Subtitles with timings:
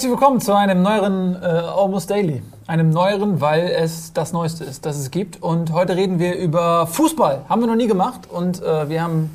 [0.00, 2.40] Herzlich willkommen zu einem neueren äh, Almost Daily.
[2.66, 5.42] Einem neueren, weil es das Neueste ist, das es gibt.
[5.42, 7.42] Und heute reden wir über Fußball.
[7.50, 8.20] Haben wir noch nie gemacht.
[8.30, 9.28] Und äh, wir haben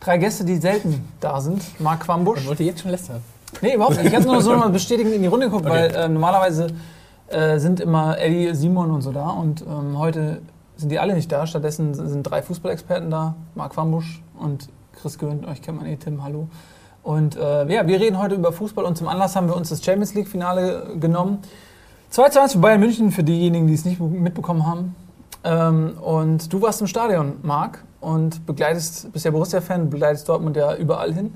[0.00, 1.62] drei Gäste, die selten da sind.
[1.80, 2.40] Marc Quambusch.
[2.40, 3.22] Ich wollte jetzt schon lästern.
[3.60, 4.06] Nee, überhaupt nicht.
[4.06, 5.92] Ich habe nur so mal bestätigend in die Runde geguckt, okay.
[5.92, 6.66] weil äh, normalerweise
[7.28, 9.28] äh, sind immer Eddie, Simon und so da.
[9.28, 10.42] Und ähm, heute
[10.76, 11.46] sind die alle nicht da.
[11.46, 13.36] Stattdessen sind drei Fußballexperten da.
[13.54, 14.68] Marc Quambusch und
[15.00, 15.46] Chris Gewöhnt.
[15.46, 16.48] Euch kennt man eh, Tim, hallo.
[17.02, 19.84] Und äh, ja, wir reden heute über Fußball und zum Anlass haben wir uns das
[19.84, 21.38] Champions League-Finale genommen.
[22.10, 24.94] 2 zu 1 für Bayern München, für diejenigen, die es nicht mitbekommen haben.
[25.44, 30.74] Ähm, und du warst im Stadion, Marc, und begleitest, bist ja Borussia-Fan, begleitest Dortmund ja
[30.76, 31.32] überall hin.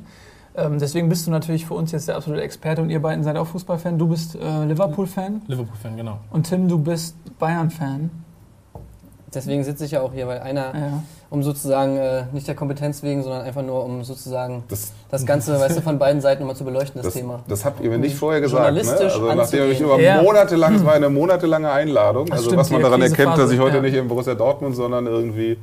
[0.56, 3.36] Ähm, deswegen bist du natürlich für uns jetzt der absolute Experte und ihr beiden seid
[3.36, 3.98] auch Fußballfan.
[3.98, 5.42] Du bist äh, Liverpool-Fan.
[5.46, 6.18] Liverpool-Fan, genau.
[6.30, 8.10] Und Tim, du bist Bayern-Fan.
[9.36, 11.02] Deswegen sitze ich ja auch hier, weil einer, ja.
[11.28, 15.60] um sozusagen, äh, nicht der Kompetenz wegen, sondern einfach nur, um sozusagen das, das Ganze,
[15.60, 17.40] weißt du, von beiden Seiten immer zu beleuchten, das, das Thema.
[17.46, 18.72] Das habt ihr mir nicht vorher gesagt.
[18.72, 18.80] Ne?
[18.80, 20.22] Also nachdem ihr mich über ja.
[20.22, 23.60] monatelang, es war eine monatelange Einladung, das also stimmt, was man daran erkennt, dass ich
[23.60, 23.82] heute ja.
[23.82, 25.58] nicht in Borussia Dortmund, sondern irgendwie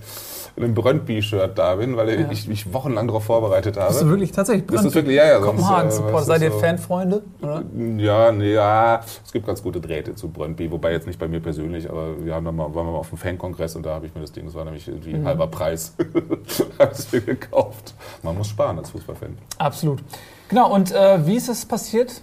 [0.56, 2.30] in einem Brøndby-Shirt da bin, weil ja.
[2.30, 3.88] ich mich wochenlang darauf vorbereitet habe.
[3.88, 4.84] Bist du wirklich tatsächlich Brøndby?
[4.84, 5.40] Das ist wirklich, ja, ja.
[5.40, 6.24] Kopenhagen-Support.
[6.24, 7.24] Äh, Seid ihr so Fanfreunde?
[7.42, 7.64] Oder?
[7.98, 11.40] Ja, nee, ja, es gibt ganz gute Drähte zu Brøndby, wobei jetzt nicht bei mir
[11.40, 14.06] persönlich, aber wir haben dann mal, waren wir mal auf einem Fankongress und da habe
[14.06, 15.26] ich mir das Ding, das war nämlich irgendwie mhm.
[15.26, 15.96] halber Preis,
[16.80, 17.96] habe es mir gekauft.
[18.22, 19.36] Man muss sparen als Fußballfan.
[19.58, 20.04] Absolut.
[20.50, 22.22] Genau, und äh, wie ist es passiert,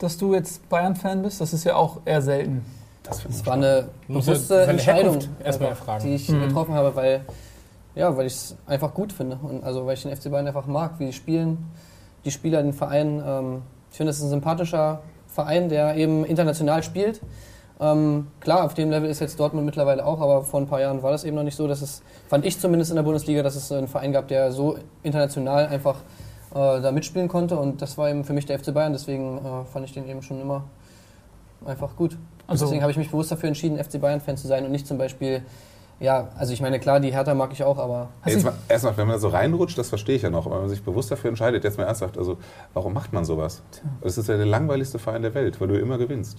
[0.00, 1.40] dass du jetzt Bayern-Fan bist?
[1.40, 2.64] Das ist ja auch eher selten.
[3.04, 6.48] Das, das war eine bewusste Entscheidung, erstmal die ich mhm.
[6.48, 7.24] getroffen habe, weil
[7.94, 9.38] ja, weil ich es einfach gut finde.
[9.42, 11.70] Und also weil ich den FC Bayern einfach mag, wie die spielen,
[12.24, 13.22] die Spieler, den Verein.
[13.24, 17.20] Ähm, ich finde, es ist ein sympathischer Verein, der eben international spielt.
[17.80, 21.02] Ähm, klar, auf dem Level ist jetzt Dortmund mittlerweile auch, aber vor ein paar Jahren
[21.02, 23.56] war das eben noch nicht so, dass es, fand ich zumindest in der Bundesliga, dass
[23.56, 25.96] es einen Verein gab, der so international einfach
[26.54, 27.58] äh, da mitspielen konnte.
[27.58, 30.22] Und das war eben für mich der FC Bayern, deswegen äh, fand ich den eben
[30.22, 30.64] schon immer
[31.64, 32.16] einfach gut.
[32.46, 34.98] Also deswegen habe ich mich bewusst dafür entschieden, FC Bayern-Fan zu sein und nicht zum
[34.98, 35.42] Beispiel
[36.02, 38.08] ja, also ich meine, klar, die Hertha mag ich auch, aber.
[38.68, 40.82] erstmal, wenn man da so reinrutscht, das verstehe ich ja noch, aber wenn man sich
[40.82, 42.38] bewusst dafür entscheidet, jetzt mal ernsthaft, also
[42.74, 43.62] warum macht man sowas?
[44.00, 46.38] Das ist ja der langweiligste Verein der Welt, weil du immer gewinnst.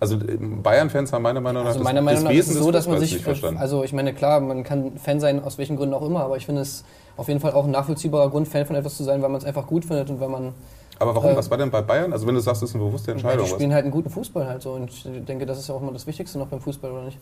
[0.00, 2.88] Also Bayern-Fans haben meiner Meinung nach also meiner das, Meinung nach ist es so, dass
[2.88, 3.24] man sich,
[3.56, 6.46] also ich meine, klar, man kann Fan sein, aus welchen Gründen auch immer, aber ich
[6.46, 6.84] finde es
[7.16, 9.44] auf jeden Fall auch ein nachvollziehbarer Grund, Fan von etwas zu sein, weil man es
[9.44, 10.54] einfach gut findet und weil man
[10.98, 11.30] aber warum?
[11.30, 12.12] Äh, Was war denn bei Bayern?
[12.12, 13.44] Also wenn du sagst, das ist eine bewusste Entscheidung.
[13.44, 13.74] Die spielen was?
[13.74, 16.06] halt einen guten Fußball halt so und ich denke, das ist ja auch immer das
[16.06, 17.18] Wichtigste noch beim Fußball, oder nicht?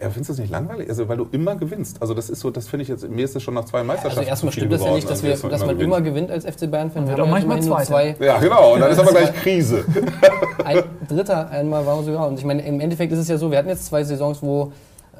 [0.00, 0.88] Ja, findest du das nicht langweilig?
[0.88, 2.02] Also, weil du immer gewinnst.
[2.02, 4.18] Also, das ist so, das finde ich jetzt, mir ist es schon nach zwei Meisterschaften.
[4.18, 7.06] Also, erstmal stimmt das ja nicht, dass, wir, dass man immer gewinnt als FC Bayern-Fan.
[7.06, 7.84] Wir haben manchmal zwei.
[7.84, 8.16] zwei.
[8.18, 8.74] Ja, genau.
[8.74, 9.84] Und dann ist aber gleich Krise.
[10.64, 12.26] Ein Dritter einmal war sogar.
[12.26, 14.72] Und ich meine, im Endeffekt ist es ja so, wir hatten jetzt zwei Saisons, wo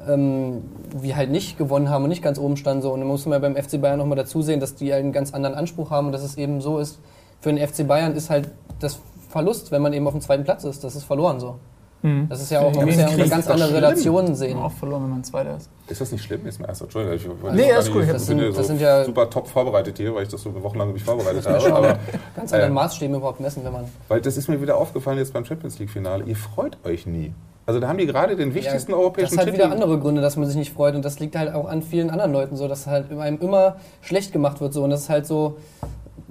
[0.09, 2.81] ähm, wir halt nicht gewonnen haben und nicht ganz oben standen.
[2.81, 2.91] So.
[2.91, 5.33] Und dann muss man ja beim FC Bayern nochmal dazu sehen, dass die einen ganz
[5.33, 6.99] anderen Anspruch haben und dass es eben so ist,
[7.39, 8.49] für den FC Bayern ist halt
[8.79, 8.99] das
[9.29, 10.83] Verlust, wenn man eben auf dem zweiten Platz ist.
[10.83, 11.59] Das ist verloren so.
[12.05, 12.29] Mhm.
[12.29, 14.59] Das ist ja auch, man muss ja eine ganz andere Relationen sehen.
[14.59, 15.71] Auch verloren, wenn man Zweiter ist.
[15.87, 16.45] Ist das nicht schlimm?
[16.45, 17.15] Ist mir erst Entschuldigung.
[17.15, 18.07] Ich, nee, ist gut.
[18.07, 20.93] Das, sind, das so sind ja super top vorbereitet hier, weil ich das so wochenlang
[20.93, 21.73] mich vorbereitet habe.
[21.73, 21.99] Aber,
[22.35, 23.85] ganz anderen äh, Maßstäben überhaupt messen, wenn man.
[24.07, 26.25] Weil das ist mir wieder aufgefallen jetzt beim Champions League-Finale.
[26.25, 27.33] Ihr freut euch nie.
[27.65, 29.37] Also da haben die gerade den wichtigsten ja, europäischen Titel.
[29.37, 30.93] Das hat wieder andere Gründe, dass man sich nicht freut.
[30.93, 34.31] Und das liegt halt auch an vielen anderen Leuten so, dass halt einem immer schlecht
[34.31, 34.73] gemacht wird.
[34.73, 34.83] So.
[34.83, 35.57] Und das ist halt so,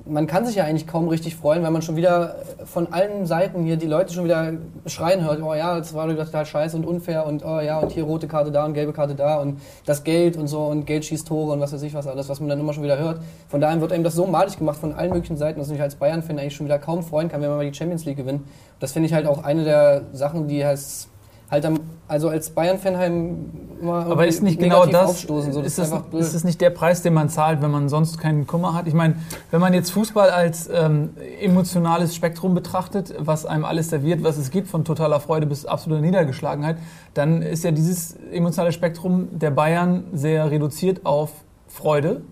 [0.06, 3.64] man kann sich ja eigentlich kaum richtig freuen, weil man schon wieder von allen Seiten
[3.64, 4.52] hier die Leute schon wieder
[4.86, 8.04] schreien hört, oh ja, das war total scheiße und unfair und oh ja, und hier
[8.04, 11.26] rote Karte da und gelbe Karte da und das Geld und so und Geld schießt
[11.26, 13.20] Tore und was weiß ich was alles, was man dann immer schon wieder hört.
[13.48, 15.94] Von daher wird einem das so malig gemacht von allen möglichen Seiten, dass ich als
[15.94, 18.42] Bayern-Fan eigentlich schon wieder kaum freuen kann, wenn man mal die Champions League gewinnt.
[18.80, 21.08] Das finde ich halt auch eine der Sachen, die heißt
[21.54, 23.50] halt am, also als Bayern-Fanheim
[23.80, 25.52] immer Aber ist nicht genau das, aufstoßen.
[25.52, 28.18] So, das ist, das, ist das nicht der Preis, den man zahlt, wenn man sonst
[28.18, 28.86] keinen Kummer hat?
[28.86, 29.16] Ich meine,
[29.50, 31.10] wenn man jetzt Fußball als ähm,
[31.40, 36.02] emotionales Spektrum betrachtet, was einem alles serviert, was es gibt, von totaler Freude bis absoluter
[36.02, 36.76] Niedergeschlagenheit,
[37.14, 41.30] dann ist ja dieses emotionale Spektrum der Bayern sehr reduziert auf
[41.68, 42.22] Freude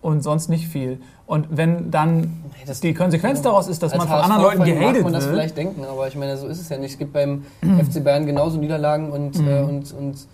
[0.00, 1.00] und sonst nicht viel.
[1.26, 3.44] Und wenn dann das, die Konsequenz ja.
[3.44, 5.04] daraus ist, dass man von anderen Leuten gehatet wird.
[5.04, 6.92] man das vielleicht denken, aber ich meine, so ist es ja nicht.
[6.92, 9.48] Es gibt beim FC Bayern genauso Niederlagen und, mhm.
[9.48, 10.26] äh, und, und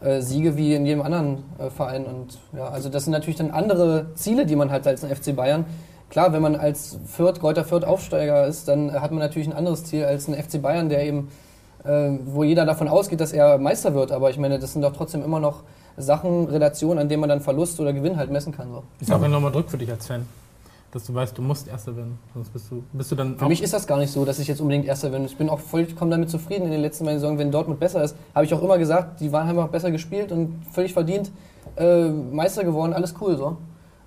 [0.00, 2.04] äh, Siege wie in jedem anderen äh, Verein.
[2.04, 5.34] Und ja, also das sind natürlich dann andere Ziele, die man hat als ein FC
[5.34, 5.64] Bayern.
[6.10, 9.84] Klar, wenn man als Fürth, Kräuter Fürth Aufsteiger ist, dann hat man natürlich ein anderes
[9.84, 11.28] Ziel als ein FC Bayern, der eben,
[11.84, 14.12] äh, wo jeder davon ausgeht, dass er Meister wird.
[14.12, 15.64] Aber ich meine, das sind doch trotzdem immer noch
[15.96, 18.68] Sachen, Relationen, an denen man dann Verlust oder Gewinn halt messen kann.
[18.70, 18.82] So.
[19.00, 20.26] Ist auch nochmal Druck für dich als Fan,
[20.92, 22.18] dass du weißt, du musst Erster werden.
[22.34, 23.38] Sonst bist du, bist du dann.
[23.38, 25.24] Für mich ist das gar nicht so, dass ich jetzt unbedingt Erster bin.
[25.24, 28.16] Ich bin auch vollkommen damit zufrieden in den letzten beiden Saison, wenn Dortmund besser ist.
[28.34, 31.30] Habe ich auch immer gesagt, die waren einfach besser gespielt und völlig verdient
[31.76, 33.56] äh, Meister geworden, alles cool so.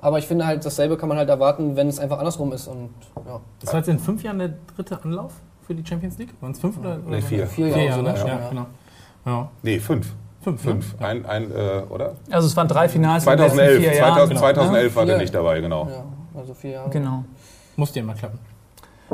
[0.02, 2.68] Aber ich finde halt, dasselbe kann man halt erwarten, wenn es einfach andersrum ist.
[2.68, 2.90] Und,
[3.26, 3.42] ja.
[3.60, 5.34] Das war jetzt in fünf Jahren der dritte Anlauf
[5.68, 6.34] für die Champions League?
[6.42, 6.98] Waren es fünf oder?
[6.98, 7.46] Nee, vier.
[7.48, 8.16] Vier Jahre, vier Jahre ne?
[8.18, 8.66] ja, ja, genau.
[9.26, 9.52] Ja.
[9.62, 10.16] Nee, fünf.
[10.42, 10.96] Fünf, fünf.
[11.00, 11.08] Ja.
[11.08, 12.16] Ein, ein äh, oder?
[12.32, 15.60] Also es waren drei Finals 2011, in den vier 2000, 2011 war der nicht dabei,
[15.60, 15.88] genau.
[15.90, 16.90] Ja, also vier Jahre.
[16.90, 17.26] Genau.
[17.76, 18.40] Musste ja mal klappen.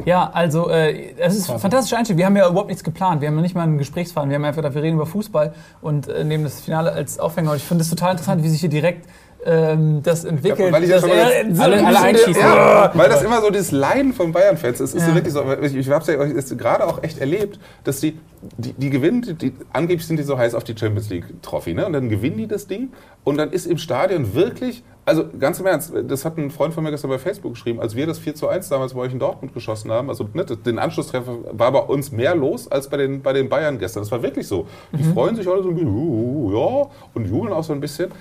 [0.04, 2.18] Ja, also äh, es ist ein fantastischer Einstieg.
[2.18, 3.22] Wir haben ja überhaupt nichts geplant.
[3.22, 4.30] Wir haben noch nicht mal einen Gesprächsfaden.
[4.30, 7.52] Wir haben einfach gedacht, wir reden über Fußball und äh, nehmen das Finale als Aufhänger.
[7.52, 9.08] Und ich finde es total interessant, wie sich hier direkt
[9.46, 10.68] ähm, das entwickelt.
[10.68, 12.36] Ja, weil ich ja schon so alle, alle einschießen.
[12.36, 14.96] Ja, weil das immer so dieses Leiden von Bayern-Fans ist.
[14.96, 15.10] ist ja.
[15.10, 18.18] so wirklich so, ich, ich habe es ja gerade auch echt erlebt, dass die,
[18.58, 21.86] die, die gewinnen, die, angeblich sind die so heiß auf die Champions League-Trophy, ne?
[21.86, 22.92] und dann gewinnen die das Ding
[23.24, 26.84] und dann ist im Stadion wirklich also ganz im Ernst, das hat ein Freund von
[26.84, 29.20] mir gestern bei Facebook geschrieben, als wir das 4 zu 1 damals bei euch in
[29.20, 33.22] Dortmund geschossen haben, also ne, den Anschlusstreffer war bei uns mehr los als bei den,
[33.22, 34.02] bei den Bayern gestern.
[34.02, 34.66] Das war wirklich so.
[34.92, 35.14] Die mhm.
[35.14, 38.12] freuen sich alle so ein bisschen, uh, ja, und jubeln auch so ein bisschen.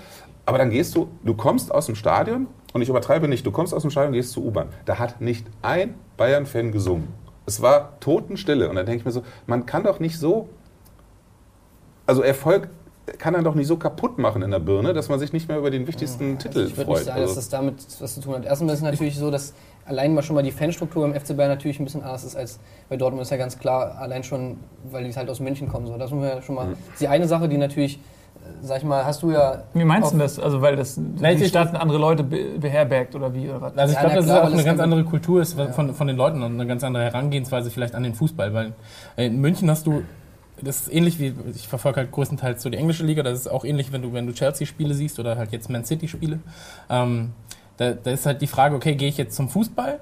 [0.47, 3.73] Aber dann gehst du, du kommst aus dem Stadion, und ich übertreibe nicht, du kommst
[3.73, 4.69] aus dem Stadion und gehst zur U-Bahn.
[4.85, 7.09] Da hat nicht ein Bayern-Fan gesungen.
[7.47, 8.69] Es war Totenstille.
[8.69, 10.49] Und dann denke ich mir so, man kann doch nicht so,
[12.05, 12.69] also Erfolg
[13.19, 15.59] kann er doch nicht so kaputt machen in der Birne, dass man sich nicht mehr
[15.59, 16.83] über den wichtigsten ja, Titel also ich freut.
[16.83, 18.45] Ich würde nicht sagen, also dass das damit was zu tun hat.
[18.45, 19.55] Erstens ist es natürlich so, dass
[19.85, 22.59] allein mal schon mal die Fanstruktur im FC Bayern natürlich ein bisschen anders ist als
[22.89, 23.23] bei Dortmund.
[23.23, 24.57] Ist ja ganz klar, allein schon,
[24.91, 25.87] weil die halt aus München kommen.
[25.87, 25.97] So.
[25.97, 26.77] Das ist ja schon mal mhm.
[26.99, 28.01] die eine Sache, die natürlich
[28.63, 29.65] sag ich mal, hast du ja.
[29.75, 30.39] Wie meinst du das?
[30.39, 33.49] Also, weil das Nein, die Stadt andere Leute beherbergt oder wie?
[33.49, 33.77] Oder was?
[33.77, 36.43] Also, ich glaube, dass es auch eine ganz andere Kultur ist von, von den Leuten
[36.43, 38.55] und eine ganz andere Herangehensweise vielleicht an den Fußball.
[38.55, 38.73] Weil
[39.17, 40.03] in München hast du
[40.63, 43.65] das ist ähnlich wie, ich verfolge halt größtenteils so die englische Liga, das ist auch
[43.65, 46.39] ähnlich, wenn du, wenn du Chelsea-Spiele siehst oder halt jetzt Man City-Spiele.
[46.89, 47.33] Ähm,
[47.77, 50.01] da, da ist halt die Frage, okay, gehe ich jetzt zum Fußball?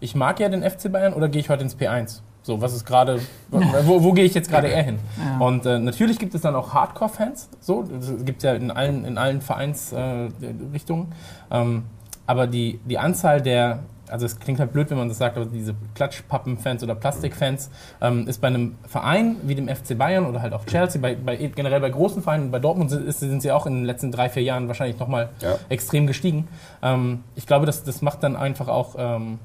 [0.00, 2.20] Ich mag ja den FC Bayern oder gehe ich heute ins P1?
[2.42, 4.98] So, was ist gerade, wo, wo gehe ich jetzt gerade eher hin?
[5.18, 5.46] Ja.
[5.46, 9.04] Und äh, natürlich gibt es dann auch Hardcore-Fans, so, das gibt es ja in allen,
[9.04, 11.12] in allen Vereinsrichtungen.
[11.50, 11.84] Äh, ähm,
[12.26, 15.46] aber die, die Anzahl der, also es klingt halt blöd, wenn man das sagt, aber
[15.46, 20.52] diese Klatschpappen-Fans oder Plastik-Fans ähm, ist bei einem Verein wie dem FC Bayern oder halt
[20.52, 23.74] auch Chelsea, bei, bei generell bei großen Vereinen, bei Dortmund sind, sind, sie auch in
[23.74, 25.58] den letzten drei, vier Jahren wahrscheinlich nochmal ja.
[25.68, 26.48] extrem gestiegen.
[26.82, 29.38] Ähm, ich glaube, das, das macht dann einfach auch ähm,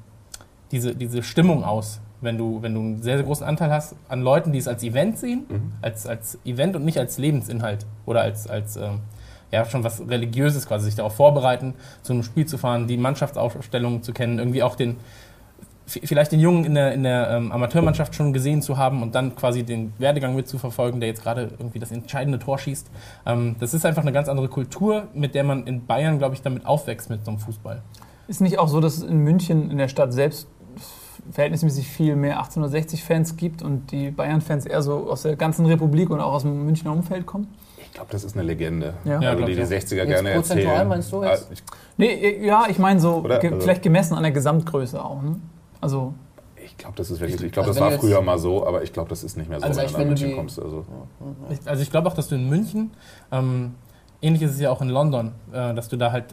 [0.70, 4.22] diese, diese Stimmung aus, wenn du, wenn du einen sehr, sehr großen Anteil hast an
[4.22, 5.72] Leuten, die es als Event sehen, mhm.
[5.82, 9.00] als, als Event und nicht als Lebensinhalt oder als, als ähm,
[9.50, 14.02] ja, schon was Religiöses quasi, sich darauf vorbereiten, zu einem Spiel zu fahren, die Mannschaftsaufstellungen
[14.02, 14.96] zu kennen, irgendwie auch den,
[15.86, 19.34] vielleicht den Jungen in der, in der ähm, Amateurmannschaft schon gesehen zu haben und dann
[19.36, 22.90] quasi den Werdegang mitzuverfolgen, der jetzt gerade irgendwie das entscheidende Tor schießt.
[23.26, 26.42] Ähm, das ist einfach eine ganz andere Kultur, mit der man in Bayern, glaube ich,
[26.42, 27.82] damit aufwächst mit so einem Fußball.
[28.26, 30.48] Ist nicht auch so, dass in München in der Stadt selbst
[31.30, 36.20] verhältnismäßig viel mehr 1860-Fans gibt und die Bayern-Fans eher so aus der ganzen Republik und
[36.20, 37.48] auch aus dem Münchner Umfeld kommen?
[37.78, 38.94] Ich glaube, das ist eine Legende.
[39.04, 39.18] Ja.
[39.18, 40.88] Also die die 60er jetzt gerne erzählen.
[40.88, 41.48] meinst du jetzt?
[41.50, 43.38] Ah, nee, ja, ich meine so, Oder?
[43.38, 45.22] ge also vielleicht gemessen an der Gesamtgröße auch.
[45.22, 45.36] Ne?
[45.80, 46.14] Also
[46.64, 48.92] ich glaube, das ist wirklich, ich glaube, also das war früher mal so, aber ich
[48.92, 50.60] glaube, das ist nicht mehr so, also wenn du nach München kommst.
[50.60, 50.84] Also,
[51.50, 52.90] ich, also ich glaube auch, dass du in München,
[53.32, 53.74] ähm,
[54.20, 56.26] ähnlich ist es ja auch in London, äh, dass du da halt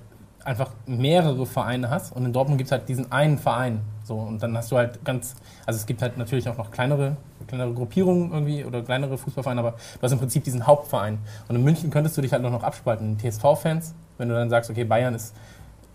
[0.44, 3.82] einfach mehrere Vereine hast und in Dortmund gibt es halt diesen einen Verein.
[4.06, 5.36] So, und dann hast du halt ganz,
[5.66, 7.18] also es gibt halt natürlich auch noch kleinere,
[7.48, 11.18] kleinere Gruppierungen irgendwie oder kleinere Fußballvereine, aber du hast im Prinzip diesen Hauptverein.
[11.48, 13.18] Und in München könntest du dich halt noch abspalten.
[13.18, 15.34] TSV-Fans, wenn du dann sagst, okay, Bayern ist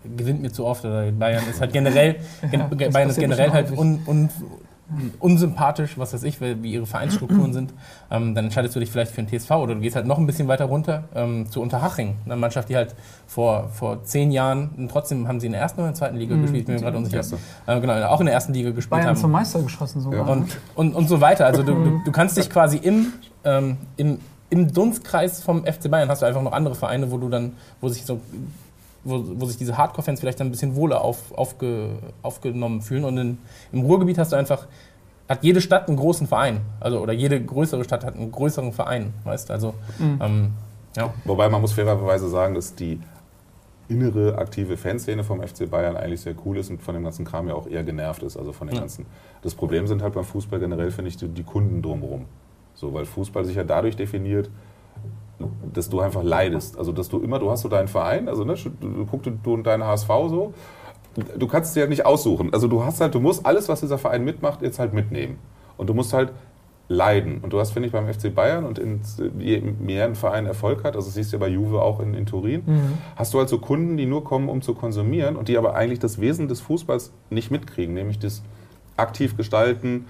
[0.03, 2.15] gewinnt mir zu oft oder Bayern ist halt generell
[2.51, 4.29] ja, Bayern ist generell halt un, un,
[5.19, 7.73] unsympathisch, was weiß ich, wie ihre Vereinsstrukturen sind,
[8.09, 10.25] ähm, dann entscheidest du dich vielleicht für den TSV oder du gehst halt noch ein
[10.25, 12.95] bisschen weiter runter ähm, zu Unterhaching, eine Mannschaft, die halt
[13.27, 16.35] vor, vor zehn Jahren, trotzdem haben sie in der ersten oder in der zweiten Liga
[16.35, 17.21] mhm, gespielt, bin mir gerade unsicher.
[17.67, 19.17] Äh, genau, auch in der ersten Liga gespielt Bayern haben.
[19.17, 20.27] zum Meister geschossen sogar.
[20.27, 20.33] Ja.
[20.33, 21.45] Und, und, und so weiter.
[21.45, 24.19] Also du, du, du kannst dich quasi im, ähm, im,
[24.49, 27.87] im Dunstkreis vom FC Bayern hast du einfach noch andere Vereine, wo du dann, wo
[27.87, 28.19] sich so
[29.03, 31.89] wo, wo sich diese Hardcore-Fans vielleicht dann ein bisschen wohler auf, aufge,
[32.21, 33.03] aufgenommen fühlen.
[33.03, 33.37] Und in,
[33.71, 34.67] im Ruhrgebiet hast du einfach
[35.29, 36.59] hat jede Stadt einen großen Verein.
[36.81, 40.19] Also, oder jede größere Stadt hat einen größeren Verein, weißt Also, mhm.
[40.21, 40.51] ähm,
[40.97, 41.13] ja.
[41.23, 42.99] Wobei man muss fairerweise sagen, dass die
[43.87, 47.47] innere aktive Fanszene vom FC Bayern eigentlich sehr cool ist und von dem ganzen Kram
[47.47, 48.37] ja auch eher genervt ist.
[48.37, 48.81] Also von den ja.
[48.81, 49.05] ganzen.
[49.41, 52.25] Das Problem sind halt beim Fußball generell, finde ich, die, die Kunden drumherum.
[52.73, 54.49] So, weil Fußball sich ja dadurch definiert,
[55.73, 56.77] dass du einfach leidest.
[56.77, 59.63] Also dass du immer, du hast so deinen Verein, also ne, du guckst du und
[59.63, 60.53] deinen HSV so
[61.15, 62.53] du kannst es dir halt nicht aussuchen.
[62.53, 65.39] Also du hast halt, du musst alles, was dieser Verein mitmacht, jetzt halt mitnehmen.
[65.77, 66.31] Und du musst halt
[66.87, 67.39] leiden.
[67.41, 69.01] Und du hast, finde ich, beim FC Bayern und in
[69.79, 72.25] mehr ein Verein Erfolg hat, also das siehst du ja bei Juve auch in, in
[72.25, 72.97] Turin, mhm.
[73.15, 75.99] hast du halt so Kunden, die nur kommen, um zu konsumieren und die aber eigentlich
[75.99, 78.43] das Wesen des Fußballs nicht mitkriegen, nämlich das
[78.97, 80.05] aktiv gestalten,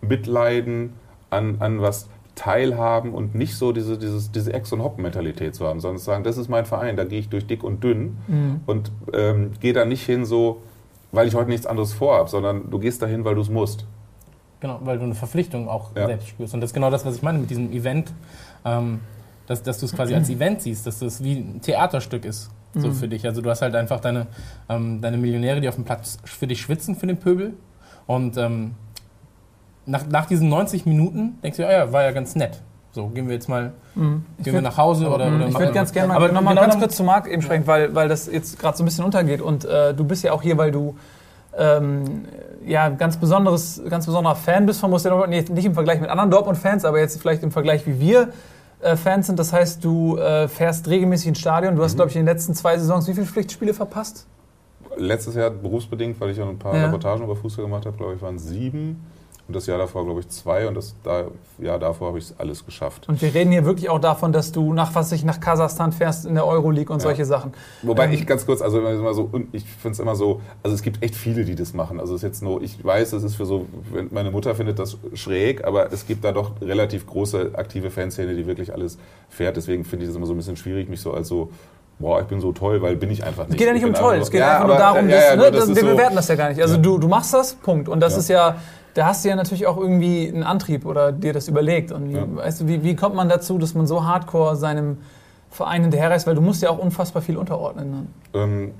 [0.00, 0.94] mitleiden
[1.28, 5.80] an, an was teilhaben und nicht so diese, dieses, diese Ex- und Hop-Mentalität zu haben,
[5.80, 8.60] sondern zu sagen, das ist mein Verein, da gehe ich durch dick und dünn mhm.
[8.66, 10.62] und ähm, gehe da nicht hin so,
[11.12, 13.86] weil ich heute nichts anderes vorhabe, sondern du gehst dahin, weil du es musst.
[14.60, 16.06] Genau, weil du eine Verpflichtung auch ja.
[16.06, 16.54] selbst spürst.
[16.54, 18.12] Und das ist genau das, was ich meine mit diesem Event,
[18.64, 19.00] ähm,
[19.46, 22.88] dass, dass du es quasi als Event siehst, dass das wie ein Theaterstück ist so
[22.88, 22.94] mhm.
[22.94, 23.26] für dich.
[23.26, 24.26] Also du hast halt einfach deine,
[24.68, 27.54] ähm, deine Millionäre, die auf dem Platz für dich schwitzen, für den Pöbel.
[28.06, 28.74] Und ähm,
[29.86, 32.60] nach, nach diesen 90 Minuten denkst du, ja, ja, war ja ganz nett.
[32.92, 34.24] So, gehen wir jetzt mal mhm.
[34.42, 36.78] gehen wir nach Hause oder, oder Ich würde ganz gerne mal, aber nochmal genau ganz
[36.78, 39.40] kurz zu Marc eben sprechen, weil, weil das jetzt gerade so ein bisschen untergeht.
[39.40, 40.94] Und äh, du bist ja auch hier, weil du
[41.56, 42.24] ähm,
[42.66, 45.50] ja, ganz, besonderes, ganz besonderer Fan bist von Borussia Dortmund.
[45.50, 48.28] Nicht im Vergleich mit anderen Dortmund-Fans, aber jetzt vielleicht im Vergleich, wie wir
[48.80, 49.38] äh, Fans sind.
[49.38, 51.76] Das heißt, du äh, fährst regelmäßig ins Stadion.
[51.76, 51.96] Du hast, mhm.
[51.96, 54.26] glaube ich, in den letzten zwei Saisons wie viele Pflichtspiele verpasst?
[54.96, 56.84] Letztes Jahr berufsbedingt, weil ich ja ein paar ja.
[56.84, 59.02] Reportagen über Fußball gemacht habe, glaube ich, waren sieben.
[59.52, 60.66] Und das Jahr davor, glaube ich, zwei.
[60.66, 61.24] Und das da,
[61.58, 63.06] Jahr davor habe ich alles geschafft.
[63.06, 66.24] Und wir reden hier wirklich auch davon, dass du nach was ich nach Kasachstan fährst
[66.24, 67.02] in der Euroleague und ja.
[67.02, 67.52] solche Sachen.
[67.82, 70.80] Wobei ähm, ich ganz kurz, also immer so, ich finde es immer so, also es
[70.80, 72.00] gibt echt viele, die das machen.
[72.00, 73.66] Also es ist jetzt nur, ich weiß, es ist für so,
[74.10, 78.46] meine Mutter findet das schräg, aber es gibt da doch relativ große aktive Fanszene, die
[78.46, 78.96] wirklich alles
[79.28, 79.58] fährt.
[79.58, 81.50] Deswegen finde ich das immer so ein bisschen schwierig, mich so als so
[81.98, 83.52] boah, ich bin so toll, weil bin ich einfach nicht.
[83.52, 85.36] Es geht ja nicht um toll, es geht ja, einfach nur darum, dass, ja, ja,
[85.36, 86.60] ne, das wir so bewerten das ja gar nicht.
[86.60, 87.88] Also du, du machst das, Punkt.
[87.88, 88.56] Und das ist ja
[88.94, 91.92] da hast du ja natürlich auch irgendwie einen Antrieb oder dir das überlegt.
[91.92, 92.24] Und ja.
[92.36, 94.98] weißt du, wie, wie kommt man dazu, dass man so hardcore seinem
[95.50, 96.26] Verein hinterherreist?
[96.26, 98.08] Weil du musst ja auch unfassbar viel unterordnen.
[98.34, 98.72] Ähm,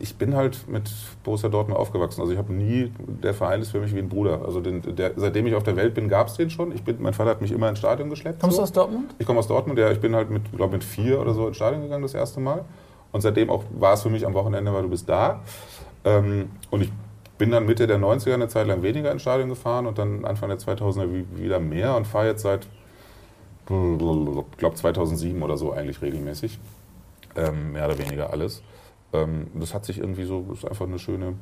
[0.00, 0.90] ich bin halt mit
[1.22, 2.20] Borussia Dortmund aufgewachsen.
[2.20, 4.40] Also ich habe nie, der Verein ist für mich wie ein Bruder.
[4.44, 6.72] Also den, der, seitdem ich auf der Welt bin, gab es den schon.
[6.72, 8.40] Ich bin, mein Vater hat mich immer ins Stadion geschleppt.
[8.40, 8.60] Kommst so.
[8.60, 9.14] du aus Dortmund?
[9.18, 9.90] Ich komme aus Dortmund, ja.
[9.90, 12.64] Ich bin halt mit, glaube mit vier oder so ins Stadion gegangen das erste Mal.
[13.12, 15.40] Und seitdem auch war es für mich am Wochenende, weil du bist da.
[16.04, 16.92] Ähm, und ich
[17.38, 20.48] bin dann Mitte der 90er eine Zeit lang weniger ins Stadion gefahren und dann Anfang
[20.48, 22.66] der 2000er wieder mehr und fahre jetzt seit,
[23.66, 26.58] glaube 2007 oder so eigentlich regelmäßig.
[27.36, 28.62] Ähm, mehr oder weniger alles.
[29.12, 31.34] Ähm, das hat sich irgendwie so, ist einfach eine schöne,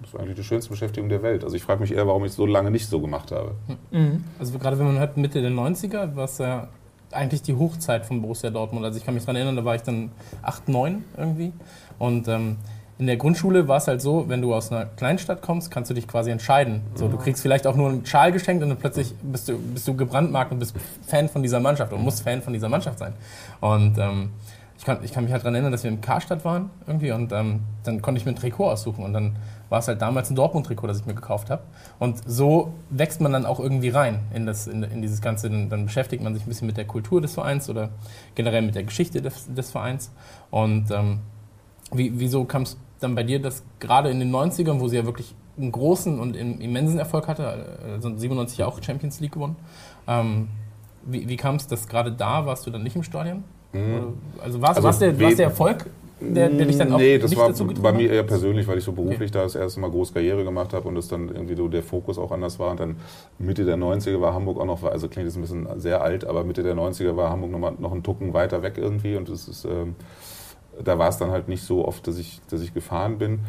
[0.00, 1.42] das ist eigentlich die schönste Beschäftigung der Welt.
[1.42, 3.56] Also ich frage mich eher, warum ich es so lange nicht so gemacht habe.
[3.90, 4.24] Mhm.
[4.38, 6.68] Also gerade wenn man hört Mitte der 90er, was ja
[7.10, 8.84] eigentlich die Hochzeit von Borussia Dortmund.
[8.84, 11.52] Also ich kann mich daran erinnern, da war ich dann 8, 9 irgendwie.
[11.98, 12.58] Und ähm,
[13.00, 15.94] in der Grundschule war es halt so, wenn du aus einer Kleinstadt kommst, kannst du
[15.94, 16.82] dich quasi entscheiden.
[16.94, 19.88] So, du kriegst vielleicht auch nur einen Schal geschenkt und dann plötzlich bist du, bist
[19.88, 20.76] du gebrandmarkt und bist
[21.06, 23.14] Fan von dieser Mannschaft und musst Fan von dieser Mannschaft sein.
[23.60, 24.32] Und ähm,
[24.76, 27.32] ich, kann, ich kann mich halt daran erinnern, dass wir in Karstadt waren irgendwie und
[27.32, 29.34] ähm, dann konnte ich mir ein Trikot aussuchen und dann
[29.70, 31.62] war es halt damals ein Dortmund-Trikot, das ich mir gekauft habe.
[31.98, 35.48] Und so wächst man dann auch irgendwie rein in, das, in, in dieses Ganze.
[35.48, 37.88] Dann, dann, beschäftigt man sich ein bisschen mit der Kultur des Vereins oder
[38.34, 40.10] generell mit der Geschichte des, des Vereins.
[40.50, 41.20] Und ähm,
[41.92, 45.04] wie, wieso kam es dann bei dir, dass gerade in den 90ern, wo sie ja
[45.04, 49.56] wirklich einen großen und immensen Erfolg hatte, also 97 ja auch Champions League gewonnen,
[50.06, 50.48] ähm,
[51.04, 53.44] wie, wie kam es, dass gerade da warst du dann nicht im Stadion?
[53.72, 54.14] Mhm.
[54.42, 55.86] Also war es also der, der Erfolg,
[56.20, 58.92] der, der dich dann auch Nee, das war bei mir eher persönlich, weil ich so
[58.92, 59.38] beruflich okay.
[59.38, 62.18] da das erste Mal groß Karriere gemacht habe und es dann irgendwie so der Fokus
[62.18, 62.72] auch anders war.
[62.72, 62.96] Und dann
[63.38, 66.44] Mitte der 90er war Hamburg auch noch, also klingt jetzt ein bisschen sehr alt, aber
[66.44, 69.48] Mitte der 90er war Hamburg noch, mal, noch einen Tucken weiter weg irgendwie und es
[69.48, 69.64] ist...
[69.64, 69.94] Ähm,
[70.84, 73.40] da war es dann halt nicht so oft, dass ich, dass ich gefahren bin.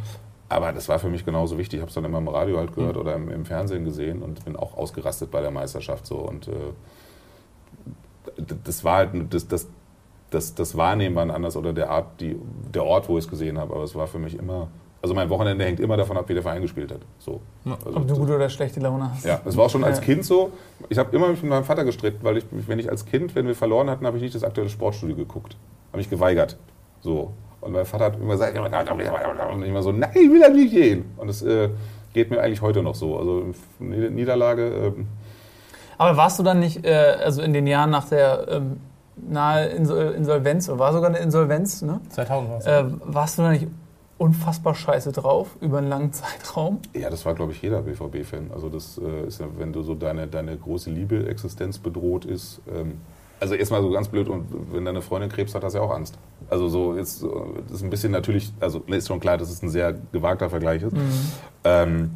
[0.51, 1.77] Aber das war für mich genauso wichtig.
[1.77, 3.01] Ich habe es dann immer im Radio halt gehört mhm.
[3.01, 6.17] oder im, im, Fernsehen gesehen und bin auch ausgerastet bei der Meisterschaft so.
[6.17, 6.51] Und äh,
[8.63, 9.67] das war halt das, das,
[10.29, 12.37] das, das Wahrnehmen war anders oder der Art, die,
[12.73, 13.73] der Ort, wo ich es gesehen habe.
[13.73, 14.67] Aber es war für mich immer.
[15.01, 16.99] Also mein Wochenende hängt immer davon ab, wie der Verein gespielt hat.
[17.17, 17.39] So.
[17.65, 19.25] Also Ob du gute oder schlechte Laune hast.
[19.25, 20.51] Ja, es war auch schon als Kind so.
[20.89, 23.55] Ich habe immer mit meinem Vater gestritten, weil ich, wenn ich als Kind, wenn wir
[23.55, 25.55] verloren hatten, habe ich nicht das aktuelle Sportstudio geguckt.
[25.91, 26.57] Habe ich geweigert.
[27.01, 27.33] So.
[27.61, 30.71] Und mein Vater hat immer gesagt, und ich immer so, nein, ich will da nicht
[30.73, 31.05] gehen.
[31.17, 31.69] Und das äh,
[32.13, 33.17] geht mir eigentlich heute noch so.
[33.17, 33.45] Also
[33.79, 34.93] Niederlage.
[34.97, 35.03] Äh,
[35.97, 38.77] Aber warst du dann nicht, äh, also in den Jahren nach der ähm,
[39.15, 42.01] nahe Insolvenz, oder war sogar eine Insolvenz, ne?
[42.09, 42.65] 2000 war es.
[42.65, 43.67] Äh, warst du da nicht
[44.17, 46.79] unfassbar scheiße drauf über einen langen Zeitraum?
[46.93, 48.51] Ja, das war, glaube ich, jeder BVB-Fan.
[48.53, 52.61] Also das äh, ist ja, wenn du so deine, deine große Liebe, Existenz bedroht ist,
[52.73, 53.01] ähm,
[53.41, 55.93] also erstmal so ganz blöd und wenn deine Freundin Krebs hat, hast du ja auch
[55.93, 56.17] Angst.
[56.49, 57.23] Also so jetzt
[57.73, 60.93] ist ein bisschen natürlich, also ist schon klar, dass es ein sehr gewagter Vergleich ist.
[60.93, 61.01] Mhm.
[61.63, 62.11] Ähm,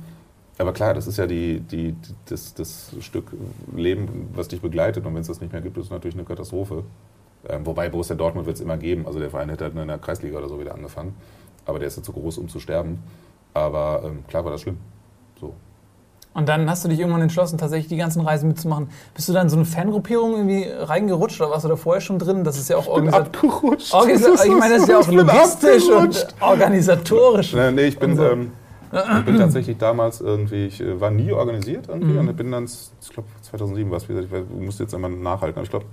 [0.60, 1.96] aber klar, das ist ja die, die,
[2.27, 3.32] das, das Stück
[3.75, 5.03] Leben, was dich begleitet.
[5.05, 6.84] Und wenn es das nicht mehr gibt, ist es natürlich eine Katastrophe.
[7.50, 9.08] Ähm, wobei Borussia Dortmund wird es immer geben.
[9.08, 11.15] Also der Verein hätte halt in der Kreisliga oder so wieder angefangen.
[11.65, 13.00] Aber der ist jetzt zu groß, um zu sterben.
[13.53, 14.77] Aber ähm, klar war das schlimm.
[15.39, 15.55] So.
[16.36, 18.89] Und dann hast du dich irgendwann entschlossen, tatsächlich die ganzen Reisen mitzumachen.
[19.13, 22.20] Bist du dann in so eine Fangruppierung irgendwie reingerutscht oder warst du da vorher schon
[22.20, 22.44] drin?
[22.44, 23.94] Das ist ja auch organisatorisch.
[23.94, 27.54] Organisa ich meine, das ist ja auch logistisch und organisatorisch.
[27.54, 28.18] Nee, nee ich bin.
[28.18, 28.24] So.
[28.25, 28.51] Ähm,
[28.92, 32.27] Ich bin tatsächlich damals irgendwie, ich äh, war nie organisiert irgendwie mhm.
[32.30, 35.70] und bin dann, ich glaube 2007 war es, ich musste jetzt einmal nachhalten, aber ich
[35.70, 35.86] glaube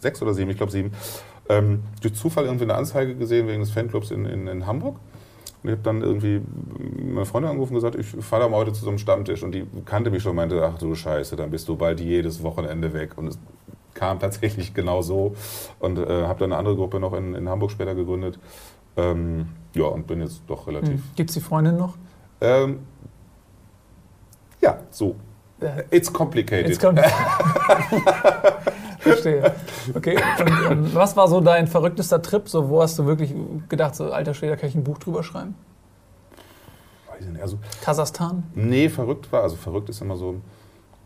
[0.00, 0.92] sechs oder sieben, ich glaube sieben,
[1.48, 4.96] ähm, durch Zufall irgendwie eine Anzeige gesehen wegen des Fanclubs in, in, in Hamburg.
[5.64, 6.42] Und ich habe dann irgendwie
[7.02, 9.42] meine Freundin angerufen und gesagt, ich fahre da mal heute zu so einem Stammtisch.
[9.42, 12.42] Und die kannte mich schon und meinte, ach du Scheiße, dann bist du bald jedes
[12.42, 13.16] Wochenende weg.
[13.16, 13.38] Und es
[13.94, 15.34] kam tatsächlich genau so.
[15.78, 18.38] Und äh, habe dann eine andere Gruppe noch in, in Hamburg später gegründet.
[18.98, 20.90] Ähm, ja, und bin jetzt doch relativ.
[20.90, 21.02] Hm.
[21.16, 21.96] Gibt es die Freundin noch?
[22.42, 22.80] Ähm,
[24.60, 25.16] ja, so.
[25.90, 26.72] It's complicated.
[26.72, 27.14] It's complicated.
[29.04, 29.52] Verstehe.
[29.94, 30.16] Okay.
[30.40, 32.48] Und ähm, was war so dein verrücktester Trip?
[32.48, 33.34] So, wo hast du wirklich
[33.68, 35.54] gedacht, so alter Schwede, kann ich ein Buch drüber schreiben?
[37.10, 37.42] Weiß ich nicht.
[37.42, 38.44] Also, Kasachstan?
[38.54, 40.36] Nee, verrückt war, also verrückt ist immer so.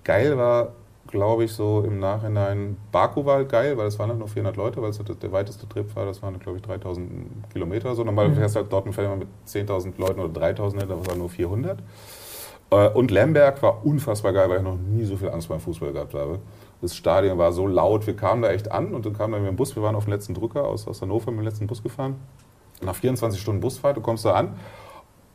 [0.05, 0.73] Geil war,
[1.09, 2.76] glaube ich, so im Nachhinein.
[2.93, 5.33] Baku war halt geil, weil es waren halt nur 400 Leute, weil es halt der
[5.33, 6.07] weiteste Trip war.
[6.07, 7.95] Das waren, glaube ich, 3000 Kilometer.
[7.95, 8.05] So.
[8.05, 8.40] Normalerweise mhm.
[8.40, 11.19] fährst du halt dort fährt man mit 10.000 Leuten oder 3000, da war es halt
[11.19, 11.78] nur 400.
[12.71, 15.93] Äh, und Lemberg war unfassbar geil, weil ich noch nie so viel Angst beim Fußball
[15.93, 16.38] gehabt habe.
[16.80, 19.49] Das Stadion war so laut, wir kamen da echt an und dann kamen wir mit
[19.49, 21.82] dem Bus, wir waren auf dem letzten Drücker aus, aus Hannover mit dem letzten Bus
[21.82, 22.16] gefahren.
[22.80, 24.54] Nach 24 Stunden Busfahrt, du kommst da an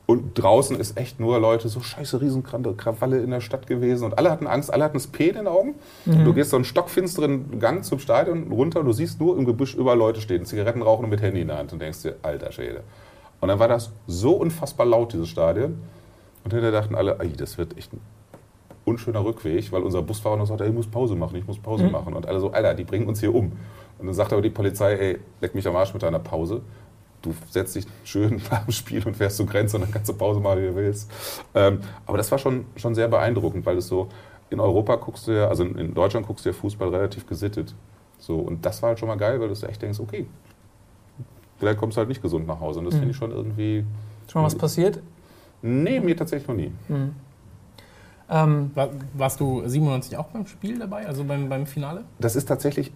[0.05, 4.31] und draußen ist echt nur Leute, so scheiße Riesenkrawalle in der Stadt gewesen und alle
[4.31, 5.75] hatten Angst, alle hatten Sp in den Augen.
[6.05, 6.25] Mhm.
[6.25, 9.75] Du gehst so einen stockfinsteren Gang zum Stadion runter und du siehst nur im Gebüsch
[9.75, 12.51] überall Leute stehen, Zigaretten rauchen und mit Handy in der Hand und denkst dir, alter
[12.51, 12.83] Schäde.
[13.39, 15.81] Und dann war das so unfassbar laut, dieses Stadion.
[16.43, 18.01] Und hinterher dachten alle, das wird echt ein
[18.85, 21.91] unschöner Rückweg, weil unser Busfahrer noch sagte, ich muss Pause machen, ich muss Pause mhm.
[21.91, 22.13] machen.
[22.13, 23.53] Und alle so, Alter, die bringen uns hier um.
[23.99, 26.61] Und dann sagt aber die Polizei, ey, leck mich am Arsch mit deiner Pause.
[27.21, 30.13] Du setzt dich schön nach dem Spiel und fährst zur Grenze und dann kannst du
[30.13, 31.09] Pause machen, wie du willst.
[31.55, 34.09] Ähm, aber das war schon, schon sehr beeindruckend, weil es so,
[34.49, 37.73] in Europa guckst du ja, also in Deutschland guckst du ja Fußball relativ gesittet.
[38.19, 40.27] So, und das war halt schon mal geil, weil du echt denkst, okay,
[41.57, 42.79] vielleicht kommst du halt nicht gesund nach Hause.
[42.79, 42.99] Und das mhm.
[42.99, 43.85] finde ich schon irgendwie.
[44.31, 44.99] Schon mal was passiert?
[45.61, 46.71] Nee, mir tatsächlich noch nie.
[46.87, 47.15] Mhm.
[48.33, 52.03] Ähm, War, warst du 97 auch beim Spiel dabei, also beim, beim Finale?
[52.17, 52.91] Das ist tatsächlich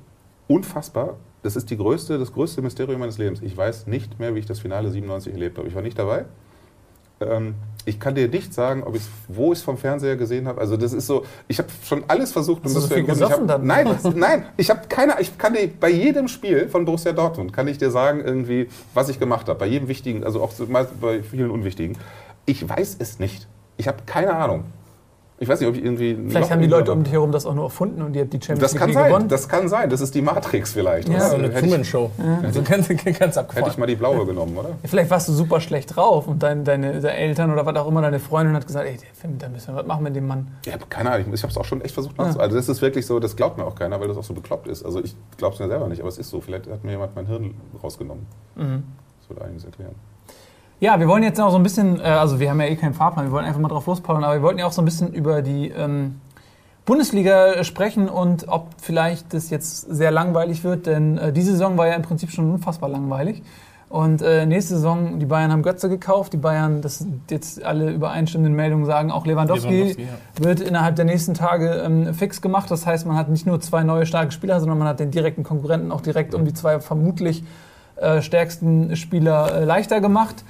[0.48, 1.18] unfassbar.
[1.44, 3.42] Das ist die größte, das größte Mysterium meines Lebens.
[3.44, 5.68] Ich weiß nicht mehr, wie ich das Finale 97 erlebt habe.
[5.68, 6.26] Ich war nicht dabei.
[7.20, 7.54] Ähm,
[7.86, 10.60] ich kann dir nicht sagen, ob ich's, wo ich es vom Fernseher gesehen habe.
[10.60, 13.50] Also das ist so, ich habe schon alles versucht, um das so zu ergründen.
[13.50, 17.54] Hab, nein, nein, ich habe keine, ich kann dir bei jedem Spiel von Borussia Dortmund
[17.54, 19.60] kann ich dir sagen irgendwie, was ich gemacht habe.
[19.60, 20.52] Bei jedem wichtigen, also auch
[21.00, 21.96] bei vielen unwichtigen.
[22.46, 23.48] Ich weiß es nicht.
[23.78, 24.64] Ich habe keine Ahnung.
[25.40, 26.18] Ich weiß nicht, ob ich irgendwie.
[26.30, 28.40] Vielleicht haben die Leute um dich herum das auch nur erfunden und die hat die
[28.42, 29.28] Champions das kann sein, gewonnen.
[29.28, 29.90] Das kann sein.
[29.90, 31.10] Das ist die Matrix vielleicht.
[31.10, 32.10] Ja, so eine Truman-Show.
[32.18, 32.40] Ja.
[32.44, 33.48] Also ganz, ganz abgefahren.
[33.54, 34.70] Hätte ich mal die blaue genommen, oder?
[34.70, 37.88] Ja, vielleicht warst du super schlecht drauf und dein, deine, deine, Eltern oder was auch
[37.88, 38.98] immer, deine Freundin hat gesagt, ey,
[39.38, 40.48] da müssen wir was machen mit dem Mann.
[40.66, 41.32] Ja, keine Ahnung.
[41.32, 42.42] Ich habe es auch schon echt versucht nachzuholen.
[42.42, 44.68] Also das ist wirklich so, das glaubt mir auch keiner, weil das auch so bekloppt
[44.68, 44.84] ist.
[44.84, 46.42] Also ich glaube es mir selber nicht, aber es ist so.
[46.42, 48.26] Vielleicht hat mir jemand mein Hirn rausgenommen.
[48.56, 48.84] Mhm.
[49.20, 49.96] Das würde einiges erklären.
[50.80, 52.94] Ja, wir wollen jetzt noch so ein bisschen, äh, also wir haben ja eh keinen
[52.94, 55.12] Fahrplan, wir wollen einfach mal drauf lospauen, aber wir wollten ja auch so ein bisschen
[55.12, 56.22] über die ähm,
[56.86, 61.88] Bundesliga sprechen und ob vielleicht das jetzt sehr langweilig wird, denn äh, diese Saison war
[61.88, 63.42] ja im Prinzip schon unfassbar langweilig.
[63.90, 66.34] Und äh, nächste Saison, die Bayern haben Götze gekauft.
[66.34, 70.46] Die Bayern, das sind jetzt alle übereinstimmenden Meldungen, sagen auch Lewandowski, Lewandowski ja.
[70.46, 72.70] wird innerhalb der nächsten Tage ähm, fix gemacht.
[72.70, 75.44] Das heißt, man hat nicht nur zwei neue starke Spieler, sondern man hat den direkten
[75.44, 77.46] Konkurrenten auch direkt um die zwei vermutlich
[77.96, 80.44] äh, stärksten Spieler äh, leichter gemacht.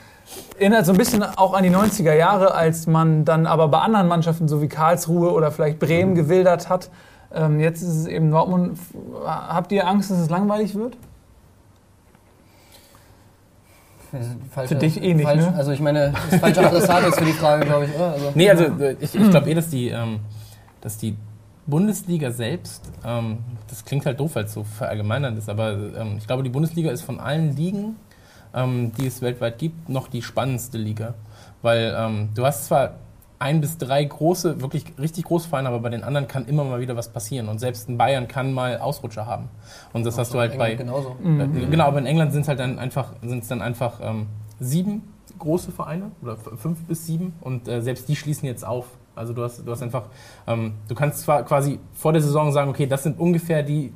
[0.59, 4.07] Erinnert so ein bisschen auch an die 90er Jahre, als man dann aber bei anderen
[4.07, 6.15] Mannschaften so wie Karlsruhe oder vielleicht Bremen mhm.
[6.15, 6.89] gewildert hat.
[7.33, 8.79] Ähm, jetzt ist es eben Dortmund.
[9.25, 10.97] Habt ihr Angst, dass es langweilig wird?
[14.51, 15.53] Falsche, für dich eh nicht, falsch, ne?
[15.55, 17.93] Also ich meine, das falsche Adressat ist für die Frage, glaube ich.
[17.93, 18.11] Oder?
[18.13, 18.65] Also, nee, also
[18.99, 20.19] ich, ich glaube eh, dass die, ähm,
[20.79, 21.17] dass die
[21.65, 26.25] Bundesliga selbst, ähm, das klingt halt doof, weil es so verallgemeinert ist, aber ähm, ich
[26.25, 27.97] glaube, die Bundesliga ist von allen Ligen
[28.53, 31.13] ähm, die es weltweit gibt, noch die spannendste Liga.
[31.62, 32.95] Weil ähm, du hast zwar
[33.39, 36.79] ein bis drei große, wirklich richtig große Vereine, aber bei den anderen kann immer mal
[36.79, 37.49] wieder was passieren.
[37.49, 39.49] Und selbst in Bayern kann mal Ausrutscher haben.
[39.93, 40.75] Und das Auch hast du halt bei.
[40.75, 41.15] Genauso.
[41.23, 41.71] Äh, mhm.
[41.71, 44.27] Genau, aber in England sind es halt dann einfach, sind's dann einfach ähm,
[44.60, 48.88] sieben große Vereine oder fünf bis sieben und äh, selbst die schließen jetzt auf.
[49.15, 50.05] Also du hast, du hast einfach,
[50.47, 53.93] ähm, du kannst zwar quasi vor der Saison sagen, okay, das sind ungefähr die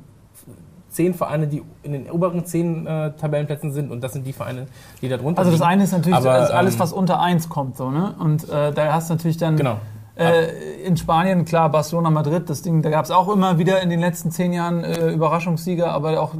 [0.92, 4.66] zehn Vereine, die in den oberen zehn äh, Tabellenplätzen sind und das sind die Vereine,
[5.00, 5.52] die da drunter sind.
[5.52, 8.14] Also das eine ist natürlich Aber, also alles, was unter eins kommt, so, ne?
[8.18, 9.78] Und äh, da hast du natürlich dann genau.
[10.14, 13.88] Äh, in Spanien, klar, Barcelona, Madrid, das Ding, da gab es auch immer wieder in
[13.88, 16.34] den letzten zehn Jahren äh, Überraschungssieger, aber auch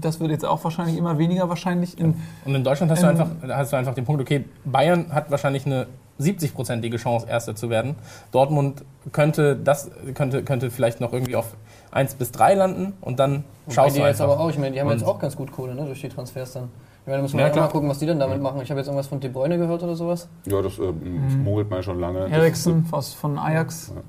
[0.00, 1.98] das wird jetzt auch wahrscheinlich immer weniger wahrscheinlich.
[1.98, 5.30] In, und in Deutschland hast, du einfach, hast du einfach den Punkt, okay, Bayern hat
[5.30, 5.86] wahrscheinlich eine
[6.20, 7.94] 70-prozentige Chance, Erster zu werden.
[8.32, 11.54] Dortmund könnte das könnte, könnte vielleicht noch irgendwie auf
[11.96, 14.80] 1 bis 3 landen und dann schaust du die jetzt aber auch, ich meine, die
[14.80, 16.64] haben und jetzt auch ganz gut Kohle, ne, durch die Transfers dann.
[17.00, 18.60] Ich meine, da muss man ja, mal gucken, was die denn damit machen.
[18.62, 20.28] Ich habe jetzt irgendwas von De Bruyne gehört oder sowas.
[20.44, 21.44] Ja, das äh, mhm.
[21.44, 22.28] mogelt man schon lange.
[22.28, 23.92] Eriksen von Ajax.
[23.94, 24.02] Ja.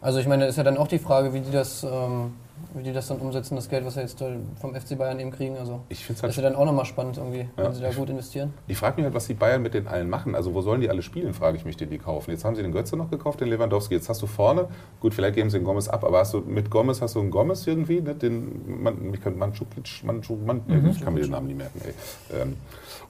[0.00, 2.32] Also ich meine, ist ja dann auch die Frage, wie die das ähm,
[2.74, 4.22] wie die das dann umsetzen, das Geld, was sie jetzt
[4.60, 5.56] vom FC Bayern eben kriegen.
[5.56, 7.48] Also ich halt das ist ja dann auch nochmal spannend irgendwie, ja.
[7.56, 8.54] wenn sie da gut investieren.
[8.66, 10.34] Ich frage mich halt, was die Bayern mit den allen machen.
[10.34, 12.30] Also wo sollen die alle spielen, frage ich mich, den die kaufen.
[12.30, 13.94] Jetzt haben sie den Götze noch gekauft, den Lewandowski.
[13.94, 14.68] Jetzt hast du vorne,
[15.00, 17.30] gut, vielleicht geben sie den Gomez ab, aber hast du mit Gomez hast du einen
[17.30, 20.90] Gomez irgendwie, ne, den man, ich kann Mandzukic, Mandzukic, man, mhm.
[20.90, 21.80] ich kann mir den Namen nicht merken.
[21.84, 22.40] Ey.
[22.40, 22.56] Ähm,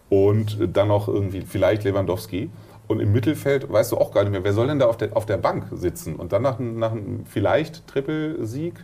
[0.09, 2.51] und dann noch irgendwie vielleicht Lewandowski.
[2.88, 5.17] Und im Mittelfeld weißt du auch gar nicht mehr, wer soll denn da auf der,
[5.17, 6.17] auf der Bank sitzen?
[6.17, 8.75] Und dann nach, nach einem vielleicht Trippelsieg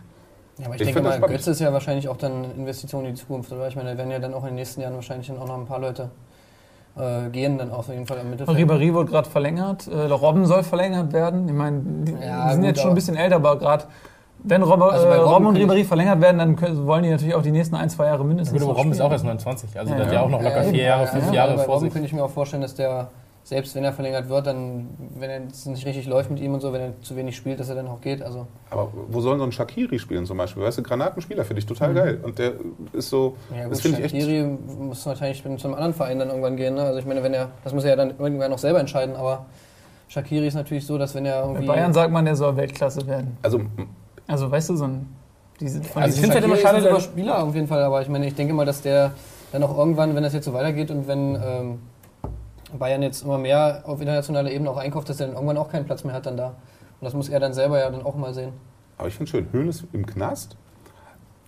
[0.59, 3.19] ja, aber ich, ich denke mal, Götze ist ja wahrscheinlich auch dann Investition in die
[3.19, 3.67] Zukunft, oder?
[3.67, 5.57] Ich meine, da werden ja dann auch in den nächsten Jahren wahrscheinlich dann auch noch
[5.57, 6.09] ein paar Leute
[6.97, 8.57] äh, gehen, dann auf jeden Fall im Mittelfeld.
[8.57, 11.47] Ribéry wird gerade verlängert, äh, Robben soll verlängert werden.
[11.47, 13.85] Ich meine, die, ja, die sind gut, jetzt schon ein bisschen älter, aber gerade
[14.43, 17.41] wenn Robbe, also äh, Robben, und Ribéry verlängert werden, dann können, wollen die natürlich auch
[17.41, 18.59] die nächsten ein, zwei Jahre mindestens.
[18.59, 20.41] Ja, gut, aber Robben ist auch erst 29, also ja, der hat ja auch noch
[20.41, 21.69] locker vier Jahre, fünf Jahre vor sich.
[21.69, 23.09] Robben könnte ich mir auch vorstellen, dass der
[23.49, 26.71] selbst wenn er verlängert wird, dann, wenn es nicht richtig läuft mit ihm und so,
[26.71, 28.21] wenn er zu wenig spielt, dass er dann auch geht.
[28.21, 28.45] Also.
[28.69, 30.61] Aber wo soll so ein Shakiri spielen zum Beispiel?
[30.61, 31.95] Weißt du, Granatenspieler finde ich total mhm.
[31.95, 32.19] geil.
[32.21, 32.53] Und der
[32.93, 34.49] ist so, ja, gut, das finde ich echt...
[34.77, 36.75] muss wahrscheinlich zu einem anderen Verein dann irgendwann gehen.
[36.75, 36.83] Ne?
[36.83, 39.47] Also ich meine, wenn er, das muss er ja dann irgendwann noch selber entscheiden, aber
[40.09, 41.65] Shakiri ist natürlich so, dass wenn er irgendwie...
[41.65, 43.35] Bei Bayern sagt man, der soll Weltklasse werden.
[43.41, 43.61] Also,
[44.27, 45.07] also weißt du, so ein...
[45.59, 47.99] Diese, von also ich finde es halt immer schade, der Spieler auf jeden Fall, aber
[48.03, 49.11] ich meine, ich denke mal, dass der
[49.51, 51.33] dann auch irgendwann, wenn das jetzt so weitergeht und wenn...
[51.33, 51.79] Ähm,
[52.77, 55.85] Bayern jetzt immer mehr auf internationaler Ebene auch einkauft, dass er dann irgendwann auch keinen
[55.85, 56.47] Platz mehr hat dann da.
[56.47, 58.53] Und das muss er dann selber ja dann auch mal sehen.
[58.97, 60.57] Aber ich finde schön, Höhn ist im Knast.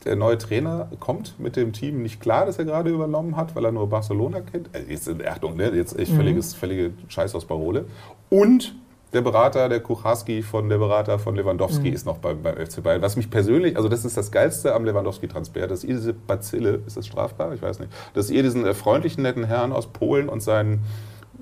[0.05, 3.65] Der neue Trainer kommt mit dem Team nicht klar, das er gerade übernommen hat, weil
[3.65, 4.75] er nur Barcelona kennt.
[4.75, 5.69] Äh, jetzt, Achtung, ne?
[5.75, 6.59] jetzt echt völliges, mhm.
[6.59, 7.85] völlige Scheiß aus Parole.
[8.29, 8.73] Und
[9.13, 11.93] der Berater, der Kucharski von der Berater von Lewandowski mhm.
[11.93, 13.01] ist noch beim, beim FC Bayern.
[13.01, 16.97] Was mich persönlich, also das ist das Geilste am Lewandowski-Transfer, dass ihr diese Bazille, ist
[16.97, 17.53] das strafbar?
[17.53, 17.91] Ich weiß nicht.
[18.13, 20.83] Dass ihr diesen äh, freundlichen, netten Herrn aus Polen und seinen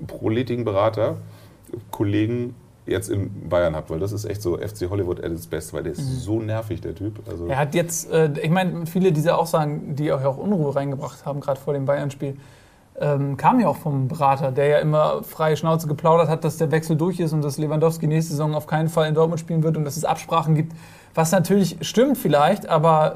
[0.08, 1.18] proletigen Berater,
[1.92, 5.74] Kollegen jetzt in Bayern habt, weil das ist echt so FC Hollywood at its best,
[5.74, 6.16] weil der ist mhm.
[6.16, 7.20] so nervig, der Typ.
[7.30, 11.40] Also er hat jetzt, äh, ich meine, viele dieser Aussagen, die auch Unruhe reingebracht haben,
[11.40, 12.38] gerade vor dem Bayern-Spiel,
[13.00, 16.72] ähm, kam ja auch vom Berater, der ja immer freie Schnauze geplaudert hat, dass der
[16.72, 19.78] Wechsel durch ist und dass Lewandowski nächste Saison auf keinen Fall in Dortmund spielen wird
[19.78, 20.74] und dass es Absprachen gibt,
[21.16, 23.16] was natürlich stimmt vielleicht, aber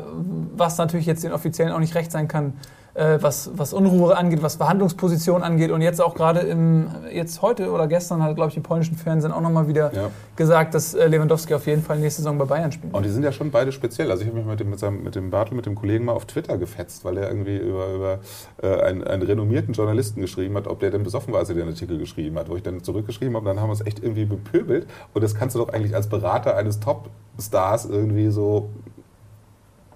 [0.56, 2.54] was natürlich jetzt den Offiziellen auch nicht recht sein kann,
[2.96, 5.72] was, was Unruhe angeht, was Verhandlungsposition angeht.
[5.72, 9.32] Und jetzt auch gerade im, jetzt heute oder gestern hat, glaube ich, im polnischen Fernsehen
[9.32, 10.12] auch nochmal wieder ja.
[10.36, 12.94] gesagt, dass äh, Lewandowski auf jeden Fall nächste Saison bei Bayern spielt.
[12.94, 14.12] Und die sind ja schon beide speziell.
[14.12, 16.14] Also ich habe mich mit dem, mit, seinem, mit dem Bartel, mit dem Kollegen mal
[16.14, 18.20] auf Twitter gefetzt, weil er irgendwie über, über
[18.62, 21.68] äh, einen, einen renommierten Journalisten geschrieben hat, ob der denn besoffen war, als er den
[21.68, 22.48] Artikel geschrieben hat.
[22.50, 24.86] Wo ich dann zurückgeschrieben habe, dann haben wir es echt irgendwie bepöbelt.
[25.14, 28.70] Und das kannst du doch eigentlich als Berater eines Top-Stars irgendwie so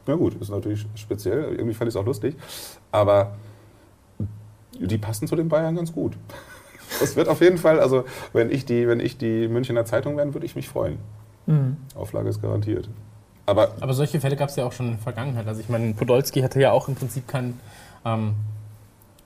[0.07, 1.43] na gut, ist natürlich speziell.
[1.55, 2.35] Irgendwie fand ich es auch lustig.
[2.91, 3.33] Aber
[4.79, 6.13] die passen zu den Bayern ganz gut.
[6.99, 10.33] Das wird auf jeden Fall, also wenn ich die, wenn ich die Münchner Zeitung wäre,
[10.33, 10.97] würde ich mich freuen.
[11.45, 11.77] Mhm.
[11.95, 12.89] Auflage ist garantiert.
[13.45, 15.47] Aber, Aber solche Fälle gab es ja auch schon in der Vergangenheit.
[15.47, 17.59] Also ich meine, Podolski hatte ja auch im Prinzip keinen.
[18.05, 18.33] Ähm,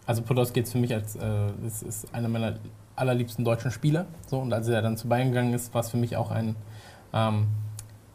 [0.06, 2.56] also Podolski jetzt für mich als äh, ist, ist einer meiner
[2.96, 4.06] allerliebsten deutschen Spieler.
[4.28, 6.56] So, und als er dann zu Bayern gegangen ist, war es für mich auch ein
[7.14, 7.48] ähm,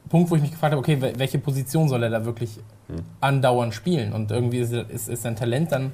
[0.08, 3.04] Punkt, wo ich mich gefragt habe, okay, welche Position soll er da wirklich hm.
[3.20, 4.12] andauernd spielen?
[4.12, 5.92] Und irgendwie ist, ist, ist sein Talent dann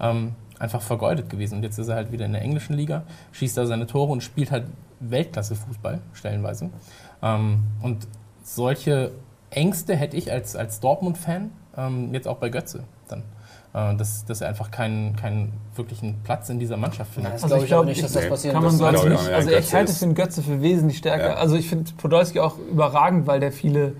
[0.00, 1.56] ähm, einfach vergeudet gewesen.
[1.56, 4.22] Und jetzt ist er halt wieder in der englischen Liga, schießt da seine Tore und
[4.22, 4.66] spielt halt
[5.00, 6.70] Weltklasse-Fußball, stellenweise.
[7.22, 8.06] Ähm, und
[8.42, 9.12] solche
[9.50, 13.22] Ängste hätte ich als, als Dortmund-Fan ähm, jetzt auch bei Götze dann.
[13.72, 17.38] Äh, dass, dass er einfach keinen, keinen wirklichen Platz in dieser Mannschaft findet.
[17.38, 19.10] Ja, also ich glaube nicht, dass das passieren kann man das nicht.
[19.10, 19.32] nicht.
[19.32, 21.30] Also ich halte den Götze für wesentlich stärker.
[21.30, 21.34] Ja.
[21.34, 23.94] Also ich finde Podolski auch überragend, weil der viele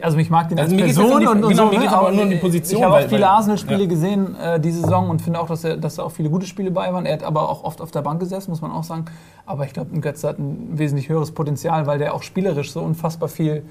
[0.00, 1.96] also ich mag den also als Person die, und, und genau, so, mir geht ne?
[1.96, 2.78] aber nur um die Position.
[2.78, 3.88] Ich habe auch viele Arsenal-Spiele ja.
[3.88, 6.70] gesehen äh, diese Saison und finde auch, dass, er, dass da auch viele gute Spiele
[6.70, 7.04] bei waren.
[7.04, 9.06] Er hat aber auch oft auf der Bank gesessen, muss man auch sagen.
[9.44, 12.80] Aber ich glaube, ein Götze hat ein wesentlich höheres Potenzial, weil der auch spielerisch so
[12.80, 13.64] unfassbar viel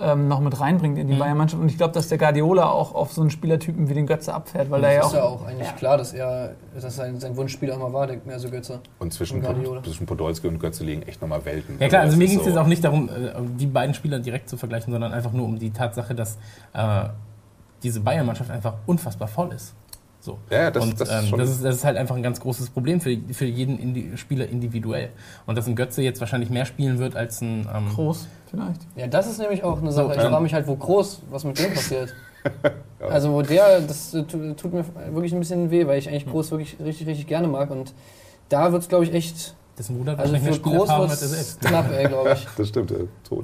[0.00, 1.18] ähm, noch mit reinbringt in die mhm.
[1.18, 1.62] Bayern-Mannschaft.
[1.62, 4.70] Und ich glaube, dass der Guardiola auch auf so einen Spielertypen wie den Götze abfährt.
[4.70, 5.74] Weil das ja ist auch, ja auch eigentlich ja.
[5.74, 8.80] klar, dass er dass sein, sein Wunschspieler immer war, denkt mir so Götze.
[8.98, 11.76] Und zwischen, und zwischen Podolski und Götze liegen echt nochmal Welten.
[11.78, 13.94] Ja klar, also, also mir ging es so jetzt auch nicht darum, äh, die beiden
[13.94, 16.38] Spieler direkt zu vergleichen, sondern einfach nur um die Tatsache, dass
[16.72, 17.04] äh,
[17.82, 19.74] diese Bayern-Mannschaft einfach unfassbar voll ist.
[20.24, 20.38] So.
[20.48, 22.70] Ja, das, und das, ähm, ist das, ist, das, ist, halt einfach ein ganz großes
[22.70, 25.10] Problem für, für jeden Indi Spieler individuell.
[25.44, 27.68] Und dass ein Götze jetzt wahrscheinlich mehr spielen wird als ein.
[27.70, 28.80] Ähm, Groß, vielleicht.
[28.96, 30.06] Ja, das ist nämlich auch eine Sache.
[30.06, 32.14] So, ich frage mich halt, wo Groß, was mit dem passiert.
[33.00, 33.06] ja.
[33.06, 36.78] Also, wo der, das tut mir wirklich ein bisschen weh, weil ich eigentlich Groß wirklich
[36.82, 37.70] richtig, richtig gerne mag.
[37.70, 37.92] Und
[38.48, 39.54] da wird es, glaube ich, echt.
[39.76, 42.46] Das Bruder also für Groß wird es knapp, ey, glaube ich.
[42.56, 43.00] Das stimmt, der,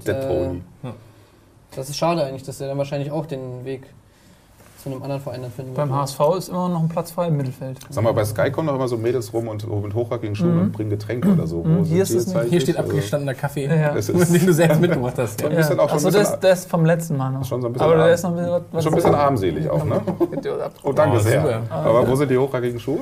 [0.07, 0.63] der Toni.
[0.83, 0.95] Ja.
[1.77, 3.83] das ist schade eigentlich, dass er dann wahrscheinlich auch den Weg
[4.83, 7.37] zu einem anderen Verein dann finden Beim HSV ist immer noch ein Platz frei im
[7.37, 7.79] Mittelfeld.
[7.91, 10.63] Sag mal, bei Sky kommen noch immer so Mädels rum und mit hochhackigen Schuhen mhm.
[10.63, 11.63] und bringen Getränke oder so.
[11.63, 11.85] Mhm.
[11.85, 12.45] Hier, ist es nicht.
[12.49, 13.93] Hier steht also abgestandener Kaffee, ja.
[13.93, 15.41] den du selbst mitgebracht hast.
[15.41, 15.51] Ja.
[15.51, 15.79] Ja.
[15.79, 17.45] Achso, das, das ist vom letzten Mal noch.
[17.45, 19.71] Schon so ein bisschen, Aber der ist noch ein bisschen, was schon ein bisschen armselig
[19.71, 20.01] auch, ne?
[20.83, 21.63] oh, danke oh, sehr.
[21.71, 23.01] Aber wo sind die hochhackigen Schuhe?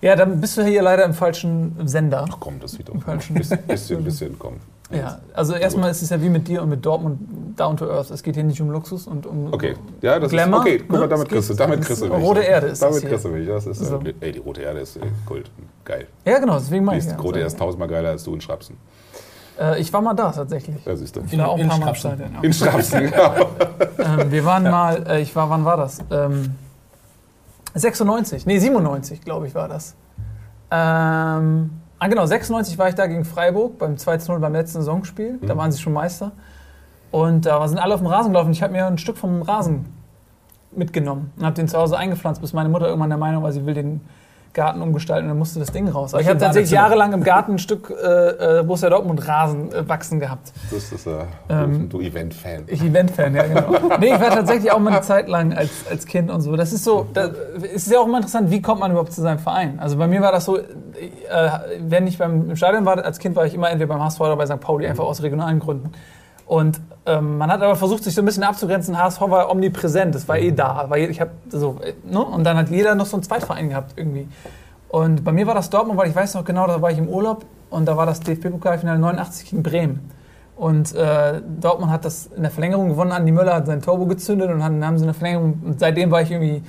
[0.00, 2.24] Ja, dann bist du hier leider im falschen Sender.
[2.30, 4.54] Ach komm, das sieht doch ein bisschen, bisschen, bisschen, komm.
[4.90, 7.18] Ja, also erstmal ist es ja wie mit dir und mit Dortmund
[7.58, 8.10] down to earth.
[8.10, 9.74] Es geht hier nicht um Luxus und um okay.
[10.00, 10.60] ja, das Glamour.
[10.60, 11.08] Ist, okay, guck mal, ne?
[11.08, 12.24] damit kriegst du, damit kriegst du mich.
[12.24, 13.46] Rote Erde ist Damit kriegst du mich.
[13.46, 14.00] Das ist, so.
[14.20, 15.50] ey, die rote Erde ist äh, Kult.
[15.84, 16.06] Geil.
[16.24, 17.06] Ja, genau, deswegen meine ich.
[17.06, 18.76] Die rote Erde ist tausendmal geiler als du in Schrapsen.
[19.58, 20.84] Äh, ich war mal da tatsächlich.
[20.84, 21.20] Ja, siehst du.
[21.30, 21.94] Ich war auch ein paar Mal
[22.34, 23.34] im In Schrapsen, genau.
[23.98, 24.70] ähm, wir waren ja.
[24.70, 25.98] mal, äh, ich war, wann war das?
[26.10, 26.54] Ähm,
[27.74, 29.94] 96, nee, 97, glaube ich, war das.
[30.70, 35.38] Ähm, Ah, genau, 96 war ich da gegen Freiburg beim 2-0 beim letzten Saisonspiel.
[35.42, 35.58] Da mhm.
[35.58, 36.32] waren sie schon Meister.
[37.10, 38.52] Und da sind alle auf dem Rasen gelaufen.
[38.52, 39.86] Ich habe mir ein Stück vom Rasen
[40.72, 43.64] mitgenommen und habe den zu Hause eingepflanzt, bis meine Mutter irgendwann der Meinung war, sie
[43.64, 44.00] will den
[44.54, 46.14] Garten umgestalten und dann musste das Ding raus.
[46.14, 49.88] Aber ich habe tatsächlich jahrelang im Garten ein Stück äh, äh, Borussia Dortmund Rasen äh,
[49.88, 50.52] wachsen gehabt.
[50.70, 52.64] Das ist äh, ähm, du Event-Fan.
[52.66, 53.70] Ich Event-Fan, ja genau.
[54.00, 56.56] nee, ich war tatsächlich auch mal eine Zeit lang als, als Kind und so.
[56.56, 57.30] Das ist so, da
[57.72, 59.78] ist ja auch immer interessant, wie kommt man überhaupt zu seinem Verein?
[59.78, 60.62] Also bei mir war das so, äh,
[61.80, 64.36] wenn ich beim, im Stadion war, als Kind war ich immer entweder beim HSV oder
[64.36, 64.60] bei St.
[64.60, 65.92] Pauli, einfach aus regionalen Gründen.
[66.48, 68.98] Und ähm, man hat aber versucht, sich so ein bisschen abzugrenzen.
[68.98, 70.88] HSV war omnipräsent, das war eh da.
[70.88, 72.24] War, ich hab so, ne?
[72.24, 74.26] Und dann hat jeder noch so einen Zweitverein gehabt irgendwie.
[74.88, 77.06] Und bei mir war das Dortmund, weil ich weiß noch genau, da war ich im
[77.06, 80.10] Urlaub und da war das DFB-Pokalfinale 89 gegen Bremen.
[80.56, 83.12] Und äh, Dortmund hat das in der Verlängerung gewonnen.
[83.12, 85.60] Andi Möller hat sein Turbo gezündet und dann haben sie eine Verlängerung.
[85.64, 86.62] Und seitdem war ich irgendwie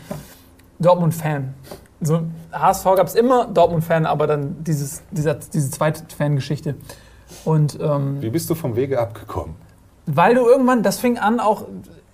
[0.80, 1.54] Dortmund-Fan.
[2.02, 6.76] So, HSV gab es immer Dortmund-Fan, aber dann dieses, dieser, diese zweite Fangeschichte.
[7.46, 9.56] Und, ähm, Wie bist du vom Wege abgekommen?
[10.12, 11.65] Weil du irgendwann, das fing an auch,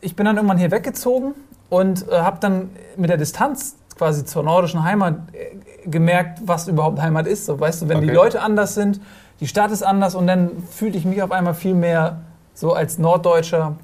[0.02, 1.34] ich bin dann irgendwann hier weggezogen
[1.70, 7.02] und äh, habe dann mit der Distanz quasi zur nordischen Heimat äh, gemerkt, was überhaupt
[7.02, 7.46] Heimat ist.
[7.46, 8.08] So, weißt du, wenn okay.
[8.08, 9.00] die Leute anders sind,
[9.40, 12.20] die Stadt ist anders und dann fühlte ich mich auf einmal viel mehr
[12.54, 13.78] so als Norddeutscher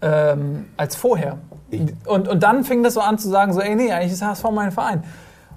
[0.00, 1.36] ähm, als vorher.
[2.06, 4.44] Und, und dann fing das so an zu sagen, so, ey, nee, eigentlich ist HSV
[4.50, 5.04] mein Verein.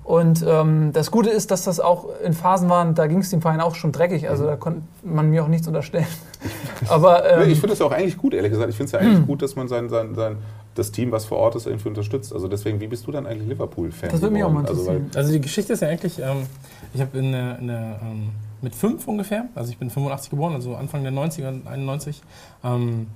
[0.06, 3.42] Und ähm, das Gute ist, dass das auch in Phasen waren, da ging es dem
[3.42, 4.30] Verein auch schon dreckig.
[4.30, 4.48] Also mhm.
[4.48, 6.06] da konnte man mir auch nichts unterstellen.
[6.90, 8.70] Aber, ähm, ich finde es auch eigentlich gut, ehrlich gesagt.
[8.70, 10.38] Ich finde es ja eigentlich gut, dass man sein, sein, sein,
[10.76, 12.34] das Team, was vor Ort ist, irgendwie unterstützt.
[12.34, 14.12] Also deswegen, wie bist du dann eigentlich Liverpool-Fan?
[14.12, 15.06] Das würde mich auch mal also, interessieren.
[15.08, 16.46] Also, also, die Geschichte ist ja eigentlich, ähm,
[16.94, 18.30] ich habe in der, in der ähm,
[18.62, 22.22] mit fünf ungefähr, also ich bin 85 geboren, also Anfang der 90er, 91,
[22.64, 23.08] ähm,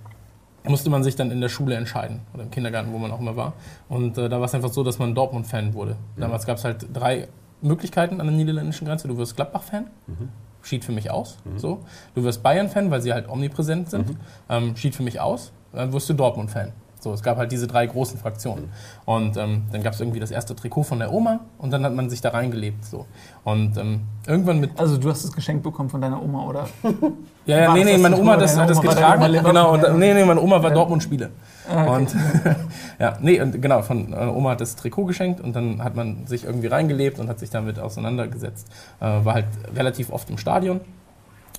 [0.64, 3.36] musste man sich dann in der Schule entscheiden oder im Kindergarten, wo man auch immer
[3.36, 3.54] war.
[3.88, 5.96] Und äh, da war es einfach so, dass man Dortmund-Fan wurde.
[6.18, 7.28] Damals gab es halt drei
[7.62, 9.08] Möglichkeiten an der niederländischen Grenze.
[9.08, 10.30] Du wirst Gladbach-Fan, mhm.
[10.62, 11.38] schied für mich aus.
[11.46, 11.60] Mhm.
[11.60, 11.80] So.
[12.16, 14.18] Du wirst Bayern-Fan, weil sie halt omnipräsent sind, mhm.
[14.50, 15.52] ähm, schied für mich aus.
[15.74, 16.72] Dann wirst du Dortmund-Fan.
[17.00, 18.70] So, es gab halt diese drei großen Fraktionen.
[19.06, 21.94] Und ähm, dann gab es irgendwie das erste Trikot von der Oma und dann hat
[21.94, 22.84] man sich da reingelebt.
[22.84, 23.06] So.
[23.46, 24.78] Und ähm, irgendwann mit.
[24.78, 26.68] Also du hast es geschenkt bekommen von deiner Oma, oder?
[27.46, 29.32] ja, ja, nee, nee, meine Oma das, hat das getragen.
[29.32, 30.76] Genau, und, nee, nee, meine Oma war ja.
[30.76, 31.30] Dortmund-Spiele.
[31.70, 31.96] Ah, okay.
[31.96, 32.16] Und
[33.00, 36.28] ja, nee, und genau, von äh, Oma hat das Trikot geschenkt und dann hat man
[36.28, 38.68] sich irgendwie reingelebt und hat sich damit auseinandergesetzt.
[39.00, 40.82] Äh, war halt relativ oft im Stadion.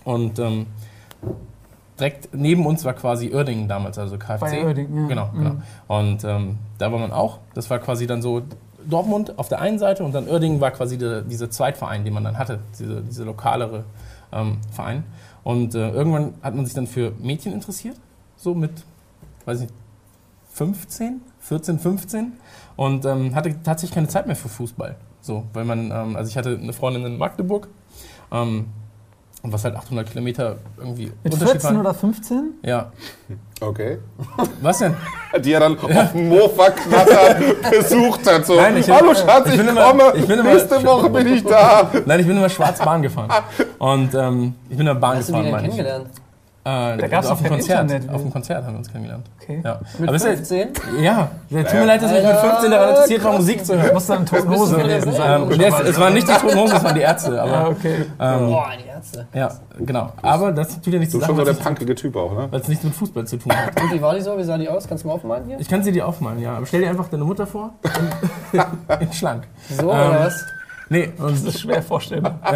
[0.04, 0.66] Und ähm,
[2.00, 4.40] direkt neben uns war quasi Uerdingen damals, also KFC.
[4.40, 5.08] Bei Uerdingen, ja.
[5.08, 5.50] Genau, genau.
[5.50, 5.62] Mhm.
[5.88, 7.38] Und ähm, da war man auch.
[7.54, 8.42] Das war quasi dann so
[8.88, 12.24] Dortmund auf der einen Seite und dann Uerdingen war quasi die, dieser Zweitverein, den man
[12.24, 13.84] dann hatte, diese, diese lokalere
[14.32, 15.04] ähm, Verein.
[15.42, 17.96] Und äh, irgendwann hat man sich dann für Mädchen interessiert,
[18.36, 18.72] so mit,
[19.44, 19.72] weiß nicht,
[20.52, 22.32] 15, 14, 15
[22.76, 24.96] und ähm, hatte tatsächlich keine Zeit mehr für Fußball.
[25.20, 27.68] So, weil man, ähm, also ich hatte eine Freundin in Magdeburg,
[28.32, 28.66] ähm,
[29.42, 32.54] und was halt 800 Kilometer irgendwie Mit 14 oder 15?
[32.62, 32.92] Ja.
[33.60, 33.98] Okay.
[34.60, 34.94] Was denn?
[35.44, 36.02] Die er dann ja.
[36.02, 37.36] auf dem Mofa-Knatter
[37.70, 38.46] besucht hat.
[38.46, 40.12] So, Nein, ich Hallo Schatz, ich, ich immer, komme.
[40.16, 41.90] Ich bin nächste immer, Woche bin ich da.
[42.04, 43.30] Nein, ich bin immer schwarz Bahn gefahren.
[43.78, 46.06] Und ähm, ich bin immer Bahn Hast gefahren, du die kennengelernt?
[46.62, 47.82] Äh, da gab es auf, dem Konzert.
[47.90, 49.26] Internet, auf dem Konzert haben wir uns kennengelernt.
[49.40, 49.62] Okay.
[49.64, 49.80] Ja.
[49.98, 50.68] Mit Aber 15?
[51.00, 51.30] ja.
[51.48, 51.62] ja.
[51.62, 53.86] Tut mir leid, dass ich mit 15 daran interessiert war, Musik zu hören.
[53.88, 55.42] Du musst dann Toten Hosen gewesen sein.
[55.42, 57.40] Ähm, es, es waren nicht die Toten Hosen, es waren die Ärzte.
[57.40, 57.94] Aber, ja, okay.
[58.20, 59.26] Ähm, Boah, die Ärzte.
[59.34, 60.12] Ja, genau.
[60.22, 61.32] Aber das tut ja nichts zu sagen.
[61.32, 62.48] Du bist schon so der punkige Typ auch, ne?
[62.50, 63.80] Weil es nichts mit Fußball zu tun hat.
[63.80, 64.36] Und wie war die so?
[64.36, 64.86] Wie sah die aus?
[64.86, 65.58] Kannst du mal aufmalen hier?
[65.58, 66.56] Ich kann sie dir aufmalen, ja.
[66.56, 67.74] Aber stell dir einfach deine Mutter vor.
[69.00, 69.44] in schlank.
[69.68, 70.44] So, oder ähm, was?
[70.92, 71.12] Nee.
[71.16, 72.38] Das ist schwer vorstellbar.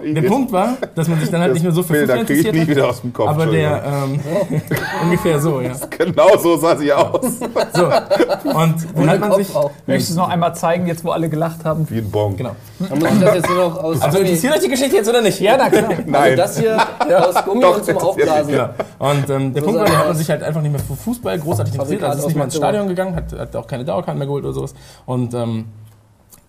[0.00, 0.12] Ja.
[0.12, 2.60] der Punkt war, dass man sich dann halt nicht mehr so für Fußball interessiert ich
[2.60, 3.28] nie wieder aus dem Kopf.
[3.30, 4.20] Aber der, ähm,
[5.02, 5.72] ungefähr so, ja.
[5.90, 7.40] Genau so sah sie aus.
[7.74, 9.48] So, und dann hat man sich...
[9.86, 11.84] Möchtest du es noch einmal zeigen, jetzt wo alle gelacht haben?
[11.90, 12.36] Wie ein Bon.
[12.36, 12.54] Genau.
[12.78, 14.00] Dann muss ich das jetzt nur noch aus...
[14.00, 15.40] Also interessiert euch die Geschichte jetzt oder nicht?
[15.40, 15.88] Ja, na klar.
[16.06, 16.14] Nein.
[16.14, 16.76] Also das hier
[17.10, 18.54] ja, aus Gummi Doch, und zum Aufblasen.
[18.54, 18.74] Ja.
[19.00, 20.94] Und ähm, der so Punkt war, der hat man sich halt einfach nicht mehr für
[20.94, 22.04] Fußball großartig interessiert.
[22.04, 24.52] Also ist nicht mal ins Stadion gegangen, hat, hat auch keine Dauerkarten mehr geholt oder
[24.52, 24.74] sowas.
[25.06, 25.64] Und ähm,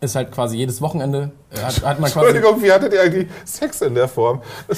[0.01, 2.27] ist halt quasi jedes Wochenende äh, hat, hat man quasi.
[2.27, 4.41] Entschuldigung, wie hattet ihr eigentlich Sex in der Form?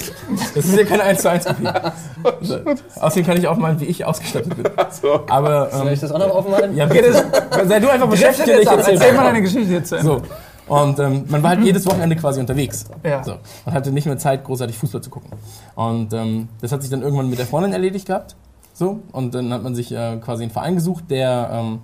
[0.54, 1.68] Das ist ja keine 1 zu 1 Kopie.
[3.00, 4.70] Außerdem kann ich auch mal, wie ich ausgestattet bin.
[4.90, 5.20] So.
[5.28, 6.76] Aber, ähm, Soll ich das auch noch aufmalen?
[6.76, 7.12] Ja, bitte.
[7.66, 8.48] Sei du einfach beschäftigt.
[8.48, 10.06] Ich erzähl, mal deine Geschichte jetzt zu Ende.
[10.06, 10.22] So.
[10.66, 12.86] Und ähm, man war halt jedes Wochenende quasi unterwegs.
[13.04, 13.22] Ja.
[13.24, 13.36] So.
[13.64, 15.30] Man hatte nicht mehr Zeit, großartig Fußball zu gucken.
[15.74, 18.36] Und ähm, das hat sich dann irgendwann mit der Freundin erledigt gehabt.
[18.72, 19.00] So.
[19.12, 21.80] Und dann hat man sich äh, quasi einen Verein gesucht, der ähm,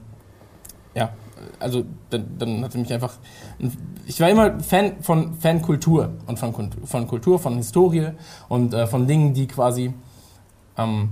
[1.59, 3.15] also dann, dann hatte mich einfach.
[4.07, 8.09] Ich war immer Fan von Fankultur und von, von Kultur, von Historie
[8.49, 9.93] und äh, von Dingen, die quasi.
[10.77, 11.11] Ähm,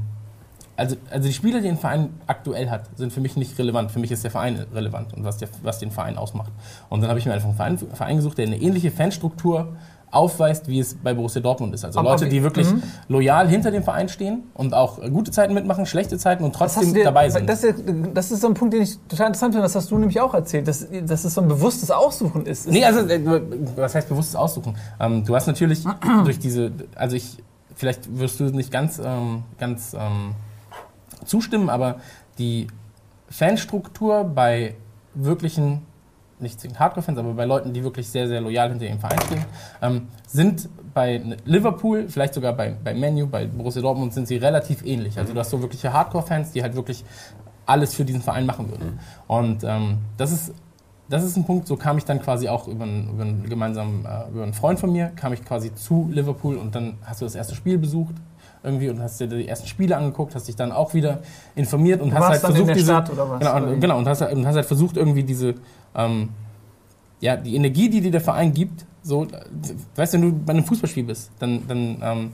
[0.77, 3.91] also, also die Spieler, die ein Verein aktuell hat, sind für mich nicht relevant.
[3.91, 6.53] Für mich ist der Verein relevant und was, der, was den Verein ausmacht.
[6.91, 9.77] Und dann habe ich mir einfach einen Verein, Verein gesucht, der eine ähnliche Fanstruktur
[10.17, 11.85] aufweist, wie es bei Borussia Dortmund ist.
[11.85, 12.83] Also Leute, die wirklich mhm.
[13.09, 17.05] loyal hinter dem Verein stehen und auch gute Zeiten mitmachen, schlechte Zeiten und trotzdem dir,
[17.05, 17.49] dabei sind.
[17.49, 17.83] Das ist,
[18.15, 19.65] das ist so ein Punkt, den ich total interessant finde.
[19.65, 22.69] Das hast du nämlich auch erzählt, dass, dass es so ein bewusstes Aussuchen ist.
[22.69, 23.41] Nee, also äh,
[23.77, 24.77] was heißt bewusstes Aussuchen?
[24.99, 25.85] Ähm, du hast natürlich
[26.25, 27.43] durch diese, also ich,
[27.75, 30.35] vielleicht wirst du nicht ganz, ähm, ganz ähm,
[31.25, 31.97] zustimmen, aber
[32.39, 32.69] die
[33.29, 34.77] Fanstruktur bei
[35.15, 35.83] wirklichen
[36.39, 39.45] nicht zwingend Hardcore-Fans, aber bei Leuten, die wirklich sehr, sehr loyal hinter ihrem Verein stehen,
[39.83, 44.85] ähm, sind bei Liverpool, vielleicht sogar bei, bei Menu, bei Borussia Dortmund, sind sie relativ
[44.85, 45.19] ähnlich.
[45.19, 47.05] Also du hast so wirkliche Hardcore-Fans, die halt wirklich
[47.67, 48.99] alles für diesen Verein machen würden.
[49.27, 50.53] Und ähm, das ist
[51.09, 54.05] das ist ein Punkt, so kam ich dann quasi auch über einen, über einen gemeinsamen,
[54.05, 57.27] äh, über einen Freund von mir, kam ich quasi zu Liverpool und dann hast du
[57.27, 58.15] das erste Spiel besucht
[58.63, 61.21] irgendwie und hast dir die ersten Spiele angeguckt, hast dich dann auch wieder
[61.55, 63.11] informiert und du hast halt versucht diese Stadt?
[63.11, 65.55] Genau, genau und hast, und hast halt versucht irgendwie diese
[65.97, 66.29] ähm,
[67.21, 69.27] ja, die Energie, die dir der Verein gibt, so,
[69.95, 72.33] weißt du, wenn du bei einem Fußballspiel bist, dann, dann ähm,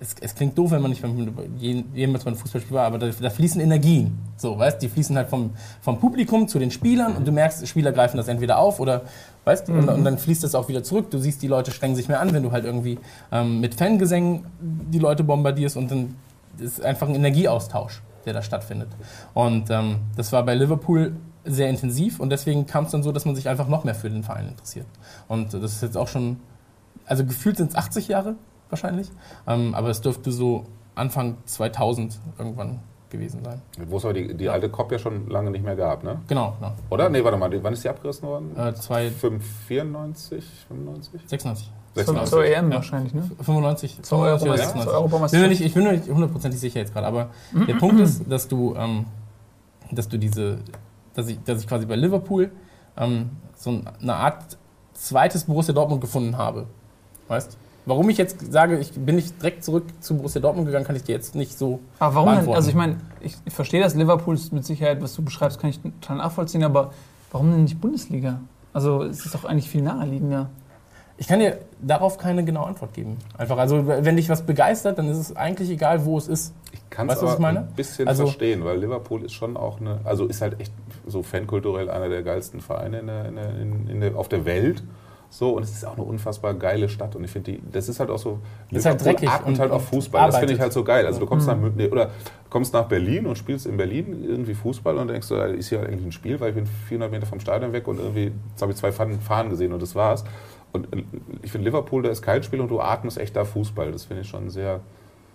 [0.00, 1.02] es, es, klingt doof, wenn man nicht
[1.94, 4.18] jemals bei einem Fußballspiel war, aber da, da, fließen Energien.
[4.36, 7.92] So, weißt die fließen halt vom, vom Publikum zu den Spielern und du merkst, Spieler
[7.92, 9.02] greifen das entweder auf oder,
[9.44, 9.78] weißt mhm.
[9.78, 11.10] und, und, dann fließt das auch wieder zurück.
[11.10, 12.98] Du siehst, die Leute strengen sich mehr an, wenn du halt irgendwie
[13.30, 16.16] ähm, mit Fangesängen die Leute bombardierst und dann
[16.58, 18.88] ist einfach ein Energieaustausch, der da stattfindet.
[19.32, 23.24] Und ähm, das war bei Liverpool sehr intensiv und deswegen kam es dann so, dass
[23.24, 24.86] man sich einfach noch mehr für den Verein interessiert.
[25.28, 26.38] Und das ist jetzt auch schon,
[27.06, 28.36] also gefühlt sind es 80 Jahre
[28.70, 29.08] wahrscheinlich,
[29.46, 32.80] ähm, aber es dürfte so Anfang 2000 irgendwann
[33.10, 33.60] gewesen sein.
[33.86, 34.52] Wo es aber die, die ja.
[34.52, 36.20] alte COP ja schon lange nicht mehr gab, ne?
[36.28, 36.54] Genau.
[36.58, 36.72] genau.
[36.90, 37.08] Oder?
[37.08, 38.56] Nee, warte mal, wann ist die abgerissen worden?
[38.56, 41.20] Äh, zwei 5, 94, 95?
[41.28, 41.70] 96.
[41.94, 42.30] 96.
[42.30, 42.76] Zur EM ja.
[42.76, 43.30] wahrscheinlich, ne?
[43.40, 45.40] 95, zur 95 oder 96.
[45.40, 47.30] Bin nicht, ich bin mir nicht hundertprozentig sicher jetzt gerade, aber
[47.68, 49.04] der Punkt ist, dass du, ähm,
[49.92, 50.58] dass du diese
[51.14, 52.50] dass ich, dass ich quasi bei Liverpool
[52.96, 54.58] ähm, so eine Art
[54.92, 56.66] zweites Borussia Dortmund gefunden habe.
[57.28, 60.96] Weißt Warum ich jetzt sage, ich bin nicht direkt zurück zu Borussia Dortmund gegangen, kann
[60.96, 61.80] ich dir jetzt nicht so.
[61.98, 62.54] Aber warum denn?
[62.54, 65.68] Also ich meine, ich, ich verstehe das Liverpool ist mit Sicherheit, was du beschreibst, kann
[65.68, 66.92] ich total nachvollziehen, aber
[67.30, 68.40] warum denn nicht Bundesliga?
[68.72, 70.48] Also es ist doch eigentlich viel naheliegender.
[71.16, 73.18] Ich kann dir darauf keine genaue Antwort geben.
[73.38, 76.54] Einfach, also wenn dich was begeistert, dann ist es eigentlich egal, wo es ist.
[76.72, 80.42] Ich kann es ein bisschen also, verstehen, weil Liverpool ist schon auch eine, also ist
[80.42, 80.72] halt echt
[81.06, 84.82] so fankulturell einer der geilsten Vereine in der, in der, in der, auf der Welt.
[85.36, 87.16] So, und es ist auch eine unfassbar geile Stadt.
[87.16, 88.38] Und ich finde, das ist halt auch so.
[88.70, 89.28] Ist halt dreckig.
[89.44, 90.20] Und halt auch Fußball.
[90.20, 90.34] Arbeitet.
[90.34, 91.06] Das finde ich halt so geil.
[91.06, 91.72] Also, du kommst, mhm.
[91.76, 92.10] nach, oder
[92.48, 96.04] kommst nach Berlin und spielst in Berlin irgendwie Fußball und denkst, so, ist hier eigentlich
[96.04, 98.92] ein Spiel, weil ich bin 400 Meter vom Stadion weg und irgendwie, habe ich zwei
[98.92, 100.24] Fahnen gesehen und das war's.
[100.74, 101.02] Und äh,
[101.42, 103.92] ich finde, Liverpool, da ist kein Spiel und du atmest echt da Fußball.
[103.92, 104.80] Das finde ich schon sehr.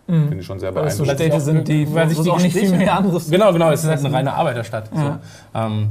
[0.06, 0.28] Mhm.
[0.28, 1.08] Finde ich schon sehr beeindruckend.
[1.08, 3.30] Weil so Städte sind, die, weil sich die auch nicht viel mehr anderes.
[3.30, 4.91] Genau, genau, es ist halt eine reine Arbeiterstadt.
[4.93, 5.19] Ja.
[5.54, 5.60] So.
[5.60, 5.89] Ähm,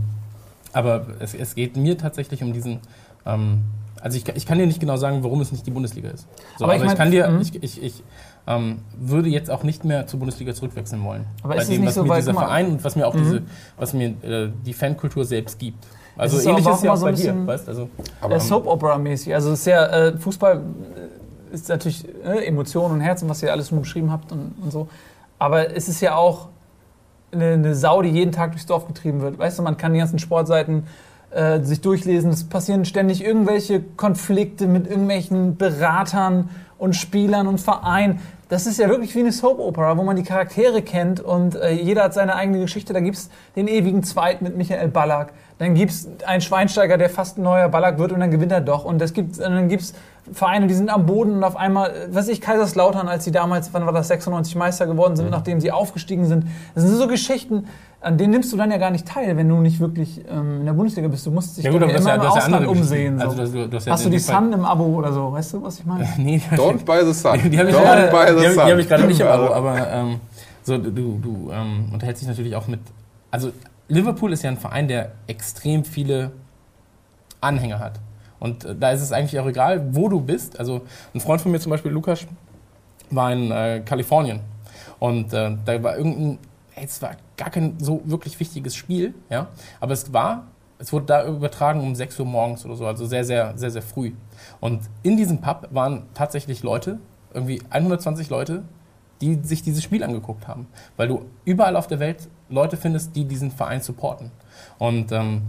[0.73, 2.81] aber es, es, geht mir tatsächlich um diesen.
[3.27, 3.63] Ähm,
[4.01, 6.29] also ich, ich, kann dir nicht genau sagen, warum es nicht die Bundesliga ist.
[6.57, 7.41] So, aber, ich, aber ich, kann dir, mhm.
[7.41, 8.03] ich, ich, ich
[8.47, 11.25] ähm, würde jetzt auch nicht mehr zur Bundesliga zurückwechseln wollen.
[11.43, 13.19] Aber bei ist dem, was so mir dieser Verein und was mir auch mhm.
[13.19, 13.43] diese,
[13.77, 15.85] was mir äh, die Fankultur selbst gibt.
[16.19, 17.89] Also es ähnlich ist ja auch so bei dir, weißt also.
[18.21, 19.33] Aber Soap Opera mäßig.
[19.35, 23.53] Also es ist ja äh, Fußball äh, ist natürlich äh, Emotionen und Herzen, was ihr
[23.53, 24.89] alles schon beschrieben habt und, und, so.
[25.39, 26.49] Aber es ist ja auch
[27.31, 29.39] eine, eine, Sau, die jeden Tag durchs Dorf getrieben wird.
[29.39, 30.87] Weißt du, man kann die ganzen Sportseiten
[31.31, 32.31] äh, sich durchlesen.
[32.31, 38.21] Es passieren ständig irgendwelche Konflikte mit irgendwelchen Beratern und Spielern und Vereinen.
[38.49, 41.73] Das ist ja wirklich wie eine Soap Opera, wo man die Charaktere kennt und äh,
[41.73, 42.95] jeder hat seine eigene Geschichte.
[42.95, 47.11] Da gibt es den ewigen Zweit mit Michael Ballack Dann gibt es einen Schweinsteiger, der
[47.11, 48.85] fast ein neuer Ballack wird und dann gewinnt er doch.
[48.85, 49.95] Und, es gibt, und dann gibt es
[50.33, 53.85] Vereine, die sind am Boden und auf einmal, was ich, Kaiserslautern, als sie damals, wann
[53.87, 55.33] war das, 96 Meister geworden sind, mhm.
[55.33, 56.47] nachdem sie aufgestiegen sind.
[56.75, 57.67] Das sind so Geschichten,
[58.01, 60.67] an denen nimmst du dann ja gar nicht teil, wenn du nicht wirklich ähm, in
[60.67, 61.27] der Bundesliga bist.
[61.27, 63.19] Du musst dich ja, gut, immer ja, im Ausland ja umsehen.
[63.19, 63.29] So.
[63.29, 65.33] Also, du, du hast, hast du die Sun im Abo oder so?
[65.33, 66.07] Weißt du, was ich meine?
[66.19, 67.39] nee, Don't buy the Sun.
[67.43, 70.21] Die, die habe ich, hab, hab ich gerade nicht im Abo, aber ähm,
[70.63, 72.81] so, du, du ähm, unterhältst dich natürlich auch mit.
[73.31, 73.51] Also,
[73.89, 76.33] Liverpool ist ja ein Verein, der extrem viele
[77.41, 78.01] Anhänger hat.
[78.39, 80.59] Und äh, da ist es eigentlich auch egal, wo du bist.
[80.59, 80.83] Also,
[81.15, 82.27] ein Freund von mir zum Beispiel, Lukas,
[83.11, 84.41] war in äh, Kalifornien.
[84.99, 86.39] Und äh, da war irgendein,
[86.73, 89.49] hey, es war gar kein so wirklich wichtiges Spiel, ja.
[89.81, 90.47] Aber es war,
[90.79, 93.83] es wurde da übertragen um 6 Uhr morgens oder so, also sehr, sehr, sehr, sehr
[93.83, 94.13] früh.
[94.61, 96.99] Und in diesem Pub waren tatsächlich Leute,
[97.33, 98.65] irgendwie 120 Leute,
[99.21, 100.67] die sich dieses Spiel angeguckt haben.
[100.97, 104.31] Weil du überall auf der Welt Leute findest, die diesen Verein supporten.
[104.79, 105.43] Und ähm,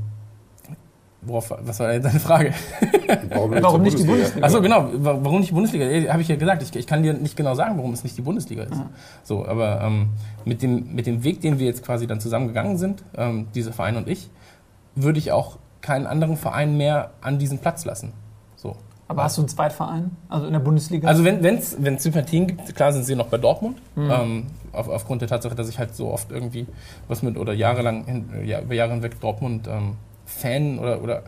[1.22, 2.54] worauf, was war deine Frage?
[3.30, 4.46] Warum, warum nicht die Bundesliga?
[4.46, 6.12] Achso, genau, warum nicht die Bundesliga?
[6.12, 8.22] Habe ich ja gesagt, ich, ich, kann dir nicht genau sagen, warum es nicht die
[8.22, 8.76] Bundesliga ist.
[8.76, 8.90] Ja.
[9.24, 10.10] So, aber ähm,
[10.46, 13.98] mit, dem, mit dem Weg, den wir jetzt quasi dann zusammengegangen sind, ähm, dieser Verein
[13.98, 14.30] und ich,
[14.96, 18.14] würde ich auch keinen anderen Verein mehr an diesen Platz lassen.
[19.10, 20.12] Aber hast du einen Zweitverein?
[20.30, 21.08] Also in der Bundesliga?
[21.08, 23.82] Also wenn es Sympathien gibt, klar sind sie noch bei Dortmund.
[23.96, 24.12] Mhm.
[24.12, 26.68] Ähm, auf, aufgrund der Tatsache, dass ich halt so oft irgendwie
[27.08, 29.96] was mit oder jahrelang hin, ja, über Jahre hinweg Dortmund ähm,
[30.26, 31.24] Fan oder, oder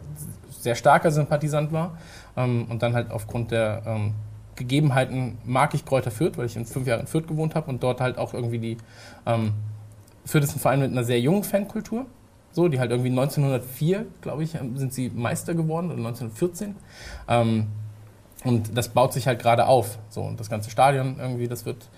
[0.51, 1.97] sehr starker Sympathisant war.
[2.38, 4.13] Ähm, und dann halt aufgrund der ähm,
[4.55, 7.82] Gegebenheiten mag ich Kräuter Fürth, weil ich in fünf Jahren in Fürth gewohnt habe und
[7.82, 8.77] dort halt auch irgendwie die
[9.25, 9.53] ähm,
[10.23, 12.05] Fürth ist ein Verein mit einer sehr jungen Fankultur.
[12.54, 16.76] So, die halt irgendwie 1904, glaube ich, sind sie Meister geworden oder 1914.
[17.28, 17.68] Ähm,
[18.43, 19.99] und das baut sich halt gerade auf.
[20.10, 21.89] So, und das ganze Stadion irgendwie, das wird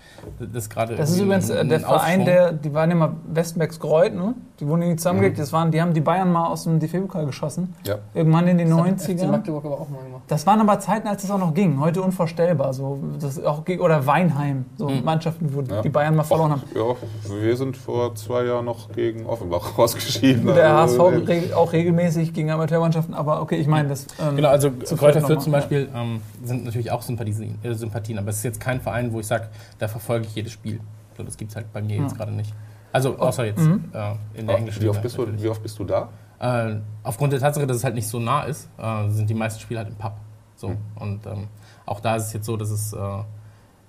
[0.52, 0.94] das gerade.
[0.96, 4.34] Das ist übrigens ein, ein der Verein, der, die waren immer Westbecks Greuth, ne?
[4.60, 5.36] Die wurden nie zusammengelegt.
[5.36, 5.42] Mhm.
[5.42, 7.74] Das waren, die haben die Bayern mal aus dem DFB-Pokal geschossen.
[7.84, 7.96] Ja.
[8.14, 9.26] Irgendwann in den das 90ern.
[9.26, 10.22] Magdeburg aber auch mal gemacht.
[10.28, 11.80] Das waren aber Zeiten, als es auch noch ging.
[11.80, 12.72] Heute unvorstellbar.
[12.72, 15.04] So, das auch, oder Weinheim, so mhm.
[15.04, 15.82] Mannschaften, wo ja.
[15.82, 16.62] die Bayern mal verloren haben.
[16.74, 16.94] Ja,
[17.40, 20.46] wir sind vor zwei Jahren noch gegen Offenbach rausgeschieden.
[20.46, 24.06] Der HSV also, auch regelmäßig gegen Amateurmannschaften, aber okay, ich meine das.
[24.20, 28.30] Ähm, genau, also Kräuter Fürth zum Beispiel ähm, sind natürlich auch Sympathien, äh, Sympathien, aber
[28.30, 29.48] es ist jetzt kein Verein, wo ich sage,
[29.78, 30.80] da verfolge ich jedes Spiel.
[31.16, 32.52] So, das gibt es halt bei mir jetzt gerade nicht.
[32.92, 33.22] Also oh.
[33.22, 33.90] außer jetzt mhm.
[33.92, 36.08] äh, in der englischen wie oft, bist du, wie oft bist du da?
[36.38, 39.60] Äh, aufgrund der Tatsache, dass es halt nicht so nah ist, äh, sind die meisten
[39.60, 40.14] Spiele halt im Pub.
[40.56, 40.68] So.
[40.68, 40.76] Mhm.
[40.96, 41.48] Und ähm,
[41.86, 42.98] auch da ist es jetzt so, dass es äh,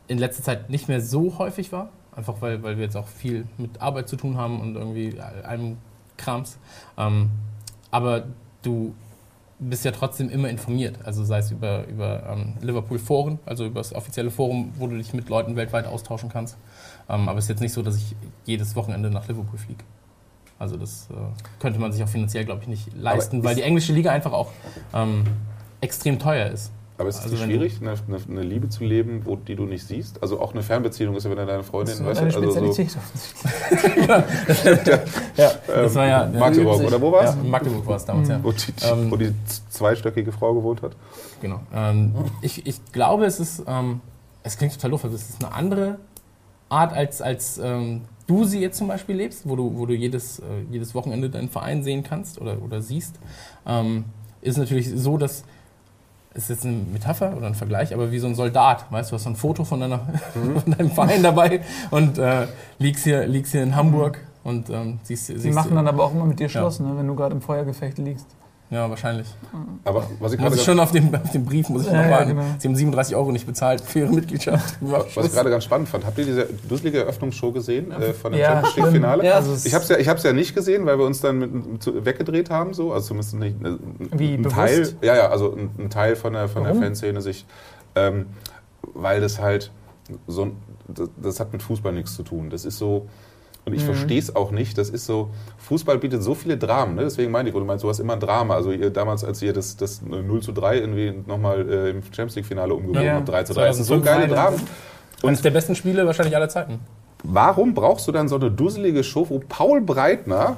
[0.07, 1.89] in letzter Zeit nicht mehr so häufig war.
[2.15, 5.77] Einfach weil, weil wir jetzt auch viel mit Arbeit zu tun haben und irgendwie allem
[6.17, 6.57] Krams.
[6.97, 7.29] Ähm,
[7.91, 8.23] aber
[8.61, 8.93] du
[9.69, 10.99] bist ja trotzdem immer informiert.
[11.03, 15.13] Also sei es über, über ähm, Liverpool-Foren, also über das offizielle Forum, wo du dich
[15.13, 16.57] mit Leuten weltweit austauschen kannst.
[17.09, 19.83] Ähm, aber es ist jetzt nicht so, dass ich jedes Wochenende nach Liverpool fliege.
[20.57, 21.13] Also das äh,
[21.59, 24.51] könnte man sich auch finanziell, glaube ich, nicht leisten, weil die englische Liga einfach auch
[24.93, 25.23] ähm,
[25.81, 26.71] extrem teuer ist.
[26.97, 27.93] Aber ist es also schwierig, eine,
[28.29, 30.23] eine, Liebe zu leben, wo, die du nicht siehst?
[30.23, 32.81] Also auch eine Fernbeziehung ist ja, wenn er deine Freundin, das weißt du, also so.
[34.07, 34.23] ja,
[35.35, 37.35] ja, das war ja Magdeburg, oder wo war es?
[37.35, 38.41] Ja, Magdeburg war es damals, ja.
[38.41, 39.33] Wo die, ähm, wo die,
[39.69, 40.95] zweistöckige Frau gewohnt hat?
[41.41, 41.59] Genau.
[41.73, 43.99] Ähm, ich, ich glaube, es ist, ähm,
[44.43, 45.99] es klingt total doof, aber es ist eine andere
[46.69, 50.39] Art, als, als ähm, du sie jetzt zum Beispiel lebst, wo du, wo du jedes,
[50.39, 53.19] äh, jedes Wochenende deinen Verein sehen kannst oder, oder siehst.
[53.65, 54.05] Ähm,
[54.41, 55.43] ist natürlich so, dass
[56.35, 59.23] ist jetzt eine Metapher oder ein Vergleich, aber wie so ein Soldat, weißt du, hast
[59.23, 60.01] so ein Foto von, deiner,
[60.35, 60.59] mhm.
[60.59, 61.61] von deinem Verein dabei
[61.91, 64.49] und äh, liegst, hier, liegst hier in Hamburg mhm.
[64.49, 66.85] und ähm, siehst, siehst Sie machen dann aber auch immer mit dir Schluss, ja.
[66.85, 68.27] ne, wenn du gerade im Feuergefecht liegst.
[68.71, 69.27] Ja, wahrscheinlich.
[69.83, 72.29] Aber was ich ich schon auf dem, auf dem Brief muss ich ja, noch warten.
[72.29, 72.55] Ja, genau.
[72.57, 74.77] Sie haben 37 Euro nicht bezahlt für Ihre Mitgliedschaft.
[74.81, 78.41] was ich gerade ganz spannend fand, habt ihr diese duselige Eröffnungsshow gesehen äh, von dem
[78.41, 79.25] ja, Champions League Finale?
[79.25, 81.83] Ja, also ich habe es ja, ich ja nicht gesehen, weil wir uns dann mit,
[81.83, 83.77] zu, weggedreht haben, so, also zumindest nicht äh,
[84.17, 84.55] Wie, ein bewusst?
[84.55, 87.45] Teil, ja, ja, also ein, ein Teil von der von der Fanszene sich,
[87.95, 88.25] ähm,
[88.93, 89.71] weil das halt
[90.25, 90.51] so,
[90.87, 92.49] das, das hat mit Fußball nichts zu tun.
[92.49, 93.07] Das ist so
[93.65, 93.87] und ich mhm.
[93.87, 94.77] verstehe es auch nicht.
[94.77, 96.95] Das ist so, Fußball bietet so viele Dramen.
[96.95, 97.03] Ne?
[97.03, 98.55] Deswegen meine ich, wo du meinst, du hast immer ein Drama.
[98.55, 102.35] Also ihr, damals, als ihr das, das 0 zu 3 irgendwie nochmal äh, im Champions
[102.35, 103.13] League-Finale umgeworfen ja.
[103.15, 103.67] habt, 3 zu 3.
[103.67, 104.59] Das sind so geile Dramen.
[105.21, 106.79] Und Eines der besten Spiele wahrscheinlich aller Zeiten.
[107.23, 110.57] Warum brauchst du dann so eine dusselige Show, wo Paul Breitner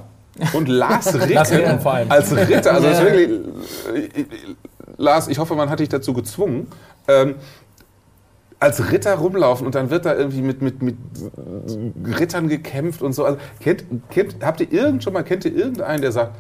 [0.54, 1.40] und Lars Ritter
[2.10, 3.02] als Ritter, also ja.
[3.02, 3.30] wirklich,
[3.96, 4.26] äh,
[4.98, 6.68] Lars, ich hoffe, man hat dich dazu gezwungen,
[7.08, 7.36] ähm,
[8.60, 10.98] als Ritter rumlaufen und dann wird da irgendwie mit, mit, mit
[12.20, 13.24] Rittern gekämpft und so.
[13.24, 16.36] Also, kennt, kennt, habt ihr irgend schon mal, kennt ihr irgendeinen, der sagt,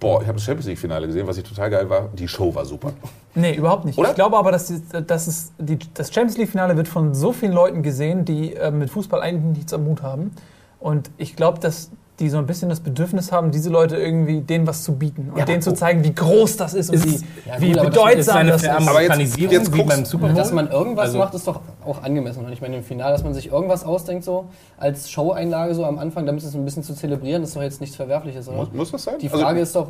[0.00, 2.64] boah, ich habe das Champions League-Finale gesehen, was ich total geil war, die Show war
[2.64, 2.92] super.
[3.36, 3.96] Nee, überhaupt nicht.
[3.96, 4.10] Oder?
[4.10, 7.52] Ich glaube aber, dass, die, dass es, die, das Champions League-Finale wird von so vielen
[7.52, 10.32] Leuten gesehen, die äh, mit Fußball eigentlich nichts am Mut haben.
[10.80, 11.92] Und ich glaube, dass
[12.22, 15.38] die so ein bisschen das Bedürfnis haben, diese Leute irgendwie denen was zu bieten und
[15.38, 18.62] ja, denen zu zeigen, wie groß das ist, ist und wie, ja, wie bedeutsam das
[18.62, 18.68] ist.
[18.68, 20.36] Aber jetzt, jetzt wie beim Super Bowl.
[20.36, 22.44] Dass man irgendwas also macht, ist doch auch angemessen.
[22.44, 24.46] Und ich meine, im Finale, dass man sich irgendwas ausdenkt, so
[24.78, 27.96] als Show-Einlage so am Anfang, damit es ein bisschen zu zelebrieren, ist doch jetzt nichts
[27.96, 28.58] Verwerfliches, oder?
[28.58, 29.18] Muss, muss das sein?
[29.20, 29.88] Die also Frage also, ist doch,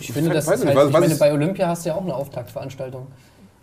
[0.00, 3.06] ich finde, das ist halt, ich meine, bei Olympia hast du ja auch eine Auftaktveranstaltung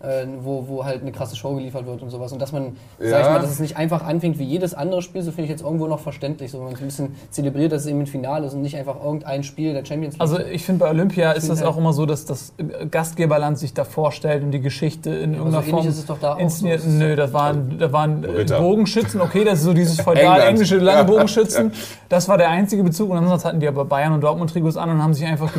[0.04, 2.32] äh, wo, wo halt eine krasse Show geliefert wird und sowas.
[2.32, 3.10] Und dass man, ja.
[3.10, 5.50] sag ich mal, dass es nicht einfach anfängt wie jedes andere Spiel, so finde ich
[5.50, 6.52] jetzt irgendwo noch verständlich.
[6.52, 8.76] So, wenn man es ein bisschen zelebriert, dass es eben ein Finale ist und nicht
[8.76, 10.22] einfach irgendein Spiel der Champions League.
[10.22, 12.54] Also ich finde bei Olympia ist das halt auch immer so, dass das
[12.90, 16.20] Gastgeberland sich da vorstellt und die Geschichte in ja, irgendeiner so Form ist es doch
[16.20, 16.82] da inszeniert.
[16.82, 16.90] So.
[16.90, 18.60] Nö, das waren, da waren Ritter.
[18.60, 21.72] Bogenschützen, okay, das ist so dieses feudal englische lange Bogenschützen.
[22.10, 24.90] Das war der einzige Bezug und ansonsten hatten die aber Bayern und Dortmund Trikots an
[24.90, 25.52] und haben sich einfach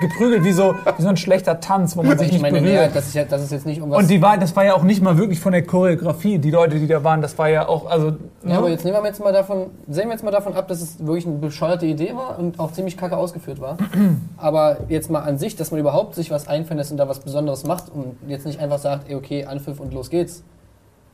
[0.00, 2.94] geprügelt wie so, wie so ein schlechter Tanz, wo man sich ich nicht meine, berührt.
[2.94, 4.82] Das, ist ja, das ist jetzt nicht um Und die war, das war ja auch
[4.82, 7.90] nicht mal wirklich von der Choreografie, die Leute, die da waren, das war ja auch,
[7.90, 8.08] also...
[8.42, 8.58] Ja, ne?
[8.58, 11.04] aber jetzt nehmen wir jetzt mal davon, sehen wir jetzt mal davon ab, dass es
[11.04, 13.76] wirklich eine bescheuerte Idee war und auch ziemlich kacke ausgeführt war.
[14.36, 17.20] aber jetzt mal an sich, dass man überhaupt sich was einfallen lässt und da was
[17.20, 20.42] Besonderes macht und jetzt nicht einfach sagt, ey, okay, Anpfiff und los geht's.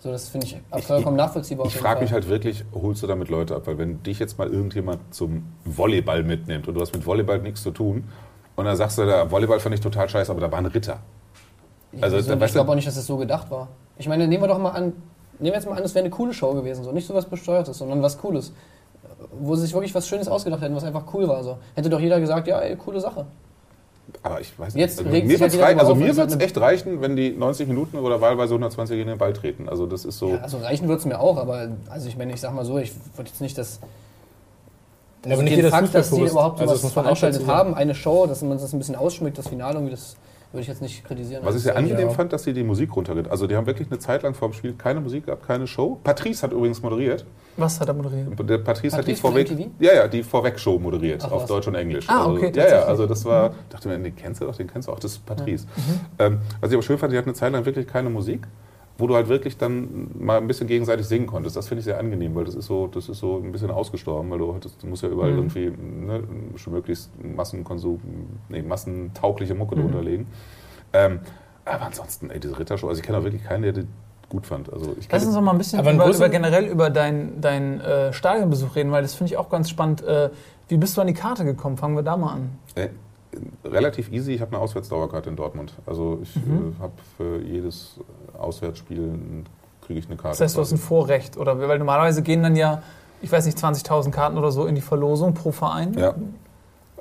[0.01, 1.67] So, das finde ich vollkommen nachvollziehbar.
[1.67, 3.63] Ich frage mich halt wirklich, holst du damit Leute ab?
[3.67, 7.65] Weil wenn dich jetzt mal irgendjemand zum Volleyball mitnimmt und du hast mit Volleyball nichts
[7.65, 8.05] zu tun
[8.59, 10.99] und dann sagst du, der Volleyball fand ich total scheiße, aber da war ein Ritter.
[12.01, 13.69] Also, also ich glaube auch nicht, dass es das so gedacht war.
[13.99, 14.95] Ich meine, nehmen wir doch mal an,
[15.39, 17.27] nehmen wir jetzt mal an, es wäre eine coole Show gewesen, so nicht so was
[17.27, 18.53] Besteuertes, sondern was Cooles.
[19.31, 21.45] Wo sie sich wirklich was Schönes ausgedacht hätten, was einfach cool war.
[21.45, 21.59] So.
[21.77, 23.27] Hätte doch jeder gesagt, ja, ey, coole Sache.
[24.25, 24.81] Aber ich weiß nicht.
[24.81, 28.21] Jetzt also mir wird es halt also also echt reichen, wenn die 90 Minuten oder
[28.21, 29.69] wahlweise 120 in den Ball treten.
[29.69, 30.31] Also das ist so.
[30.31, 32.77] Ja, also reichen wird es mir auch, aber also ich meine, ich sag mal so,
[32.79, 33.79] ich würde jetzt nicht das
[35.23, 38.43] das aber nicht jeder Fakt, dass die überhaupt also sowas veranstaltet haben, eine Show, dass
[38.43, 40.17] man das ein bisschen ausschmückt, das Finale, irgendwie das
[40.53, 41.45] würde ich jetzt nicht kritisieren.
[41.45, 43.29] Was ich sehr angenehm fand, dass sie die Musik runtergeht.
[43.29, 45.99] Also die haben wirklich eine Zeit lang vor dem Spiel keine Musik gehabt, keine Show.
[46.03, 47.27] Patrice hat übrigens moderiert.
[47.59, 48.29] Was hat er moderiert?
[48.29, 51.49] Der Patrice, Patrice hat die Vorweg, ja, ja, die Vorweg-Show moderiert Ach, auf was?
[51.49, 52.09] Deutsch und Englisch.
[52.09, 52.47] Ah, okay.
[52.47, 54.89] Also, ja, ja, also das war, ich dachte mir, den kennst du doch, den kennst
[54.89, 55.67] du auch, das ist Patrice.
[56.19, 56.29] Ja.
[56.29, 56.35] Mhm.
[56.35, 58.47] Ähm, was ich aber schön fand, die hat eine Zeit lang wirklich keine Musik
[58.99, 61.57] wo du halt wirklich dann mal ein bisschen gegenseitig singen konntest.
[61.57, 64.29] Das finde ich sehr angenehm, weil das ist so, das ist so ein bisschen ausgestorben,
[64.31, 65.39] weil du, hattest, du musst ja überall mhm.
[65.39, 66.23] irgendwie ne,
[66.57, 68.01] schon möglichst Massenkonsum,
[68.49, 69.83] nee, massentaugliche Mucke mhm.
[69.83, 70.27] drunter legen.
[70.93, 71.21] Ähm,
[71.65, 73.87] aber ansonsten, ey, diese Rittershow, also ich kenne auch wirklich keinen, der die
[74.29, 74.73] gut fand.
[74.73, 78.13] Also ich Lass uns noch mal ein bisschen über, über, generell über deinen dein, äh,
[78.13, 80.03] Stadionbesuch reden, weil das finde ich auch ganz spannend.
[80.03, 80.31] Äh,
[80.69, 81.77] wie bist du an die Karte gekommen?
[81.77, 82.51] Fangen wir da mal an.
[82.75, 82.89] Äh,
[83.65, 84.33] relativ easy.
[84.33, 85.73] Ich habe eine Auswärtsdauerkarte in Dortmund.
[85.87, 86.75] Also ich mhm.
[86.79, 88.01] äh, habe für jedes
[88.39, 89.45] Auswärtsspiel
[89.87, 90.39] kriege ich eine Karte.
[90.39, 91.59] Das heißt, du hast ein Vorrecht, oder?
[91.59, 92.83] Weil normalerweise gehen dann ja,
[93.21, 95.95] ich weiß nicht, 20.000 Karten oder so in die Verlosung pro Verein.
[95.95, 96.15] Ja.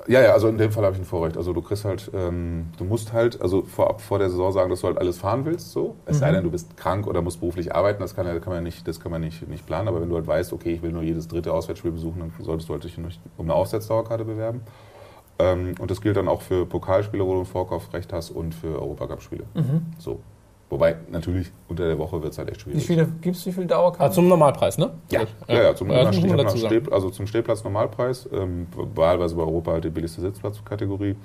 [0.08, 1.36] Ja, ja, also in dem Fall habe ich ein Vorrecht.
[1.36, 4.80] Also du kriegst halt, ähm, du musst halt, also vorab vor der Saison sagen, dass
[4.80, 5.96] du halt alles fahren willst, so.
[6.06, 6.20] Es mhm.
[6.20, 9.00] sei denn, du bist krank oder musst beruflich arbeiten, das kann, kann man nicht, das
[9.00, 9.86] kann man nicht, nicht planen.
[9.86, 12.70] Aber wenn du halt weißt, okay, ich will nur jedes dritte Auswärtsspiel besuchen, dann solltest
[12.70, 13.10] du halt dich um
[13.44, 14.62] eine Auswärtsdauerkarte bewerben.
[15.38, 18.80] Ähm, und das gilt dann auch für Pokalspiele, wo du ein Vorkaufsrecht hast und für
[18.80, 19.44] Europacup-Spiele.
[19.54, 19.82] Mhm.
[19.98, 20.20] So.
[20.70, 22.82] Wobei natürlich unter der Woche wird es halt echt schwierig.
[22.82, 24.06] Wie viele gibt es, wie viele Dauerkarten?
[24.06, 24.90] Ah, zum Normalpreis, ne?
[25.10, 29.84] Ja, ja, ja, zum, ja, Steh, also zum Stehplatz Normalpreis, ähm, wahlweise bei Europa halt
[29.84, 31.16] die billigste Sitzplatzkategorie.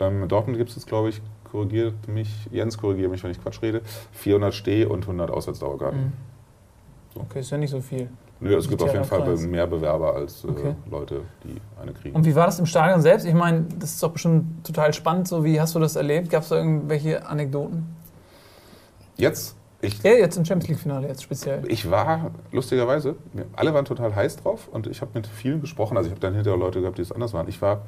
[0.00, 1.20] Ähm, in Dortmund gibt es jetzt, glaube ich,
[1.50, 3.82] korrigiert mich, Jens korrigiert mich, wenn ich Quatsch rede,
[4.12, 6.00] 400 Steh- und 100 Auswärtsdauerkarten.
[6.00, 6.12] Mhm.
[7.14, 7.20] So.
[7.20, 8.08] Okay, ist ja nicht so viel.
[8.40, 10.74] Nö, es gibt auf jeden Fall mehr Bewerber als äh, okay.
[10.88, 12.14] Leute, die eine kriegen.
[12.14, 13.26] Und wie war das im Stadion selbst?
[13.26, 15.26] Ich meine, das ist doch bestimmt total spannend.
[15.26, 16.30] So, wie hast du das erlebt?
[16.30, 17.97] Gab es da irgendwelche Anekdoten?
[19.18, 19.56] Jetzt?
[19.80, 21.62] Ich, ja, jetzt im Champions League-Finale, jetzt speziell.
[21.68, 23.14] Ich war, lustigerweise,
[23.54, 25.96] alle waren total heiß drauf und ich habe mit vielen gesprochen.
[25.96, 27.48] Also, ich habe dann hinterher Leute gehabt, die es anders waren.
[27.48, 27.82] Ich war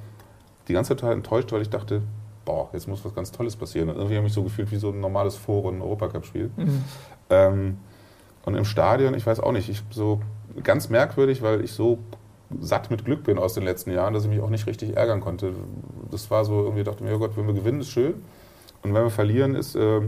[0.69, 2.03] die ganze Zeit enttäuscht, weil ich dachte,
[2.45, 3.89] boah, jetzt muss was ganz Tolles passieren.
[3.89, 6.51] Und irgendwie habe ich mich so gefühlt wie so ein normales Foren-Europacup-Spiel.
[6.57, 6.85] Mhm.
[7.31, 7.79] Ähm,
[8.45, 10.21] und im Stadion, ich weiß auch nicht, ich so
[10.63, 11.99] ganz merkwürdig, weil ich so
[12.61, 15.21] satt mit Glück bin aus den letzten Jahren, dass ich mich auch nicht richtig ärgern
[15.21, 15.53] konnte.
[16.11, 18.15] Das war so irgendwie, dachte mir, oh Gott, wenn wir gewinnen, ist schön.
[18.83, 20.01] Und wenn wir verlieren, ist, äh,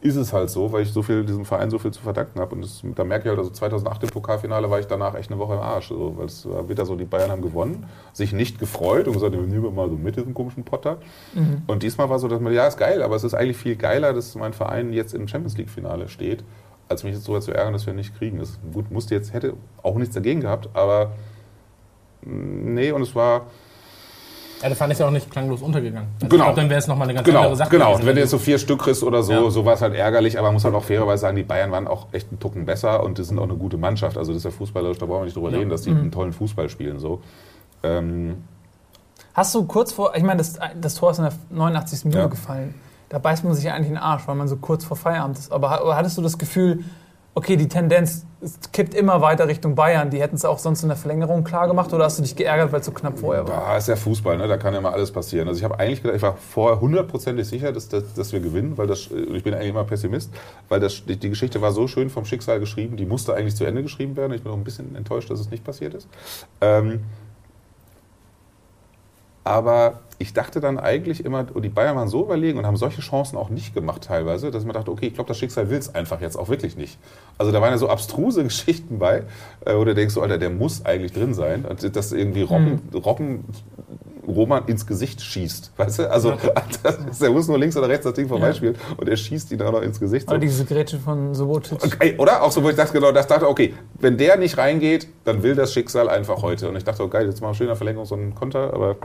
[0.00, 2.54] ist es halt so, weil ich so viel diesem Verein so viel zu verdanken habe.
[2.54, 5.40] Und das, da merke ich halt, also 2008 im Pokalfinale war ich danach echt eine
[5.40, 5.88] Woche im Arsch.
[5.88, 9.32] So, weil es war wieder so, die Bayern haben gewonnen, sich nicht gefreut und gesagt,
[9.32, 10.98] wir nehmen mal so mit diesem komischen Potter.
[11.34, 11.62] Mhm.
[11.66, 14.12] Und diesmal war so, dass man, ja, ist geil, aber es ist eigentlich viel geiler,
[14.12, 16.44] dass mein Verein jetzt im Champions League-Finale steht
[16.88, 18.38] als mich jetzt so zu ärgern, dass wir nicht kriegen.
[18.38, 21.12] Das gut, musste jetzt, hätte auch nichts dagegen gehabt, aber
[22.22, 23.46] nee, und es war.
[24.62, 26.08] Ja, da fand ich ja auch nicht klanglos untergegangen.
[26.14, 26.34] Also genau.
[26.34, 27.70] Ich glaube, dann wäre es nochmal eine ganz genau, andere Sache.
[27.70, 29.50] Genau, gewesen, wenn du jetzt so vier Stück kriegst oder so, ja.
[29.50, 31.86] so war es halt ärgerlich, aber man muss halt auch fairerweise sagen, die Bayern waren
[31.86, 34.18] auch echt einen Tucken besser und die sind auch eine gute Mannschaft.
[34.18, 35.58] Also das ist ja fußballerisch, da brauchen wir nicht drüber ja.
[35.58, 36.00] reden, dass die mhm.
[36.00, 36.98] einen tollen Fußball spielen.
[36.98, 37.20] So.
[37.82, 38.42] Ähm,
[39.34, 42.04] Hast du kurz vor, ich meine, das, das Tor ist in der 89.
[42.06, 42.26] Minute ja.
[42.26, 42.74] gefallen
[43.08, 45.52] da beißt man sich eigentlich in den Arsch, weil man so kurz vor Feierabend ist.
[45.52, 46.84] Aber hattest du das Gefühl,
[47.38, 48.26] okay, die Tendenz
[48.72, 50.10] kippt immer weiter Richtung Bayern.
[50.10, 52.72] Die hätten es auch sonst in der Verlängerung klar gemacht oder hast du dich geärgert,
[52.72, 53.54] weil es so knapp vorher war?
[53.54, 54.48] Ja, ist ja Fußball, ne?
[54.48, 55.46] da kann ja immer alles passieren.
[55.46, 58.76] Also ich habe eigentlich gedacht, ich war vorher hundertprozentig sicher, dass, dass, dass, wir gewinnen,
[58.76, 60.32] weil das, ich bin eigentlich immer Pessimist,
[60.68, 63.64] weil das, die, die, Geschichte war so schön vom Schicksal geschrieben, die musste eigentlich zu
[63.64, 64.32] Ende geschrieben werden.
[64.32, 66.08] Ich bin auch ein bisschen enttäuscht, dass es nicht passiert ist.
[66.60, 67.00] Ähm,
[69.48, 73.00] aber ich dachte dann eigentlich immer, oh, die Bayern waren so überlegen und haben solche
[73.00, 75.94] Chancen auch nicht gemacht teilweise, dass mir dachte, okay, ich glaube, das Schicksal will es
[75.94, 76.98] einfach jetzt auch wirklich nicht.
[77.38, 79.22] Also da waren ja so abstruse Geschichten bei,
[79.64, 81.64] äh, wo du denkst, so, Alter, der muss eigentlich drin sein.
[81.64, 83.00] Und dass irgendwie Robben, hm.
[83.00, 83.44] Robben
[84.26, 85.72] Roman ins Gesicht schießt.
[85.76, 86.10] Weißt du?
[86.10, 86.34] Also
[87.20, 88.96] der muss nur links oder rechts das Ding vorbeispielen ja.
[88.98, 90.26] und er schießt ihn auch noch ins Gesicht.
[90.26, 90.32] So.
[90.34, 91.82] Aber diese Grätsche von Sobotic.
[91.82, 92.42] Okay, oder?
[92.42, 95.54] Auch so, wo ich dachte, genau, das dachte, okay, wenn der nicht reingeht, dann will
[95.54, 96.68] das Schicksal einfach heute.
[96.68, 98.96] Und ich dachte, oh geil, jetzt mal schöner Verlängerung so ein Konter, aber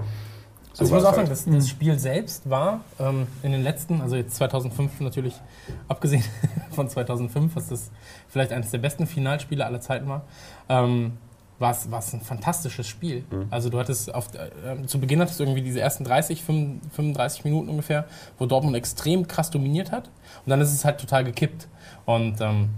[0.73, 4.01] so also ich muss auch sagen, das, das, Spiel selbst war ähm, in den letzten,
[4.01, 5.35] also jetzt 2005 natürlich,
[5.87, 6.23] abgesehen
[6.71, 7.91] von 2005, was das
[8.27, 10.23] vielleicht eines der besten Finalspiele aller Zeiten war,
[10.69, 11.13] ähm,
[11.59, 13.23] war es ein fantastisches Spiel.
[13.29, 13.47] Mhm.
[13.51, 17.69] Also du hattest auf, äh, zu Beginn hattest du irgendwie diese ersten 30, 35 Minuten
[17.69, 18.05] ungefähr,
[18.39, 20.09] wo Dortmund extrem krass dominiert hat
[20.43, 21.67] und dann ist es halt total gekippt.
[22.05, 22.69] Und ähm,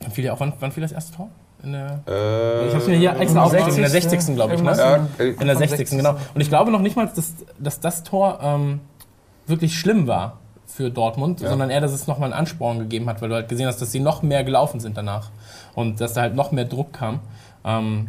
[0.00, 1.30] dann fiel ja auch, wann, wann fiel das erste Tor?
[1.62, 4.34] In der, äh, ich habe es mir hier extra aufgeschrieben, in der 60.
[4.34, 4.62] glaube ich.
[4.62, 4.76] Ne?
[4.76, 5.90] Ja, in der 60.
[5.90, 6.16] genau.
[6.34, 8.80] Und ich glaube noch nicht mal, dass, dass das Tor ähm,
[9.46, 11.48] wirklich schlimm war für Dortmund, ja.
[11.48, 13.90] sondern eher, dass es nochmal einen Ansporn gegeben hat, weil du halt gesehen hast, dass
[13.90, 15.30] sie noch mehr gelaufen sind danach
[15.74, 17.20] und dass da halt noch mehr Druck kam.
[17.64, 18.08] Ähm,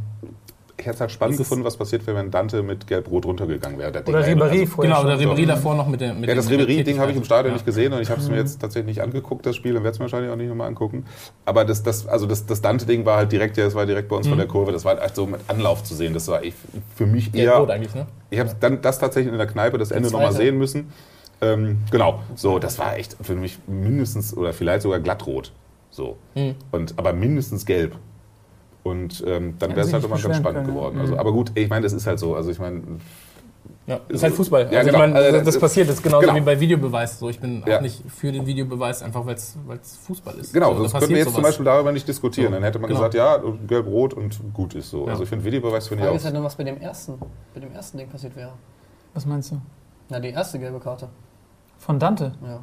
[0.80, 3.90] ich hätte es halt spannend gefunden, was passiert wäre, wenn Dante mit Gelb-Rot runtergegangen wäre.
[4.06, 7.18] Oder Ribéry also, Genau, oder Ribéry davor noch mit dem Ja, das Ribéry-Ding habe ich
[7.18, 7.54] im Stadion ja.
[7.54, 9.94] nicht gesehen und ich habe es mir jetzt tatsächlich nicht angeguckt, das Spiel, und werde
[9.94, 11.06] es mir wahrscheinlich auch nicht nochmal angucken.
[11.46, 14.16] Aber das, das, also das, das Dante-Ding war halt direkt, ja, das war direkt bei
[14.16, 14.32] uns mhm.
[14.32, 16.14] von der Kurve, das war halt so mit Anlauf zu sehen.
[16.14, 16.54] Das war ich,
[16.96, 17.52] für mich eher...
[17.52, 18.08] Gelb-Rot eigentlich, ne?
[18.30, 20.92] Ich habe dann das tatsächlich in der Kneipe, das Ende nochmal sehen müssen.
[21.42, 25.52] Ähm, genau, so, das war echt für mich mindestens oder vielleicht sogar glattrot.
[25.90, 26.18] So.
[26.36, 26.56] Mhm.
[26.72, 27.96] Und, aber mindestens gelb.
[28.90, 31.00] Und ähm, dann wäre es halt immer ganz spannend können, geworden.
[31.00, 32.36] Also, aber gut, ich meine, das ist halt so.
[32.36, 32.82] Also ich meine.
[33.88, 34.72] Ja, ist halt Fußball.
[34.72, 35.06] Ja, also genau.
[35.06, 36.36] ich meine, das, das passiert, das ist genauso genau.
[36.36, 37.18] wie bei Videobeweis.
[37.18, 37.78] So, ich bin ja.
[37.78, 39.58] auch nicht für den Videobeweis, einfach weil es
[40.04, 40.54] Fußball ist.
[40.54, 41.36] Genau, so, das können wir jetzt sowas.
[41.36, 42.50] zum Beispiel darüber nicht diskutieren.
[42.50, 42.54] So.
[42.54, 43.00] Dann hätte man genau.
[43.00, 45.06] gesagt, ja, gelb-rot und gut ist so.
[45.06, 45.12] Ja.
[45.12, 46.14] Also ich finde Videobeweis finde ich auch.
[46.14, 47.20] Ich weiß ja nur, was bei dem ersten,
[47.54, 48.52] bei dem ersten Ding passiert wäre.
[49.14, 49.62] Was meinst du?
[50.10, 51.10] Na, die erste gelbe Karte.
[51.80, 52.34] Von Dante?
[52.44, 52.60] Ja.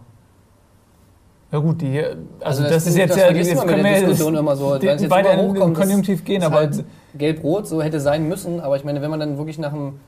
[1.52, 4.40] Ja gut, die, also, also das, das, ist jetzt ja, jetzt können wir Diskussion das,
[4.40, 6.84] immer so, die, beide in Konjunktiv gehen, aber halt
[7.16, 10.00] gelb-rot so hätte sein müssen, aber ich meine, wenn man dann wirklich nach einem,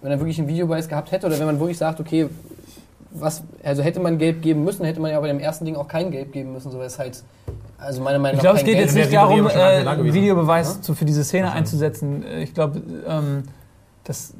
[0.00, 2.28] wenn er wirklich ein Videobeweis gehabt hätte oder wenn man wirklich sagt, okay,
[3.12, 5.86] was, also hätte man gelb geben müssen, hätte man ja bei dem ersten Ding auch
[5.86, 7.22] kein gelb geben müssen, so ist halt,
[7.78, 8.42] also meiner Meinung nach.
[8.42, 10.94] Ich glaube, es geht jetzt nicht darum, äh, Videobeweis ja?
[10.94, 12.24] für diese Szene einzusetzen.
[12.40, 13.44] Ich glaube, ähm,
[14.02, 14.34] das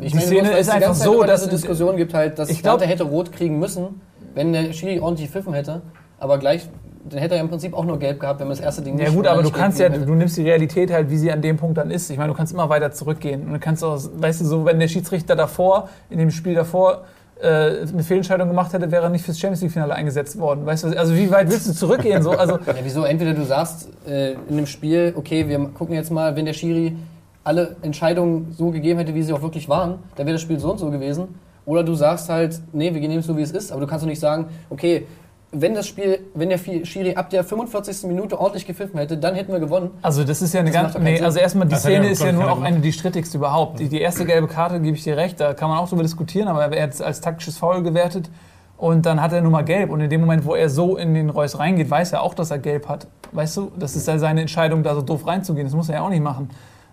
[0.00, 2.84] ich die meine, Szene ist einfach so, dass es Diskussion gibt halt, dass ich glaube,
[2.84, 4.00] hätte rot kriegen müssen
[4.38, 5.82] wenn der Schiri ordentlich pfiffen hätte,
[6.20, 6.68] aber gleich,
[7.08, 9.08] dann hätte er im Prinzip auch nur gelb gehabt, wenn man das erste Ding nicht
[9.08, 10.06] Ja gut, aber du kannst ja, hätte.
[10.06, 12.08] du nimmst die Realität halt, wie sie an dem Punkt dann ist.
[12.08, 13.46] Ich meine, du kannst immer weiter zurückgehen.
[13.46, 17.02] Und du kannst auch, weißt du, so, wenn der Schiedsrichter davor, in dem Spiel davor,
[17.40, 20.64] äh, eine Fehlentscheidung gemacht hätte, wäre er nicht fürs Champions League-Finale eingesetzt worden.
[20.64, 22.22] Weißt du, also wie weit willst du zurückgehen?
[22.22, 23.02] So, also ja, wieso?
[23.04, 26.96] Entweder du sagst äh, in dem Spiel, okay, wir gucken jetzt mal, wenn der Schiri
[27.42, 30.70] alle Entscheidungen so gegeben hätte, wie sie auch wirklich waren, dann wäre das Spiel so
[30.70, 31.28] und so gewesen.
[31.68, 33.72] Oder du sagst halt, nee, wir nehmen es so, wie es ist.
[33.72, 35.06] Aber du kannst doch nicht sagen, okay,
[35.52, 38.04] wenn das Spiel, wenn der Schiri ab der 45.
[38.04, 39.90] Minute ordentlich gepfiffen hätte, dann hätten wir gewonnen.
[40.00, 42.50] Also das ist ja eine ganz, nee, also erstmal die das Szene ist ja nur
[42.50, 43.80] auch eine die strittigste überhaupt.
[43.80, 46.48] Die, die erste gelbe Karte gebe ich dir recht, da kann man auch drüber diskutieren,
[46.48, 48.30] aber er hat es als taktisches Foul gewertet
[48.78, 51.12] und dann hat er nun mal gelb und in dem Moment, wo er so in
[51.12, 53.08] den Reus reingeht, weiß er auch, dass er gelb hat.
[53.32, 55.66] Weißt du, das ist ja seine Entscheidung, da so doof reinzugehen.
[55.66, 56.48] Das muss er ja auch nicht machen.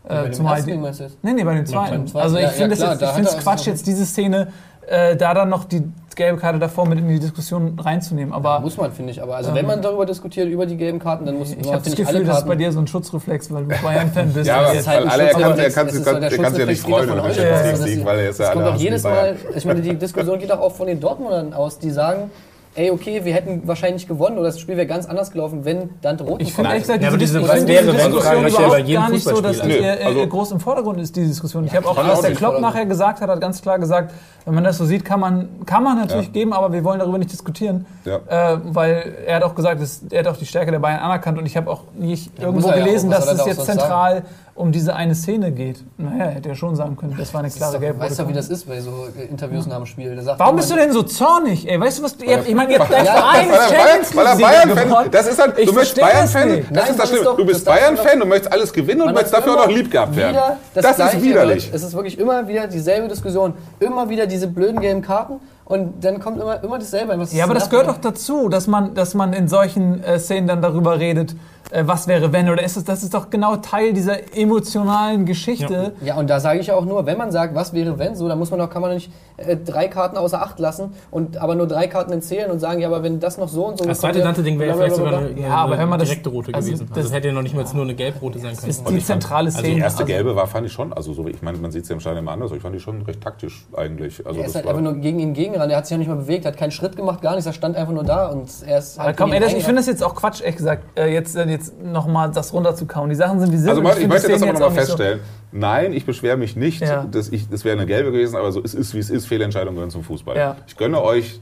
[0.08, 2.06] Äh, zumal die, Nee, nee, bei dem zweiten.
[2.16, 4.48] Also ich finde es Quatsch, jetzt diese Szene
[4.88, 5.84] äh, da dann noch die
[6.16, 8.34] gelbe Karte davor mit in die Diskussion reinzunehmen.
[8.34, 9.22] Aber ja, muss man, finde ich.
[9.22, 11.84] Aber also ähm, wenn man darüber diskutiert, über die gelben Karten, dann muss ich habe
[11.84, 14.48] das Gefühl, das ist bei dir so ein Schutzreflex, weil du Bayern-Fan bist.
[14.48, 17.10] ja, aber halt alle, er kann, er kann, kann, er kann sich ja nicht freuen,
[17.10, 20.40] wenn er Champions League weil er ist ja alle jedes Mal, ich meine, die Diskussion
[20.40, 22.30] geht auch von den Dortmundern aus, die sagen,
[22.76, 26.26] ey, okay, wir hätten wahrscheinlich gewonnen oder das Spiel wäre ganz anders gelaufen, wenn Dante
[26.26, 29.24] Rot Ich finde ehrlich gesagt, ja, diese, diese, was wäre, wenn Diskussion überhaupt gar nicht
[29.24, 31.66] so, dass die also, groß im Vordergrund ist, die Diskussion.
[31.66, 34.14] Ich habe auch, was der Klopp nachher gesagt hat, hat ganz klar gesagt,
[34.46, 36.34] wenn man das so sieht, kann man, kann man natürlich ja.
[36.34, 37.86] geben, aber wir wollen darüber nicht diskutieren.
[38.04, 38.18] Ja.
[38.28, 41.38] Äh, weil er hat auch gesagt, dass, er hat auch die Stärke der Bayern anerkannt
[41.38, 44.26] und ich habe auch nicht ja, irgendwo gelesen, dass es jetzt zentral sagen?
[44.56, 45.84] Um diese eine Szene geht.
[45.98, 48.48] Naja, hätte er schon sagen können, das war eine klare gelbe Weißt du, wie das
[48.48, 50.18] ist bei so Interviews nach dem Spiel?
[50.38, 51.70] Warum bist du denn so zornig?
[51.70, 55.28] Ey, weißt du, was du, ich meine, ihr habt dein Verein Champions er Bayern-Fan Das
[55.28, 57.36] ist halt, du möchtest Bayern-Fan, das ist das Schlimme.
[57.36, 60.38] Du bist Bayern-Fan, du möchtest alles gewinnen und möchtest dafür auch noch lieb gehabt werden.
[60.74, 61.70] Das ist widerlich.
[61.74, 63.54] Es ist wirklich immer wieder dieselbe Diskussion.
[63.80, 67.18] Immer wieder diese blöden gelben Karten Und dann kommt immer, immer dasselbe.
[67.20, 70.48] Was ja, aber das gehört doch dazu, dass man, dass man in solchen äh, Szenen
[70.48, 71.36] dann darüber redet,
[71.72, 75.94] äh, was wäre wenn oder ist es, das ist doch genau Teil dieser emotionalen Geschichte.
[76.02, 78.16] Ja, ja und da sage ich ja auch nur, wenn man sagt, was wäre wenn,
[78.16, 81.38] so, dann muss man doch, kann man nicht äh, drei Karten außer Acht lassen und
[81.38, 83.86] aber nur drei Karten erzählen und sagen, ja, aber wenn das noch so und so.
[83.86, 86.88] Das zweite Dante-Ding wäre ja vielleicht sogar eine, ja, aber eine direkte rote also gewesen.
[86.88, 88.70] Das, also das hätte ja noch nicht mal nur eine gelb-rote sein können.
[88.70, 89.64] Ist die zentrale Szene.
[89.64, 91.84] Also die erste also gelbe war, fand ich schon, also so, ich meine, man sieht
[91.84, 94.26] es ja im Stadion immer anders, ich fand die schon recht taktisch eigentlich.
[94.26, 96.16] Also er ist halt einfach nur gegen ihn gegenran, der hat sich ja nicht mal
[96.16, 99.00] bewegt, hat keinen Schritt gemacht, gar nichts, er stand einfach nur da und er ist
[99.00, 99.18] halt.
[99.18, 101.82] Komm, ey, das, ich finde das jetzt auch Quatsch, ehrlich gesagt, äh, jetzt, äh, jetzt
[101.82, 103.10] nochmal das runterzukauen.
[103.10, 103.70] Die Sachen sind wie sie sind.
[103.70, 105.20] Also ich, ich möchte das aber nochmal feststellen.
[105.52, 106.82] So Nein, ich beschwere mich nicht.
[106.82, 107.06] Ja.
[107.10, 109.26] Das, das wäre eine gelbe gewesen, aber so es ist, wie es ist.
[109.26, 110.36] Fehlentscheidungen gehören zum Fußball.
[110.36, 110.58] Ja.
[110.68, 111.40] Ich gönne euch,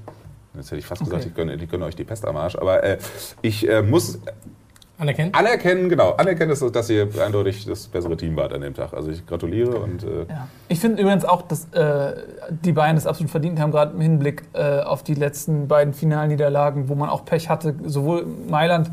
[0.55, 1.09] jetzt hätte ich fast okay.
[1.09, 2.97] gesagt, ich gönne, ich gönne, euch die Pest am Arsch, aber äh,
[3.41, 4.20] ich äh, muss
[4.99, 5.34] Anerkennen?
[5.34, 6.11] Anerkennen, genau.
[6.14, 8.93] Anerkennen, dass, dass ihr eindeutig das bessere Team wart an dem Tag.
[8.93, 10.03] Also ich gratuliere und.
[10.03, 10.47] Äh ja.
[10.68, 12.14] Ich finde übrigens auch, dass äh,
[12.49, 16.89] die Bayern das absolut verdient haben, gerade im Hinblick äh, auf die letzten beiden Finalniederlagen,
[16.89, 18.91] wo man auch Pech hatte, sowohl Mailand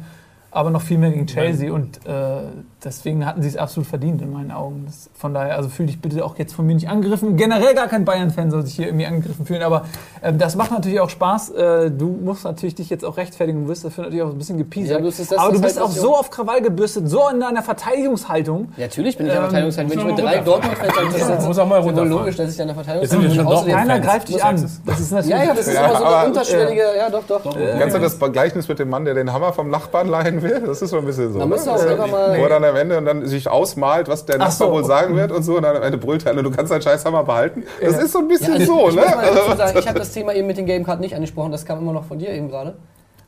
[0.50, 2.42] aber noch viel mehr gegen Chelsea und äh,
[2.84, 4.84] deswegen hatten sie es absolut verdient in meinen Augen.
[4.86, 7.36] Das, von daher, also fühle dich bitte auch jetzt von mir nicht angegriffen.
[7.36, 9.84] Generell gar kein Bayern-Fan soll sich hier irgendwie angegriffen fühlen, aber
[10.20, 11.50] äh, das macht natürlich auch Spaß.
[11.50, 14.58] Äh, du musst natürlich dich jetzt auch rechtfertigen, du wirst dafür natürlich auch ein bisschen
[14.58, 15.00] gepiesert.
[15.00, 18.72] Ja, das, aber du bist halt auch so auf Krawall gebürstet, so in deiner Verteidigungshaltung.
[18.76, 19.92] Ja, natürlich bin ich in der ähm, Verteidigungshaltung.
[19.92, 22.60] Wenn ich mit drei Dortmund-Fans sage, das ist muss auch mal runter logisch, dass ich
[22.60, 23.74] in der Verteidigungshaltung bin.
[23.74, 24.56] Keiner greift dich an.
[24.86, 27.42] Das ist natürlich ja, ja, das ist ja, immer so eine unterschwellige, ja doch, doch.
[27.42, 27.56] doch.
[27.56, 30.62] Kennst du das Gleichnis mit dem Mann, der den Hammer vom Nachbarn leihen will?
[30.66, 31.38] Das ist so ein bisschen so.
[31.38, 31.56] Da ne?
[31.56, 32.36] du auch einfach mal.
[32.70, 35.56] Am Ende und dann sich ausmalt, was der Nachbar so, wohl sagen wird und so.
[35.56, 37.64] Und dann am Ende brüllt er, du kannst deinen Scheißhammer behalten.
[37.80, 38.02] Das ja.
[38.02, 39.02] ist so ein bisschen ja, also so, ne?
[39.56, 41.92] Sagen, ich habe das Thema eben mit den Game Card nicht angesprochen, das kam immer
[41.92, 42.76] noch von dir eben gerade.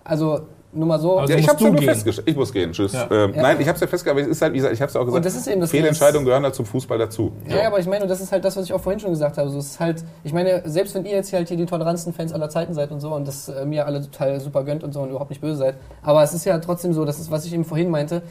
[0.04, 0.40] Also
[0.74, 1.18] nur mal so.
[1.18, 2.28] Also ja, ich habe es ja nur festgestellt.
[2.28, 2.72] Ich muss gehen.
[2.72, 2.92] Tschüss.
[2.92, 3.06] Ja.
[3.10, 3.42] Ähm, ja.
[3.42, 4.94] Nein, ich habe es ja festgestellt, aber es ist halt, wie gesagt, ich habe es
[4.94, 5.18] ja auch gesagt.
[5.18, 7.32] Und das ist eben das Fehlentscheidungen gehören halt zum Fußball dazu.
[7.46, 9.36] Ja, ja, aber ich meine, das ist halt das, was ich auch vorhin schon gesagt
[9.36, 9.50] habe.
[9.50, 12.12] So, es ist halt, ich meine, selbst wenn ihr jetzt hier halt hier die tolerantsten
[12.14, 14.92] Fans aller Zeiten seid und so und das äh, mir alle total super gönnt und
[14.92, 17.44] so und überhaupt nicht böse seid, aber es ist ja trotzdem so, das ist, was
[17.44, 18.22] ich eben vorhin meinte,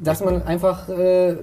[0.00, 1.36] dass man einfach, äh,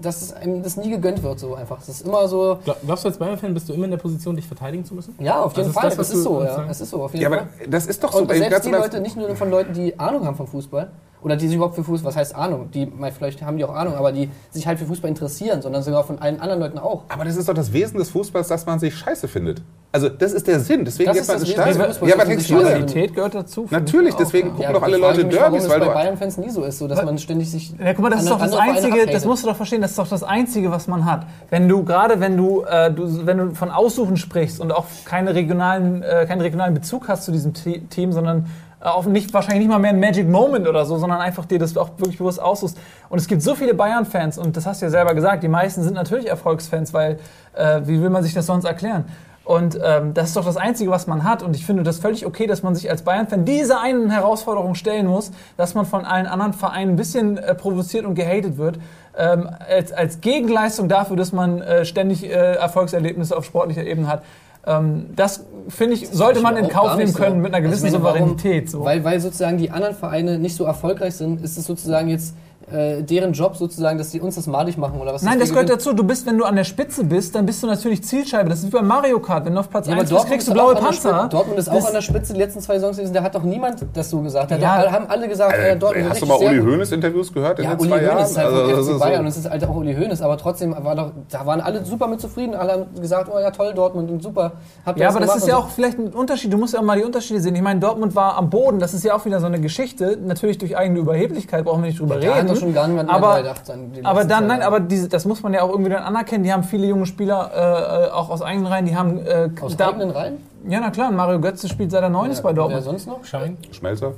[0.00, 1.80] dass es einem das nie gegönnt wird, so einfach.
[1.80, 2.58] Es ist immer so.
[2.64, 5.14] Glaubst du als Bayern-Fan, bist du immer in der Position, dich verteidigen zu müssen?
[5.18, 5.90] Ja, auf jeden also Fall.
[5.90, 6.66] Das, es ist so, ja.
[6.68, 7.38] Es ist so, auf jeden ja, Fall.
[7.38, 8.18] aber das ist doch so.
[8.20, 10.90] Und selbst die Leute, nicht nur von Leuten, die Ahnung haben vom Fußball,
[11.26, 12.70] oder die sich überhaupt für Fußball, was heißt Ahnung?
[12.72, 16.04] Die, vielleicht haben die auch Ahnung, aber die sich halt für Fußball interessieren, sondern sogar
[16.04, 17.02] von allen anderen Leuten auch.
[17.08, 19.60] Aber das ist doch das Wesen des Fußballs, dass man sich scheiße findet.
[19.90, 20.84] Also das ist der Sinn.
[20.84, 22.08] Deswegen das geht man ins Stadion.
[22.08, 23.66] Ja, aber Textilität gehört dazu.
[23.70, 26.62] Natürlich, deswegen gucken ja, doch alle Leute mich, Derbys, weil das bei Bayern-Fans nie so
[26.62, 27.72] ist, so dass man ständig sich.
[27.76, 29.06] Ja, guck mal, das ist doch das Einzige.
[29.06, 29.80] Das musst du doch verstehen.
[29.80, 31.26] Das ist doch das Einzige, was man hat.
[31.50, 35.34] Wenn du gerade, wenn du, äh, du, wenn du von Aussuchen sprichst und auch keine
[35.34, 38.46] regionalen, äh, keinen regionalen Bezug hast zu diesem Team, sondern
[38.80, 41.76] auch nicht, wahrscheinlich nicht mal mehr ein Magic Moment oder so, sondern einfach dir das
[41.76, 42.78] auch wirklich bewusst aussuchst.
[43.08, 45.82] Und es gibt so viele Bayern-Fans, und das hast du ja selber gesagt, die meisten
[45.82, 47.18] sind natürlich Erfolgsfans, weil
[47.54, 49.06] äh, wie will man sich das sonst erklären?
[49.46, 51.44] Und ähm, das ist doch das Einzige, was man hat.
[51.44, 55.06] Und ich finde das völlig okay, dass man sich als Bayern-Fan diese einen Herausforderung stellen
[55.06, 58.80] muss, dass man von allen anderen Vereinen ein bisschen äh, provoziert und gehatet wird.
[59.16, 64.24] Ähm, als, als Gegenleistung dafür, dass man äh, ständig äh, Erfolgserlebnisse auf sportlicher Ebene hat.
[64.66, 67.42] Ähm, das finde ich, sollte man in Kauf nehmen können so.
[67.42, 68.70] mit einer gewissen also meine, Souveränität.
[68.70, 68.84] So.
[68.84, 72.34] Weil, weil sozusagen die anderen Vereine nicht so erfolgreich sind, ist es sozusagen jetzt
[72.72, 75.22] äh, deren Job sozusagen, dass sie uns das malig machen oder was?
[75.22, 75.92] Nein, das gehört dazu.
[75.92, 78.48] Du bist, wenn du an der Spitze bist, dann bist du natürlich Zielscheibe.
[78.48, 79.46] Das ist wie bei Mario Kart.
[79.46, 81.28] Wenn du auf Platz ja, 1 bist, kriegst du blaue Panzer.
[81.30, 83.14] Dortmund ist auch an der Spitze die letzten zwei Saisons gewesen.
[83.14, 84.50] Da hat doch niemand das so gesagt.
[84.50, 84.90] Da ja.
[84.90, 87.80] haben alle gesagt, äh, Dortmund Hast du mal Uli Hoeneß Interviews gehört in ja, den
[87.80, 88.24] Uli zwei Jahren?
[88.24, 90.96] Ist halt also, FC Bayern und es ist halt auch Uli Hoeneß, aber trotzdem war
[90.96, 92.54] doch, da waren alle super mit zufrieden.
[92.54, 94.52] Alle haben gesagt, oh ja toll Dortmund und super.
[94.84, 96.52] Habt ja, aber das ist ja auch vielleicht ein Unterschied.
[96.52, 97.54] Du musst ja auch mal die Unterschiede sehen.
[97.54, 98.80] Ich meine, Dortmund war am Boden.
[98.80, 100.18] Das ist ja auch wieder so eine Geschichte.
[100.20, 102.66] Natürlich durch eigene Überheblichkeit brauchen wir nicht drüber ja, reden.
[102.66, 103.62] schon gar niemand aber gedacht.
[104.04, 106.44] Aber dann, nein, aber diese, das muss man ja auch irgendwie dann anerkennen.
[106.44, 108.86] Die haben viele junge Spieler äh, auch aus eigenen Reihen.
[108.86, 110.38] Die haben äh, aus da, eigenen Reihen?
[110.68, 111.10] Ja, na klar.
[111.10, 112.84] Mario Götze spielt seit er neun ist bei Dortmund.
[112.84, 113.24] Wer sonst noch?
[113.24, 113.56] Schein.
[113.70, 114.12] Schmelzer.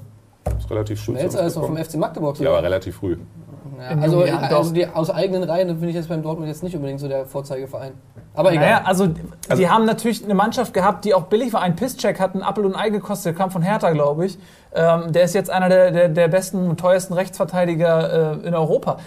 [0.57, 1.12] Ist relativ früh.
[1.12, 2.39] Schmelzer ist auch vom FC Magdeburg.
[2.41, 3.16] Ja, aber relativ früh.
[3.79, 7.01] Ja, also, also die, aus eigenen Reihen finde ich jetzt beim Dortmund jetzt nicht unbedingt
[7.01, 7.93] so der Vorzeigeverein.
[8.35, 8.64] Aber egal.
[8.64, 9.09] Naja, also,
[9.49, 11.62] also die haben natürlich eine Mannschaft gehabt, die auch billig war.
[11.62, 14.39] Ein Pisscheck hat einen Appel und Ei gekostet, der kam von Hertha, glaube ich.
[14.74, 18.99] Ähm, der ist jetzt einer der, der, der besten und teuersten Rechtsverteidiger äh, in Europa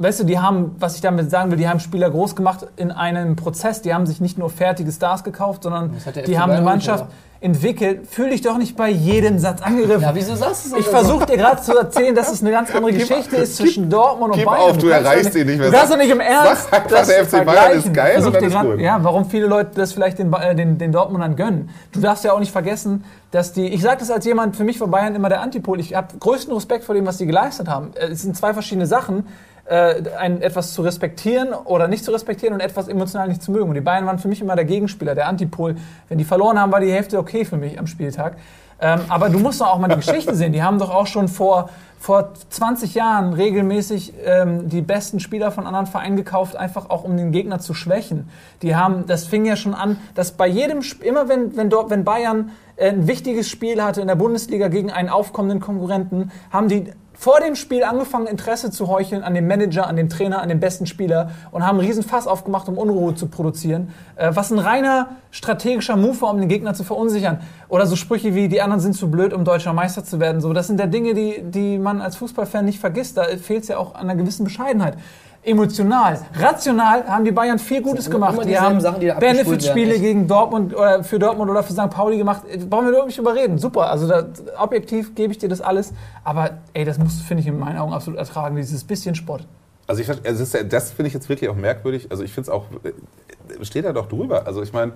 [0.00, 2.90] weißt du, die haben, was ich damit sagen will, die haben Spieler groß gemacht in
[2.90, 3.82] einem Prozess.
[3.82, 5.94] Die haben sich nicht nur fertige Stars gekauft, sondern
[6.26, 7.04] die haben eine Mannschaft
[7.40, 8.06] entwickelt.
[8.06, 10.02] Fühl dich doch nicht bei jedem Satz angegriffen.
[10.02, 10.80] Ja, wieso sagst du das?
[10.80, 14.34] Ich versuche dir gerade zu erzählen, dass es eine ganz andere Geschichte ist zwischen Dortmund
[14.34, 14.70] und Bayern.
[14.70, 15.70] auf, du, erreichst ihn nicht mehr.
[15.70, 18.60] Du kannst doch nicht im Ernst Sag, das der FC Bayern ist geil und ist
[18.60, 18.80] gut.
[18.80, 21.70] Ja, warum viele Leute das vielleicht den, äh, den, den Dortmundern gönnen.
[21.92, 24.78] Du darfst ja auch nicht vergessen, dass die, ich sage das als jemand, für mich
[24.80, 25.80] war Bayern immer der Antipol.
[25.80, 27.92] Ich habe größten Respekt vor dem, was die geleistet haben.
[27.94, 29.26] Es sind zwei verschiedene Sachen.
[29.70, 33.68] Äh, ein, etwas zu respektieren oder nicht zu respektieren und etwas emotional nicht zu mögen.
[33.68, 35.76] Und die Bayern waren für mich immer der Gegenspieler, der Antipol.
[36.08, 38.36] Wenn die verloren haben, war die Hälfte okay für mich am Spieltag.
[38.80, 40.52] Ähm, aber du musst doch auch mal die Geschichte sehen.
[40.52, 45.68] Die haben doch auch schon vor, vor 20 Jahren regelmäßig ähm, die besten Spieler von
[45.68, 48.28] anderen Vereinen gekauft, einfach auch um den Gegner zu schwächen.
[48.62, 52.02] Die haben, das fing ja schon an, dass bei jedem, immer wenn, wenn, dort, wenn
[52.02, 56.90] Bayern äh, ein wichtiges Spiel hatte in der Bundesliga gegen einen aufkommenden Konkurrenten, haben die
[57.20, 60.58] vor dem Spiel angefangen, Interesse zu heucheln an dem Manager, an dem Trainer, an dem
[60.58, 63.92] besten Spieler und haben einen riesen Fass aufgemacht, um Unruhe zu produzieren.
[64.16, 67.40] Äh, was ein reiner strategischer Move war, um den Gegner zu verunsichern.
[67.68, 70.40] Oder so Sprüche wie, die anderen sind zu blöd, um deutscher Meister zu werden.
[70.40, 73.18] So, das sind ja Dinge, die, die man als Fußballfan nicht vergisst.
[73.18, 74.96] Da fehlt es ja auch an einer gewissen Bescheidenheit
[75.42, 76.20] emotional.
[76.34, 78.38] Rational haben die Bayern viel Gutes gemacht.
[78.44, 78.78] Die haben
[79.18, 81.90] Benefit-Spiele gegen Dortmund oder für Dortmund oder für St.
[81.90, 82.42] Pauli gemacht.
[82.68, 83.58] Brauchen wir überhaupt nicht überreden.
[83.58, 83.90] Super.
[83.90, 84.26] Also da,
[84.58, 85.92] objektiv gebe ich dir das alles.
[86.24, 89.46] Aber ey, das musst du, finde ich, in meinen Augen absolut ertragen, dieses bisschen Sport.
[89.86, 92.08] Also ich, also das finde ich jetzt wirklich auch merkwürdig.
[92.10, 94.46] Also ich finde es auch, äh, steht da doch drüber.
[94.46, 94.92] Also ich meine,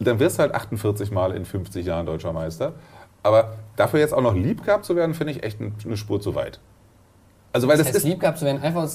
[0.00, 2.72] dann wirst du halt 48 Mal in 50 Jahren deutscher Meister.
[3.22, 6.34] Aber dafür jetzt auch noch lieb gehabt zu werden, finde ich echt eine Spur zu
[6.34, 6.60] weit.
[7.54, 8.88] Also weil das, das heißt, ist lieb gehabt zu werden, einfach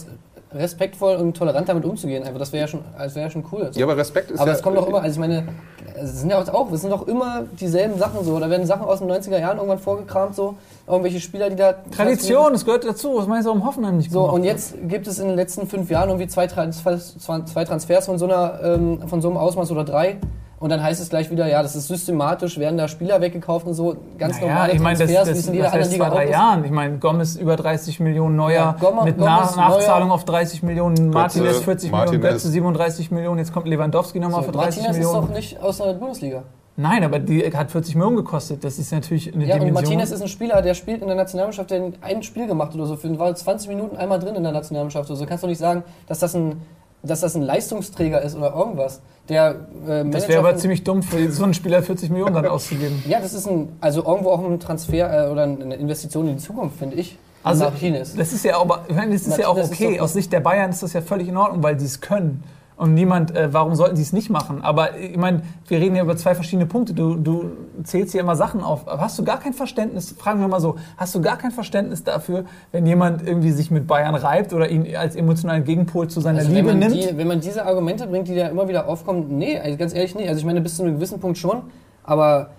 [0.54, 2.24] respektvoll und tolerant damit umzugehen.
[2.24, 3.70] Einfach, das wäre ja schon, das wäre ja schon cool.
[3.74, 5.48] Ja, aber Respekt ist Aber ja, es kommt doch immer, also ich meine,
[5.96, 8.40] es sind ja auch, es sind doch immer dieselben Sachen so.
[8.40, 10.56] Da werden Sachen aus den 90er Jahren irgendwann vorgekramt so,
[10.88, 13.16] irgendwelche Spieler, die da Tradition, das gehört dazu.
[13.18, 15.90] Was meinst du, warum Hoffenheim nicht So und jetzt gibt es in den letzten fünf
[15.90, 19.84] Jahren irgendwie zwei, Transfers, zwei Transfers von so einer, ähm, von so einem Ausmaß oder
[19.84, 20.18] drei
[20.60, 23.74] und dann heißt es gleich wieder, ja, das ist systematisch, werden da Spieler weggekauft und
[23.74, 26.06] so, ganz naja, normale ich meine, Transfers, das, das, wie es in jeder anderen Liga
[26.06, 26.66] vor drei Jahren.
[26.66, 30.16] Ich meine, Gomez über 30 Millionen, Neuer ja, Gommer, mit Gomez, Nachzahlung Neuer.
[30.16, 32.12] auf 30 Millionen, Martinez 40 Martinez.
[32.12, 35.22] Millionen, Götze 37 Millionen, jetzt kommt Lewandowski nochmal so, für 30 Martinez Millionen.
[35.22, 36.44] Martinez ist doch nicht aus der Bundesliga.
[36.82, 38.64] Nein, aber die hat 40 Millionen gekostet.
[38.64, 39.68] Das ist natürlich eine ja, Dimension.
[39.68, 42.86] Und Martinez ist ein Spieler, der spielt in der Nationalmannschaft, der ein Spiel gemacht oder
[42.86, 42.96] so.
[42.96, 45.10] Für war 20 Minuten einmal drin in der Nationalmannschaft.
[45.10, 46.62] Also kannst du nicht sagen, dass das ein
[47.04, 49.02] dass das ein Leistungsträger ist oder irgendwas.
[49.30, 49.56] Der,
[49.88, 53.04] äh, das wäre aber ziemlich dumm, für so einen Spieler 40 Millionen dann auszugeben.
[53.08, 56.44] Ja, das ist ein, also irgendwo auch ein Transfer äh, oder eine Investition in die
[56.44, 57.18] Zukunft, finde ich.
[57.42, 57.72] Also,
[58.18, 60.00] das ist ja, aber, ich meine, das ist ja auch okay.
[60.02, 62.44] Aus Sicht der Bayern ist das ja völlig in Ordnung, weil sie es können
[62.80, 64.62] und niemand, äh, warum sollten sie es nicht machen?
[64.64, 66.94] Aber ich meine, wir reden ja über zwei verschiedene Punkte.
[66.94, 67.52] Du, du
[67.84, 68.88] zählst hier immer Sachen auf.
[68.88, 72.06] Aber hast du gar kein Verständnis, fragen wir mal so, hast du gar kein Verständnis
[72.06, 76.40] dafür, wenn jemand irgendwie sich mit Bayern reibt oder ihn als emotionalen Gegenpol zu seiner
[76.40, 76.96] also Liebe nimmt?
[76.96, 80.16] Die, wenn man diese Argumente bringt, die da immer wieder aufkommen, nee, also ganz ehrlich
[80.16, 80.30] nicht.
[80.30, 81.64] Also ich meine, bis zu einem gewissen Punkt schon,
[82.04, 82.52] aber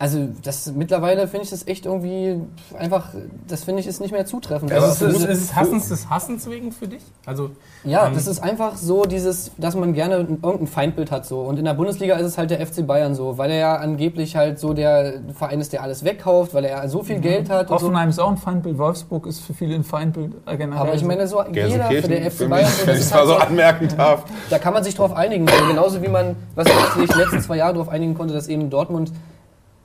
[0.00, 2.40] also das mittlerweile finde ich das echt irgendwie
[2.78, 3.08] einfach,
[3.48, 4.70] das finde ich ist nicht mehr zutreffend.
[4.70, 7.02] Also ist, ist, ist es Hassens des Hassens wegen für dich?
[7.26, 7.50] Also
[7.82, 11.40] ja, ähm, das ist einfach so dieses, dass man gerne irgendein Feindbild hat so.
[11.40, 14.36] Und in der Bundesliga ist es halt der FC Bayern so, weil er ja angeblich
[14.36, 17.22] halt so der Verein ist, der alles wegkauft, weil er so viel mhm.
[17.22, 17.68] Geld hat.
[17.68, 18.22] Hoffenheim so.
[18.22, 20.80] ist auch ein Feindbild, Wolfsburg ist für viele ein Feindbild äh, generell.
[20.80, 22.70] Aber ich meine so jeder für den FC Bayern.
[22.84, 24.22] Wenn ich es mal so anmerken darf.
[24.48, 27.72] Da kann man sich drauf einigen, genauso wie man, was ich die letzten zwei Jahre
[27.72, 29.10] darauf einigen konnte, dass eben Dortmund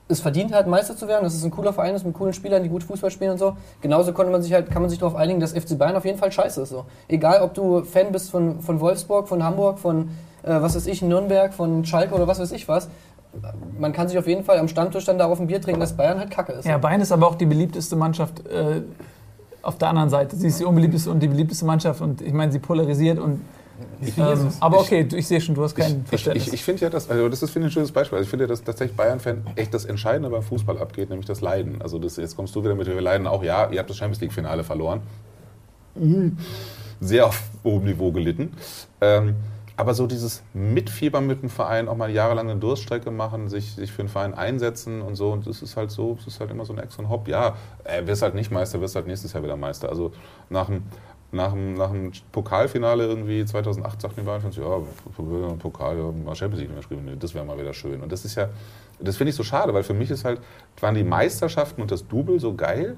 [0.06, 2.62] es verdient hat, Meister zu werden, dass es ein cooler Verein ist mit coolen Spielern,
[2.62, 3.56] die gut Fußball spielen und so.
[3.80, 6.18] Genauso konnte man sich halt, kann man sich darauf einigen, dass FC Bayern auf jeden
[6.18, 6.68] Fall scheiße ist.
[6.70, 6.84] So.
[7.08, 10.10] Egal, ob du Fan bist von, von Wolfsburg, von Hamburg, von
[10.42, 12.88] äh, was weiß ich, Nürnberg, von Schalke oder was weiß ich was.
[13.78, 16.18] Man kann sich auf jeden Fall am Stammtisch dann darauf ein Bier trinken, dass Bayern
[16.18, 16.66] halt kacke ist.
[16.66, 18.82] Ja, Bayern ist aber auch die beliebteste Mannschaft äh,
[19.62, 20.36] auf der anderen Seite.
[20.36, 23.40] Sie ist die unbeliebteste und die beliebteste Mannschaft und ich meine, sie polarisiert und
[24.16, 26.44] ähm, aber okay, ich, ich sehe schon, du hast kein Verständnis.
[26.44, 28.18] Ich, ich, ich finde ja, dass, also das ist finde ich ein schönes Beispiel.
[28.18, 31.40] Also ich finde ja, dass tatsächlich Bayern-Fan echt das Entscheidende beim Fußball abgeht, nämlich das
[31.40, 31.82] Leiden.
[31.82, 34.20] Also das, jetzt kommst du wieder mit, wir leiden auch, ja, ihr habt das Champions
[34.20, 35.00] League-Finale verloren.
[35.94, 36.38] Mhm.
[37.00, 38.52] Sehr auf hohem Niveau gelitten.
[39.00, 39.36] Ähm,
[39.76, 43.90] aber so dieses Mitfiebern mit dem Verein, auch mal jahrelang eine Durststrecke machen, sich, sich
[43.90, 45.32] für den Verein einsetzen und so.
[45.32, 47.26] Und das ist halt so, es ist halt immer so ein Ex und Hop.
[47.26, 49.88] Ja, äh, wirst halt nicht Meister, wirst halt nächstes Jahr wieder Meister.
[49.88, 50.12] Also
[50.48, 50.84] nach dem
[51.34, 54.80] nach dem, nach dem Pokalfinale irgendwie 2008 sagten die Bayern-Fans, ja,
[55.58, 58.00] Pokal, ja, Champions League geschrieben, das wäre mal wieder schön.
[58.00, 58.48] Und das ist ja,
[59.00, 60.40] das finde ich so schade, weil für mich ist halt,
[60.80, 62.96] waren die Meisterschaften und das Double so geil,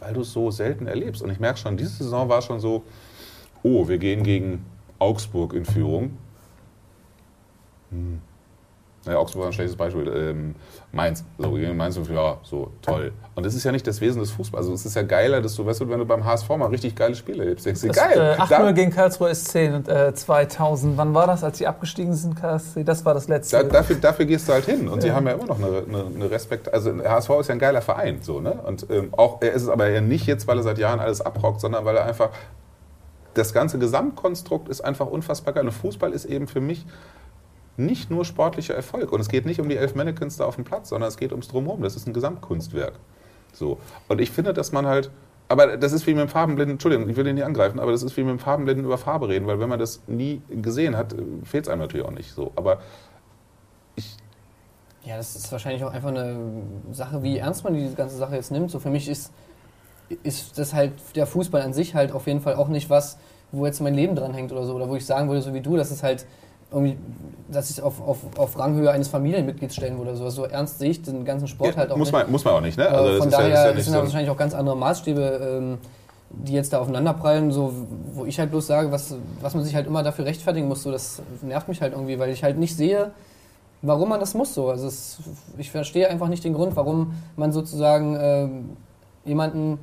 [0.00, 1.22] weil du es so selten erlebst.
[1.22, 2.84] Und ich merke schon, diese Saison war schon so,
[3.62, 4.64] oh, wir gehen gegen
[4.98, 6.16] Augsburg in Führung.
[7.90, 8.20] Hm
[9.04, 10.06] naja, Augsburg war ein schlechtes Beispiel.
[10.08, 10.54] Ähm,
[10.92, 11.24] Mainz.
[11.38, 13.12] So, gegen Mainz, ja, so, toll.
[13.34, 14.66] Und das ist ja nicht das Wesen des Fußballs.
[14.66, 16.94] Also, es ist ja geiler, dass du, weißt du, wenn du beim HSV mal richtig
[16.94, 18.36] geile Spiele erlebst, denkst du, geil.
[18.38, 20.96] Äh, 8-0 gegen Karlsruhe SC und, äh, 2000.
[20.96, 22.84] Wann war das, als sie abgestiegen sind, KSC?
[22.84, 23.56] Das war das letzte.
[23.56, 24.88] Da, dafür, dafür gehst du halt hin.
[24.88, 25.08] Und ja.
[25.08, 26.72] die haben ja immer noch eine, eine, eine, Respekt.
[26.72, 28.52] Also, HSV ist ja ein geiler Verein, so, ne?
[28.52, 31.20] Und ähm, auch, er ist es aber ja nicht jetzt, weil er seit Jahren alles
[31.20, 32.30] abrockt, sondern weil er einfach.
[33.34, 35.64] Das ganze Gesamtkonstrukt ist einfach unfassbar geil.
[35.64, 36.84] Und Fußball ist eben für mich
[37.76, 39.12] nicht nur sportlicher Erfolg.
[39.12, 41.32] Und es geht nicht um die elf Mannequins da auf dem Platz, sondern es geht
[41.32, 41.82] ums Drumherum.
[41.82, 42.94] Das ist ein Gesamtkunstwerk.
[43.52, 43.78] So.
[44.08, 45.10] Und ich finde, dass man halt
[45.52, 48.02] aber das ist wie mit dem Farbenblinden, Entschuldigung, ich will den nicht angreifen, aber das
[48.02, 51.14] ist wie mit dem Farbenblinden über Farbe reden, weil wenn man das nie gesehen hat,
[51.44, 52.52] fehlt es einem natürlich auch nicht so.
[52.56, 52.78] Aber
[53.96, 54.16] ich.
[55.04, 56.38] Ja, das ist wahrscheinlich auch einfach eine
[56.92, 58.70] Sache, wie ernst man diese ganze Sache jetzt nimmt.
[58.70, 59.30] So für mich ist,
[60.22, 63.18] ist das halt der Fußball an sich halt auf jeden Fall auch nicht was,
[63.50, 64.74] wo jetzt mein Leben dran hängt oder so.
[64.74, 66.24] Oder wo ich sagen würde, so wie du, dass es halt
[66.72, 66.96] irgendwie,
[67.50, 70.16] dass ich auf, auf, auf Ranghöhe eines Familienmitglieds stellen würde.
[70.16, 72.12] So, so ernst sehe ich den ganzen Sport ja, halt auch muss nicht.
[72.12, 72.88] Man, muss man auch nicht, ne?
[72.88, 75.78] Also von daher ja, ja sind da wahrscheinlich auch ganz andere Maßstäbe, ähm,
[76.30, 77.72] die jetzt da aufeinanderprallen, so,
[78.14, 80.90] wo ich halt bloß sage, was, was man sich halt immer dafür rechtfertigen muss, so,
[80.90, 83.10] das nervt mich halt irgendwie, weil ich halt nicht sehe,
[83.82, 84.70] warum man das muss so.
[84.70, 85.18] Also es,
[85.58, 88.76] ich verstehe einfach nicht den Grund, warum man sozusagen ähm,
[89.24, 89.78] jemanden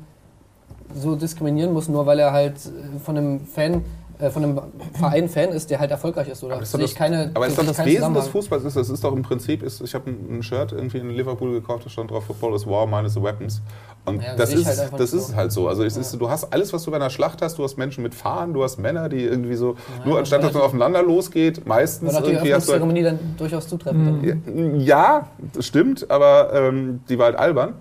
[0.95, 2.55] so diskriminieren muss, nur weil er halt
[3.03, 3.83] von einem Fan
[4.19, 4.61] äh, von einem
[4.93, 6.43] Verein Fan ist, der halt erfolgreich ist.
[6.43, 9.01] Oder aber das, ist keine, aber ist doch das Wesen des Fußballs ist, das ist
[9.01, 12.25] doch im Prinzip, ist, ich habe ein, Shirt irgendwie in Liverpool gekauft, da stand drauf,
[12.25, 13.61] Football is War, minus the Weapons.
[14.05, 15.35] Und ja, das, das, ist, halt das ist so.
[15.35, 15.67] halt so.
[15.69, 15.87] Also ja.
[15.87, 18.53] ist, du hast alles, was du bei einer Schlacht hast, du hast Menschen mit Fahnen,
[18.53, 22.53] du hast Männer, die irgendwie so, ja, nur anstatt dass man aufeinander losgeht, meistens irgendwie
[22.53, 22.73] hast du...
[22.73, 24.21] Halt Zeremonie dann durchaus zutreffend.
[24.45, 24.79] Mhm.
[24.81, 27.75] Ja, das stimmt, aber ähm, die war halt albern.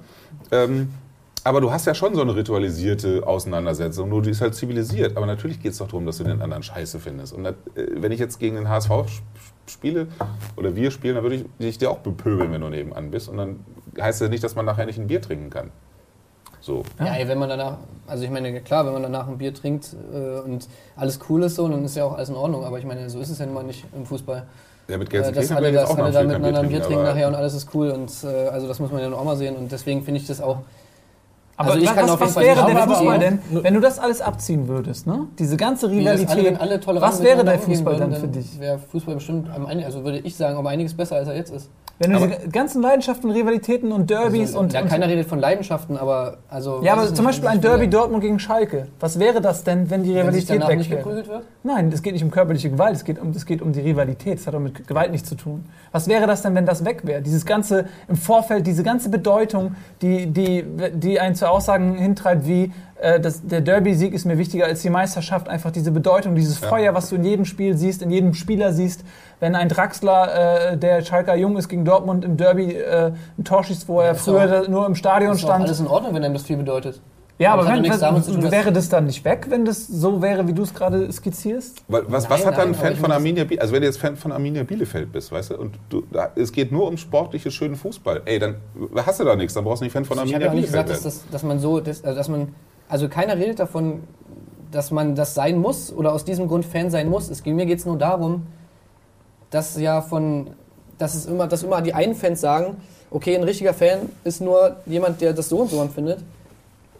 [0.52, 0.90] Ähm,
[1.48, 5.16] aber du hast ja schon so eine ritualisierte Auseinandersetzung, nur die ist halt zivilisiert.
[5.16, 7.32] Aber natürlich geht es doch darum, dass du den anderen scheiße findest.
[7.32, 8.90] Und das, äh, wenn ich jetzt gegen den HSV
[9.66, 10.08] spiele
[10.56, 13.30] oder wir spielen, dann würde ich dich dir auch bepöbeln, wenn du nebenan bist.
[13.30, 13.60] Und dann
[13.98, 15.70] heißt das nicht, dass man nachher nicht ein Bier trinken kann.
[16.60, 16.82] So.
[16.98, 19.96] Ja, ey, wenn man danach, also ich meine, klar, wenn man danach ein Bier trinkt
[20.12, 22.64] äh, und alles cool ist so, dann ist ja auch alles in Ordnung.
[22.64, 24.44] Aber ich meine, so ist es ja nun mal nicht im Fußball.
[24.88, 27.34] Ja, mit Gelsenkirchen äh, dass alle, dass alle da miteinander ein Bier trinken nachher und
[27.34, 27.90] alles ist cool.
[27.90, 29.56] Und äh, also das muss man ja auch mal sehen.
[29.56, 30.58] Und deswegen finde ich das auch
[31.58, 34.20] aber also ich was, kann auf was wäre der Fußball denn, wenn du das alles
[34.20, 35.26] abziehen würdest, ne?
[35.40, 36.60] Diese ganze Rivalität.
[36.60, 38.60] Alle, alle was wäre der Fußball dann für dich?
[38.60, 41.68] Wäre Fußball bestimmt, also würde ich sagen, um einiges besser als er jetzt ist.
[42.00, 44.72] Wenn du diese ganzen Leidenschaften, Rivalitäten und Derbys also, und.
[44.72, 46.38] Ja, und keiner redet von Leidenschaften, aber.
[46.48, 48.86] Also, ja, aber zum Beispiel ein Derby Dortmund gegen Schalke.
[49.00, 51.04] Was wäre das denn, wenn die Rivalität wenn weg wäre?
[51.04, 51.42] Wird?
[51.64, 54.38] Nein, es geht nicht um körperliche Gewalt, es geht um, es geht um die Rivalität.
[54.38, 55.64] Es hat auch mit Gewalt nichts zu tun.
[55.90, 57.20] Was wäre das denn, wenn das weg wäre?
[57.20, 62.72] Dieses ganze im Vorfeld, diese ganze Bedeutung, die, die, die einen zu Aussagen hintreibt, wie
[63.00, 65.48] äh, das, der Derby-Sieg ist mir wichtiger als die Meisterschaft.
[65.48, 66.68] Einfach diese Bedeutung, dieses ja.
[66.68, 69.04] Feuer, was du in jedem Spiel siehst, in jedem Spieler siehst.
[69.40, 73.64] Wenn ein Draxler, äh, der Schalker Jung ist, gegen Dortmund im Derby äh, ein Tor
[73.64, 75.64] schießt, wo ja, er früher auch, nur im Stadion ist stand.
[75.64, 77.00] Ist alles in Ordnung, wenn einem das viel bedeutet.
[77.38, 78.00] Ja, aber wenn, was,
[78.50, 81.84] wäre das dann nicht weg, wenn das so wäre, wie du es gerade skizzierst?
[81.86, 83.60] Was, was, was hat dann ein Fan von Arminia Bielefeld?
[83.60, 86.50] Also wenn du jetzt Fan von Arminia Bielefeld bist, weißt du, und du, da, es
[86.50, 88.22] geht nur um sportliche, schönen Fußball.
[88.24, 88.56] Ey, dann
[88.96, 90.64] hast du da nichts, dann brauchst du nicht Fan von Arminia Bielefeld.
[90.64, 92.48] Ich habe ja nicht gesagt, dass, dass, man so, dass, also dass man
[92.88, 94.02] also keiner redet davon,
[94.70, 97.30] dass man das sein muss oder aus diesem Grund Fan sein muss.
[97.30, 98.46] Es, mir geht es nur darum,
[99.50, 100.48] dass ja von,
[100.98, 102.76] dass es immer, dass immer die einen Fans sagen,
[103.10, 106.20] okay, ein richtiger Fan ist nur jemand, der das so und so empfindet.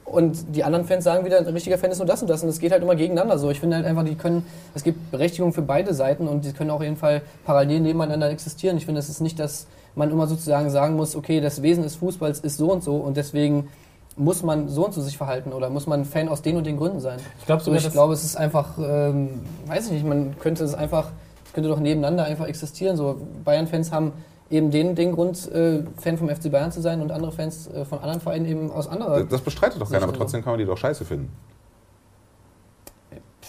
[0.04, 2.42] Und die anderen Fans sagen wieder, ein richtiger Fan ist nur das und das.
[2.42, 3.50] Und es geht halt immer gegeneinander so.
[3.50, 6.70] Ich finde halt einfach, die können, es gibt Berechtigung für beide Seiten und die können
[6.70, 8.78] auch auf jeden Fall parallel nebeneinander existieren.
[8.78, 11.96] Ich finde, es ist nicht, dass man immer sozusagen sagen muss, okay, das Wesen des
[11.96, 13.68] Fußballs ist so und so und deswegen
[14.18, 16.76] muss man so und so sich verhalten oder muss man Fan aus den und den
[16.76, 17.18] Gründen sein?
[17.38, 20.74] Ich, glaub, so, ich glaube, es ist einfach, ähm, weiß ich nicht, man könnte es
[20.74, 21.12] einfach,
[21.46, 22.96] es könnte doch nebeneinander einfach existieren.
[22.96, 24.12] So Bayern-Fans haben
[24.50, 27.84] eben den, den Grund, äh, Fan vom FC Bayern zu sein und andere Fans äh,
[27.84, 29.22] von anderen Vereinen eben aus anderen.
[29.22, 31.30] Das, das bestreitet doch keiner, aber trotzdem kann man die doch scheiße finden.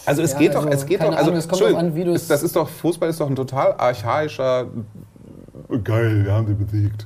[0.05, 1.95] Also es ja, geht also doch, es geht doch, also Ahnung, es kommt doch an,
[1.95, 4.67] wie du Das ist doch, Fußball ist doch ein total archaischer,
[5.83, 7.05] geil, wir haben die besiegt.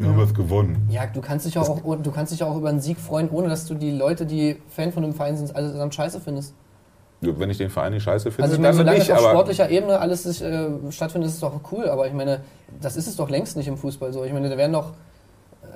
[0.00, 0.88] Wir haben was gewonnen.
[0.90, 3.66] Ja, du kannst, dich auch, du kannst dich auch über einen Sieg freuen, ohne dass
[3.66, 6.54] du die Leute, die Fan von dem Verein sind, allesamt scheiße findest.
[7.20, 9.98] Wenn ich den Verein nicht scheiße finde, also ich meine, solange nicht, auf sportlicher Ebene
[9.98, 11.86] alles sich, äh, stattfindet, ist es doch cool.
[11.90, 12.40] Aber ich meine,
[12.80, 14.24] das ist es doch längst nicht im Fußball so.
[14.24, 14.92] Ich meine, da werden doch
[15.62, 15.66] äh,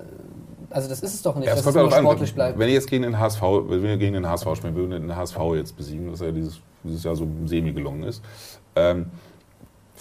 [0.71, 2.35] also das ist es doch nicht, ja, dass es nur sportlich an.
[2.35, 2.59] bleibt.
[2.59, 5.39] Wenn ich jetzt gegen den HSV, wenn wir gegen den HSV spielen, würden den HSV
[5.55, 8.23] jetzt besiegen, was ja dieses, dieses Jahr so semi gelungen ist,
[8.75, 9.07] ähm,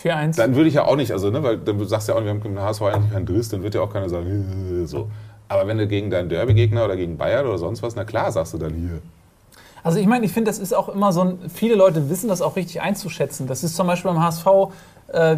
[0.02, 0.38] 4-1.
[0.38, 2.32] Dann würde ich ja auch nicht, also, ne, weil dann sagst du ja auch, wir
[2.32, 5.10] haben im HSV eigentlich keinen Driss, dann wird ja auch keiner sagen, so.
[5.50, 8.54] Aber wenn du gegen deinen Derby-Gegner oder gegen Bayern oder sonst was, na klar, sagst
[8.54, 9.02] du dann hier.
[9.84, 12.42] Also ich meine, ich finde, das ist auch immer so ein, viele Leute wissen das
[12.42, 13.48] auch richtig einzuschätzen.
[13.48, 14.48] Das ist zum Beispiel beim HSV,
[15.10, 15.38] äh,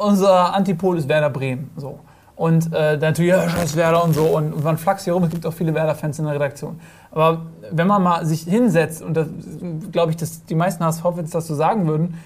[0.00, 1.70] unser Antipol ist Werder Bremen.
[1.76, 1.98] So.
[2.36, 4.24] Und äh, natürlich, ja, scheiß Werder und so.
[4.24, 6.78] Und man flachst hier rum, es gibt auch viele Werder-Fans in der Redaktion.
[7.10, 9.26] Aber wenn man mal sich hinsetzt, und da
[9.92, 12.18] glaube ich, dass die meisten HSV-Fans das so sagen würden,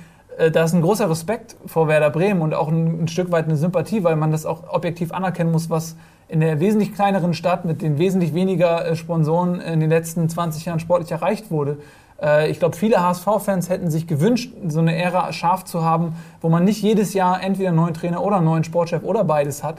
[0.53, 3.57] da ist ein großer Respekt vor Werder Bremen und auch ein, ein, Stück weit eine
[3.57, 5.97] Sympathie, weil man das auch objektiv anerkennen muss, was
[6.29, 10.65] in der wesentlich kleineren Stadt mit den wesentlich weniger äh, Sponsoren in den letzten 20
[10.65, 11.79] Jahren sportlich erreicht wurde.
[12.21, 16.49] Äh, ich glaube, viele HSV-Fans hätten sich gewünscht, so eine Ära scharf zu haben, wo
[16.49, 19.77] man nicht jedes Jahr entweder einen neuen Trainer oder einen neuen Sportchef oder beides hat.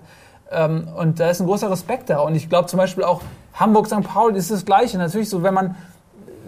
[0.52, 2.20] Ähm, und da ist ein großer Respekt da.
[2.20, 3.22] Und ich glaube zum Beispiel auch,
[3.54, 4.04] Hamburg, St.
[4.04, 4.98] Pauli ist das Gleiche.
[4.98, 5.76] Natürlich so, wenn man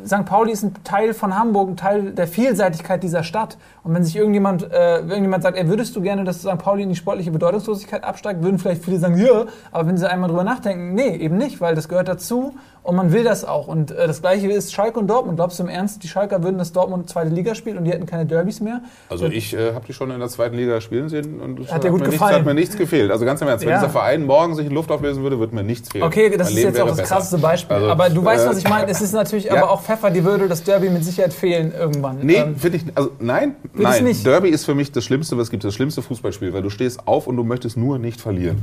[0.08, 0.26] St.
[0.26, 3.58] Pauli ist ein Teil von Hamburg, ein Teil der Vielseitigkeit dieser Stadt.
[3.84, 6.58] Und wenn sich irgendjemand, äh, irgendjemand sagt, ey, würdest du gerne, dass St.
[6.58, 10.30] Pauli in die sportliche Bedeutungslosigkeit absteigt, würden vielleicht viele sagen, ja, aber wenn sie einmal
[10.30, 12.54] drüber nachdenken, nee, eben nicht, weil das gehört dazu
[12.88, 13.68] und man will das auch.
[13.68, 15.36] Und äh, das gleiche ist Schalke und Dortmund.
[15.36, 18.06] Glaubst du im Ernst, die Schalker würden das Dortmund zweite Liga spielen und die hätten
[18.06, 18.80] keine Derbys mehr?
[19.10, 21.92] Also ich äh, habe die schon in der zweiten Liga spielen sehen und hat, hat,
[21.92, 23.12] mir nichts, hat, mir nichts, gefehlt.
[23.12, 23.80] Also ganz im Ernst, wenn ja.
[23.80, 26.06] dieser Verein morgen sich in Luft auflösen würde, würde mir nichts fehlen.
[26.06, 27.76] Okay, das mein ist Leben jetzt auch das krasseste Beispiel.
[27.76, 28.90] Also, aber du weißt, was ich meine.
[28.90, 32.20] Es ist natürlich aber auch Pfeffer, die würde das Derby mit Sicherheit fehlen irgendwann.
[32.22, 34.04] Nee, ähm, finde ich, also nein, nein.
[34.04, 34.26] Nicht.
[34.26, 37.08] Derby ist für mich das Schlimmste, was es gibt, das schlimmste Fußballspiel, weil du stehst
[37.08, 38.62] auf und du möchtest nur nicht verlieren.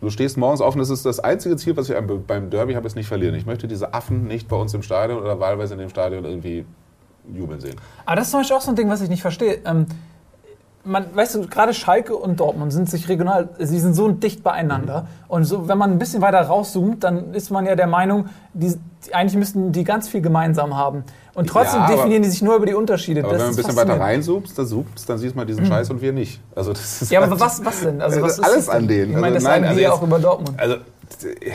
[0.00, 2.86] Du stehst morgens auf und das ist das einzige Ziel, was ich beim Derby habe,
[2.86, 3.34] ist nicht verlieren.
[3.34, 6.64] Ich möchte diese Affen nicht bei uns im Stadion oder wahlweise in dem Stadion irgendwie
[7.34, 7.74] jubeln sehen.
[8.06, 9.58] Aber das ist zum Beispiel auch so ein Ding, was ich nicht verstehe.
[9.64, 9.86] Ähm,
[10.88, 15.02] man, weißt du, gerade Schalke und Dortmund sind sich regional, sie sind so dicht beieinander.
[15.02, 15.06] Mhm.
[15.28, 18.74] Und so, wenn man ein bisschen weiter rauszoomt, dann ist man ja der Meinung, die,
[19.12, 21.04] eigentlich müssten die ganz viel gemeinsam haben.
[21.34, 23.22] Und trotzdem ja, definieren die sich nur über die Unterschiede.
[23.22, 25.68] Aber das wenn man ein bisschen weiter reinzoomst, dann zoomst, dann siehst man diesen mhm.
[25.68, 26.40] Scheiß und wir nicht.
[26.56, 28.00] Also das ist ja, halt aber was, was denn?
[28.00, 29.12] Also, was alles an denen.
[29.12, 30.58] Ich meine, das also, nein, sagen also wir auch über Dortmund.
[30.58, 31.52] Also, ja,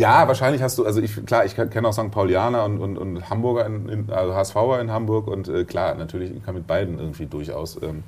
[0.00, 2.10] wahrscheinlich hast du, also ich, klar, ich kenne auch St.
[2.10, 6.34] Paulianer und, und, und Hamburger, in, in, also HSVer in Hamburg und äh, klar, natürlich,
[6.34, 7.80] ich kann mit beiden irgendwie durchaus.
[7.82, 8.02] Ähm,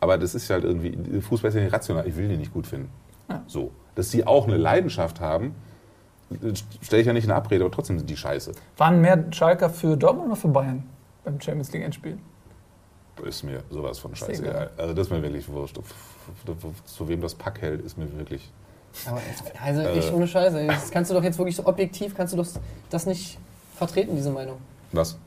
[0.00, 2.66] aber das ist halt irgendwie, Fußball ist ja nicht rational, ich will die nicht gut
[2.66, 2.90] finden.
[3.28, 3.42] Ja.
[3.46, 3.72] So.
[3.94, 5.54] Dass sie auch eine Leidenschaft haben,
[6.82, 8.52] stelle ich ja nicht in Abrede, aber trotzdem sind die scheiße.
[8.76, 10.84] Waren mehr Schalker für Dortmund oder für Bayern
[11.24, 12.18] beim Champions League Endspiel?
[13.24, 14.70] Ist mir sowas von scheißegal.
[14.76, 15.78] Also das ist mir wirklich wurscht.
[16.84, 18.52] Zu wem das Pack hält, ist mir wirklich
[19.06, 19.20] aber
[19.64, 20.66] also echt ohne Scheiße.
[20.66, 22.44] Das kannst du doch jetzt wirklich so objektiv, kannst du
[22.90, 23.38] das nicht
[23.76, 24.56] vertreten, diese Meinung.
[24.92, 25.18] Was?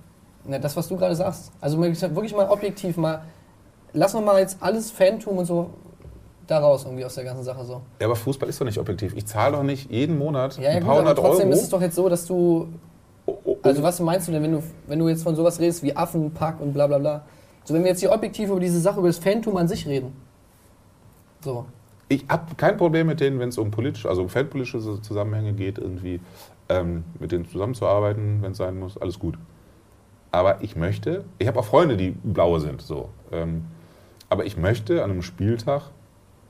[0.45, 1.51] Na, das, was du gerade sagst.
[1.62, 3.22] Also wirklich mal objektiv mal,
[3.93, 5.70] lass wir mal jetzt alles Fantum und so
[6.47, 7.82] daraus irgendwie aus der ganzen Sache so.
[7.99, 9.16] Ja, aber Fußball ist doch nicht objektiv.
[9.16, 11.30] Ich zahle doch nicht jeden Monat ja, ja, ein paar hundert Euro.
[11.30, 12.68] Trotzdem ist es doch jetzt so, dass du.
[13.26, 13.57] Oh, oh, oh.
[13.64, 16.59] Also was meinst du denn, wenn du, wenn du jetzt von sowas redest wie Affenpack
[16.59, 17.22] und bla bla bla?
[17.64, 20.14] So, wenn wir jetzt hier objektiv über diese Sache, über das Fantum an sich reden.
[21.43, 21.66] So
[22.12, 25.78] ich habe kein Problem mit denen, wenn es um politische, also um feldpolitische Zusammenhänge geht,
[25.78, 26.20] irgendwie
[26.68, 29.38] ähm, mit denen zusammenzuarbeiten, wenn es sein muss, alles gut.
[30.30, 33.09] Aber ich möchte, ich habe auch Freunde, die blaue sind, so.
[33.32, 33.66] Ähm,
[34.28, 35.84] aber ich möchte an einem Spieltag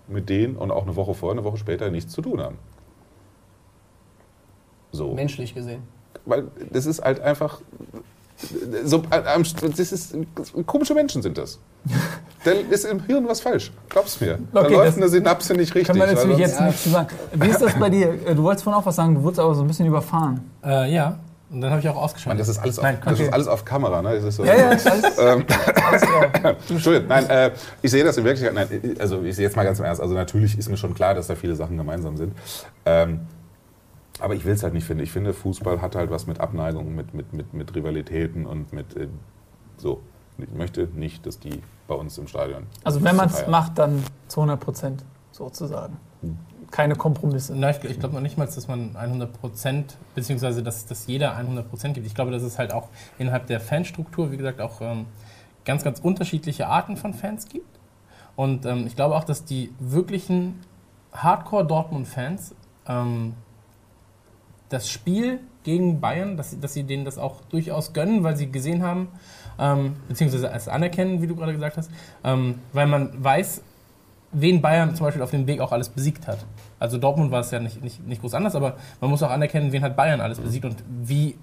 [0.08, 2.58] mit denen und auch eine Woche vorher, eine Woche später nichts zu tun haben.
[4.92, 5.14] So.
[5.14, 5.84] Menschlich gesehen.
[6.26, 7.62] Weil das ist halt einfach,
[8.84, 10.16] so, das ist,
[10.66, 11.60] komische Menschen sind das.
[12.44, 13.72] Da ist im Hirn was falsch.
[13.90, 14.40] Glaub's mir.
[14.52, 15.88] Da okay, läuft eine Synapse nicht richtig.
[15.88, 16.68] Kann man natürlich jetzt ja.
[16.68, 17.10] nicht sagen.
[17.34, 18.14] Wie ist das bei dir?
[18.36, 20.42] Du wolltest vorhin auch was sagen, du wurdest aber so ein bisschen überfahren.
[20.64, 21.20] Äh, ja.
[21.52, 22.40] Und dann habe ich auch ausgeschaltet.
[22.40, 23.10] das ist alles, auf, Nein, okay.
[23.10, 24.22] das ist alles auf Kamera, ne?
[24.22, 25.46] Das so ja, ja, ist alles, ähm,
[25.86, 26.04] alles
[26.70, 29.78] Entschuldigung, nein, äh, ich sehe das in Wirklichkeit, nein, also ich sehe jetzt mal ganz
[29.80, 32.34] im Ernst, also natürlich ist mir schon klar, dass da viele Sachen gemeinsam sind.
[32.86, 33.20] Ähm,
[34.22, 35.04] aber ich will es halt nicht finden.
[35.04, 38.96] Ich finde, Fußball hat halt was mit Abneigung, mit, mit, mit, mit Rivalitäten und mit
[38.96, 39.08] äh,
[39.78, 40.02] so.
[40.38, 42.66] Ich möchte nicht, dass die bei uns im Stadion.
[42.84, 45.98] Also wenn man es macht, dann zu 100 Prozent sozusagen.
[46.22, 46.38] Hm.
[46.72, 47.54] Keine Kompromisse.
[47.56, 51.36] Nein, ich, ich glaube noch nicht mal, dass man 100 Prozent, beziehungsweise dass, dass jeder
[51.36, 52.08] 100 Prozent gibt.
[52.08, 52.88] Ich glaube, dass es halt auch
[53.20, 55.06] innerhalb der Fanstruktur, wie gesagt, auch ähm,
[55.66, 57.80] ganz, ganz unterschiedliche Arten von Fans gibt.
[58.36, 60.62] Und ähm, ich glaube auch, dass die wirklichen
[61.14, 62.56] Hardcore-Dortmund-Fans
[62.88, 63.34] ähm,
[64.70, 68.84] das Spiel gegen Bayern, dass, dass sie denen das auch durchaus gönnen, weil sie gesehen
[68.84, 69.10] haben,
[69.62, 71.90] ähm, beziehungsweise es anerkennen, wie du gerade gesagt hast,
[72.24, 73.64] ähm, weil man weiß,
[74.34, 76.46] wen Bayern zum Beispiel auf dem Weg auch alles besiegt hat.
[76.80, 79.72] Also Dortmund war es ja nicht, nicht, nicht groß anders, aber man muss auch anerkennen,
[79.72, 81.36] wen hat Bayern alles besiegt und wie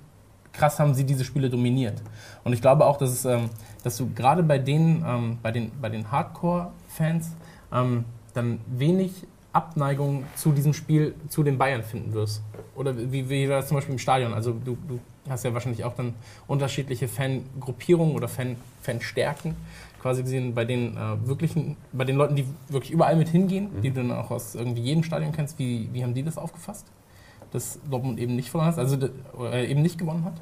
[0.53, 2.03] krass haben sie diese Spiele dominiert.
[2.45, 3.51] Und ich glaube auch, dass, es, ähm,
[3.85, 7.37] dass du gerade bei ähm, bei den, bei den Hardcore-Fans
[7.73, 8.05] ähm,
[8.35, 12.43] dann wenig Abneigung zu diesem Spiel, zu den Bayern finden wirst.
[12.75, 14.35] Oder wie, wie das zum Beispiel im Stadion?
[14.35, 15.01] Also du, du
[15.31, 16.15] hast ja wahrscheinlich auch dann
[16.47, 19.57] unterschiedliche Fangruppierungen oder Fan, Fanstärken
[20.01, 23.81] quasi gesehen bei den äh, wirklichen, bei den Leuten, die wirklich überall mit hingehen, mhm.
[23.83, 25.59] die du dann auch aus irgendwie jedem Stadion kennst.
[25.59, 26.87] Wie, wie haben die das aufgefasst?
[27.51, 28.97] Dass Dortmund eben nicht verloren hat, also
[29.51, 30.35] äh, eben nicht gewonnen hat?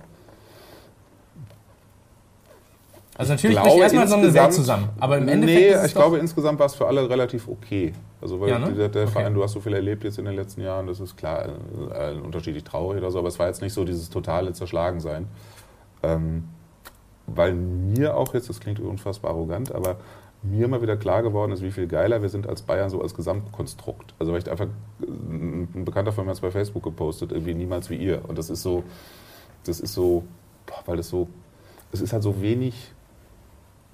[3.18, 4.88] Also natürlich bricht erstmal so eine Welt zusammen.
[5.00, 5.76] Aber im Endeffekt.
[5.76, 7.94] Nee, ich glaube, insgesamt war es für alle relativ okay.
[8.20, 8.72] Also weil ja, ne?
[8.72, 9.12] der, der okay.
[9.12, 11.46] Verein, du hast so viel erlebt jetzt in den letzten Jahren, das ist klar
[11.94, 15.28] äh, unterschiedlich traurig oder so, aber es war jetzt nicht so dieses totale Zerschlagensein.
[16.02, 16.44] Ähm,
[17.26, 19.96] weil mir auch jetzt, das klingt unfassbar arrogant, aber
[20.42, 23.14] mir mal wieder klar geworden ist, wie viel geiler wir sind als Bayern so als
[23.14, 24.14] Gesamtkonstrukt.
[24.18, 24.68] Also weil ich einfach,
[25.00, 28.22] ein Bekannter von mir hat es bei Facebook gepostet, irgendwie niemals wie ihr.
[28.28, 28.84] Und das ist so,
[29.64, 30.24] das ist so,
[30.66, 31.28] boah, weil das so,
[31.92, 32.92] es ist halt so wenig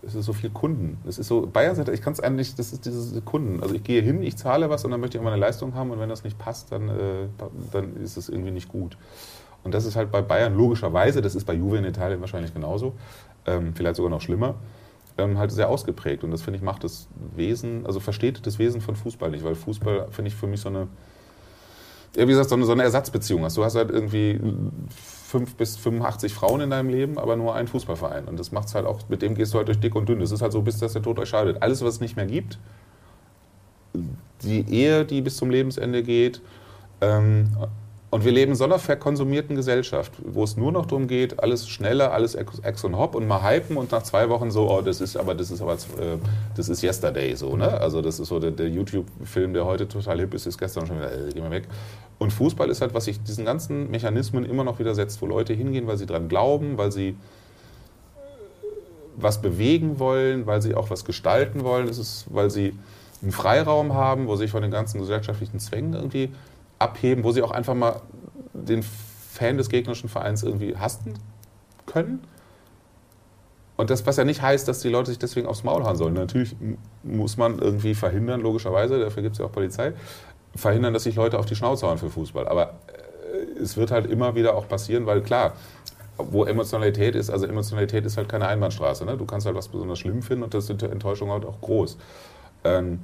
[0.04, 0.98] es ist so viel Kunden.
[1.06, 3.62] Es ist so, Bayern sagt, ich kann es eigentlich, das ist diese Kunden.
[3.62, 5.90] Also ich gehe hin, ich zahle was und dann möchte ich auch meine Leistung haben
[5.90, 7.28] und wenn das nicht passt, dann, äh,
[7.72, 8.96] dann ist es irgendwie nicht gut.
[9.64, 12.94] Und das ist halt bei Bayern logischerweise, das ist bei Juve in Italien wahrscheinlich genauso,
[13.46, 14.56] ähm, vielleicht sogar noch schlimmer,
[15.18, 16.24] ähm, halt sehr ausgeprägt.
[16.24, 17.06] Und das finde ich macht das
[17.36, 20.68] Wesen, also versteht das Wesen von Fußball nicht, weil Fußball finde ich für mich so
[20.68, 20.88] eine,
[22.16, 23.56] ja, wie gesagt, so eine, so eine Ersatzbeziehung hast.
[23.56, 24.40] Du hast halt irgendwie
[25.32, 28.26] fünf bis 85 Frauen in deinem Leben, aber nur einen Fußballverein.
[28.26, 30.20] Und das macht es halt auch, mit dem gehst du halt durch dick und dünn.
[30.20, 31.62] Das ist halt so, bis dass der Tod euch scheidet.
[31.62, 32.58] Alles, was es nicht mehr gibt,
[34.42, 36.42] die Ehe, die bis zum Lebensende geht,
[37.00, 37.48] ähm,
[38.12, 41.66] und wir leben in so einer verkonsumierten Gesellschaft, wo es nur noch darum geht, alles
[41.66, 45.00] schneller, alles Ex und Hop und mal hypen und nach zwei Wochen so, oh, das
[45.00, 46.18] ist aber, das ist aber, äh,
[46.54, 47.80] das ist Yesterday so, ne?
[47.80, 50.98] Also das ist so der, der YouTube-Film, der heute total hip ist, ist gestern schon
[50.98, 51.66] wieder, äh, geh mal weg.
[52.22, 55.88] Und Fußball ist halt, was sich diesen ganzen Mechanismen immer noch widersetzt, wo Leute hingehen,
[55.88, 57.16] weil sie dran glauben, weil sie
[59.16, 62.78] was bewegen wollen, weil sie auch was gestalten wollen, es ist, weil sie
[63.22, 66.30] einen Freiraum haben, wo sie sich von den ganzen gesellschaftlichen Zwängen irgendwie
[66.78, 68.00] abheben, wo sie auch einfach mal
[68.52, 71.14] den Fan des gegnerischen Vereins irgendwie hassen
[71.86, 72.20] können.
[73.76, 76.14] Und das, was ja nicht heißt, dass die Leute sich deswegen aufs Maul hauen sollen.
[76.14, 76.54] Natürlich
[77.02, 79.92] muss man irgendwie verhindern, logischerweise, dafür gibt es ja auch Polizei,
[80.54, 82.48] verhindern, dass sich Leute auf die Schnauze hauen für Fußball.
[82.48, 85.54] Aber äh, es wird halt immer wieder auch passieren, weil klar,
[86.18, 89.04] wo Emotionalität ist, also Emotionalität ist halt keine Einbahnstraße.
[89.04, 89.16] Ne?
[89.16, 91.96] Du kannst halt was besonders schlimm finden und das ist die Enttäuschung halt auch groß.
[92.64, 93.00] Ähm,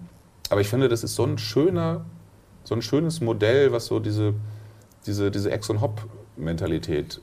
[0.50, 2.04] aber ich finde, das ist so ein schöner
[2.68, 4.34] so ein schönes Modell, was so diese,
[5.06, 7.18] diese, diese Ex- und Hop-Mentalität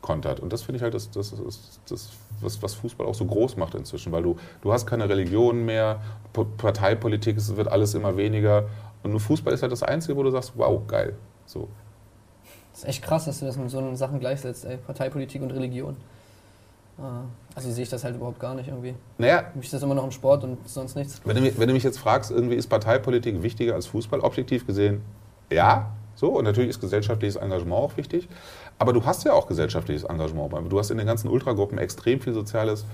[0.00, 0.38] kontert.
[0.38, 2.10] Und das finde ich halt das, das, das, das
[2.40, 6.00] was, was, Fußball auch so groß macht inzwischen, weil du, du hast keine Religion mehr,
[6.32, 8.68] Parteipolitik, es wird alles immer weniger.
[9.02, 11.14] Und nur Fußball ist halt das Einzige, wo du sagst, wow, geil.
[11.46, 11.68] So.
[12.72, 14.76] Das ist echt krass, dass du das mit so Sachen gleichsetzt, ey.
[14.76, 15.96] Parteipolitik und Religion.
[16.98, 17.22] Ah,
[17.54, 18.94] also sehe ich das halt überhaupt gar nicht irgendwie.
[19.18, 19.44] Naja.
[19.50, 21.20] Für mich ist das immer noch ein Sport und sonst nichts.
[21.24, 25.02] Wenn du, wenn du mich jetzt fragst, irgendwie ist Parteipolitik wichtiger als Fußball, objektiv gesehen,
[25.50, 26.28] ja, so.
[26.28, 28.28] Und natürlich ist gesellschaftliches Engagement auch wichtig.
[28.78, 30.70] Aber du hast ja auch gesellschaftliches Engagement.
[30.70, 32.84] Du hast in den ganzen Ultragruppen extrem viel soziales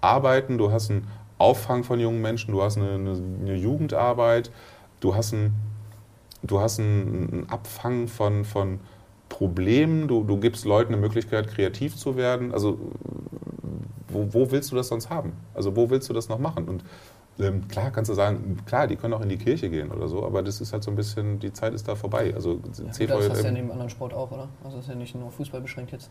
[0.00, 0.58] Arbeiten.
[0.58, 1.08] Du hast einen
[1.38, 2.52] Auffang von jungen Menschen.
[2.52, 4.50] Du hast eine, eine, eine Jugendarbeit.
[5.04, 5.52] Du hast einen,
[6.42, 8.80] du hast einen Abfang von, von
[9.28, 10.08] Problemen.
[10.08, 12.54] Du, du gibst Leuten eine Möglichkeit, kreativ zu werden.
[12.54, 12.78] Also
[14.08, 15.34] wo, wo, willst du das sonst haben?
[15.52, 16.64] Also wo willst du das noch machen?
[16.68, 16.84] Und
[17.38, 20.24] ähm, klar kannst du sagen, klar, die können auch in die Kirche gehen oder so,
[20.24, 22.32] aber das ist halt so ein bisschen, die Zeit ist da vorbei.
[22.34, 24.48] Also ja, CV das hast du ja neben anderen Sport auch, oder?
[24.64, 26.08] Also das ist ja nicht nur Fußball beschränkt jetzt.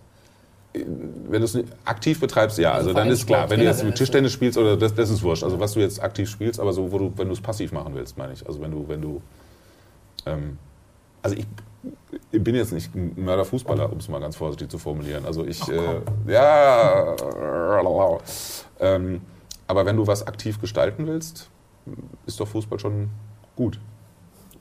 [0.74, 2.72] Wenn du es aktiv betreibst, ja.
[2.72, 5.22] Also, also dann ist klar, wenn du jetzt mit Tischtennis spielst oder das, das ist
[5.22, 5.44] wurscht.
[5.44, 7.94] Also was du jetzt aktiv spielst, aber so, wo du, wenn du es passiv machen
[7.94, 8.45] willst, meine ich.
[8.48, 9.22] Also wenn du, wenn du
[10.26, 10.58] ähm,
[11.22, 11.45] also ich
[12.32, 15.26] ich bin jetzt nicht ein Mörderfußballer, um es mal ganz vorsichtig zu formulieren.
[15.26, 17.16] Also ich, äh, ja,
[18.80, 19.22] ähm,
[19.68, 21.50] aber wenn du was aktiv gestalten willst,
[22.26, 23.10] ist doch Fußball schon
[23.56, 23.80] gut.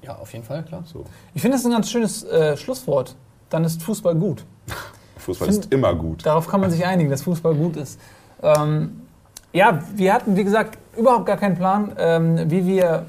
[0.02, 0.82] Ja, auf jeden Fall, klar.
[0.84, 1.04] So.
[1.34, 3.14] Ich finde das ein ganz schönes äh, Schlusswort.
[3.50, 4.44] Dann ist Fußball gut.
[5.22, 6.24] Fußball find, ist immer gut.
[6.26, 7.98] Darauf kann man sich einigen, dass Fußball gut ist.
[8.42, 9.02] Ähm,
[9.52, 13.06] ja, wir hatten, wie gesagt, überhaupt gar keinen Plan, ähm, wie wir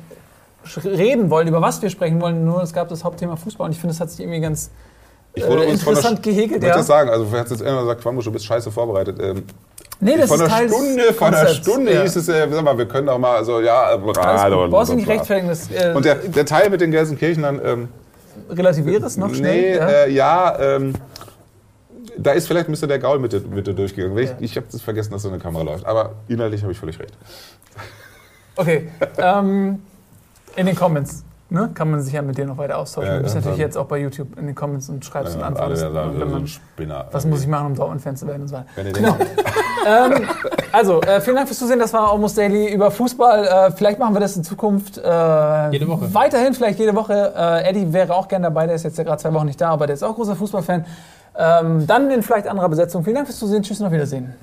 [0.84, 3.80] reden wollen, über was wir sprechen wollen, nur es gab das Hauptthema Fußball und ich
[3.80, 4.72] finde, es hat sich irgendwie ganz
[5.36, 6.64] äh, interessant der, gehegelt.
[6.64, 6.78] Ich ja.
[6.78, 9.18] das sagen, also wer hat jetzt immer gesagt, Quambusch, du bist scheiße vorbereitet.
[9.22, 9.44] Ähm,
[10.00, 12.02] Nee, das von ist einer Stunde, von einer Stunde ja.
[12.02, 14.96] hieß es, äh, sag mal, wir können auch mal, also ja, gerade und Brauchst du
[14.96, 15.48] nicht rechtfertigen.
[15.48, 17.62] Das, äh, und der, der Teil mit den Gelsenkirchenern...
[17.64, 17.88] Ähm,
[18.50, 19.62] Relativiert es noch schnell?
[19.62, 20.94] Nee, ja, äh, ja ähm,
[22.18, 24.18] da ist vielleicht ein bisschen der Gaul mit, mit durchgegangen.
[24.18, 24.36] Ich, ja.
[24.40, 25.86] ich habe vergessen, dass so eine Kamera läuft.
[25.86, 27.18] Aber inhaltlich habe ich völlig recht.
[28.56, 28.90] Okay.
[29.18, 29.82] ähm,
[30.56, 31.24] in den Comments
[31.54, 33.10] ne, kann man sich ja mit dir noch weiter austauschen.
[33.10, 35.46] Ja, du bist natürlich jetzt auch bei YouTube in den Comments und schreibst ja, und
[35.46, 35.84] antwortest.
[35.84, 38.92] Alle, alle, alle, Spinner, was muss ich machen, um Dortmund-Fan zu werden und so weiter.
[38.92, 39.16] Genau.
[39.88, 40.28] ähm,
[40.72, 41.80] also, äh, vielen Dank fürs Zusehen.
[41.80, 43.46] Das war Almost Daily über Fußball.
[43.46, 46.14] Äh, vielleicht machen wir das in Zukunft äh, jede Woche.
[46.14, 47.34] weiterhin, vielleicht jede Woche.
[47.36, 48.66] Äh, Eddie wäre auch gerne dabei.
[48.66, 50.86] Der ist jetzt ja gerade zwei Wochen nicht da, aber der ist auch großer Fußballfan.
[51.36, 53.04] Ähm, dann in vielleicht anderer Besetzung.
[53.04, 53.64] Vielen Dank fürs Zusehen.
[53.64, 54.34] Tschüss und auf Wiedersehen.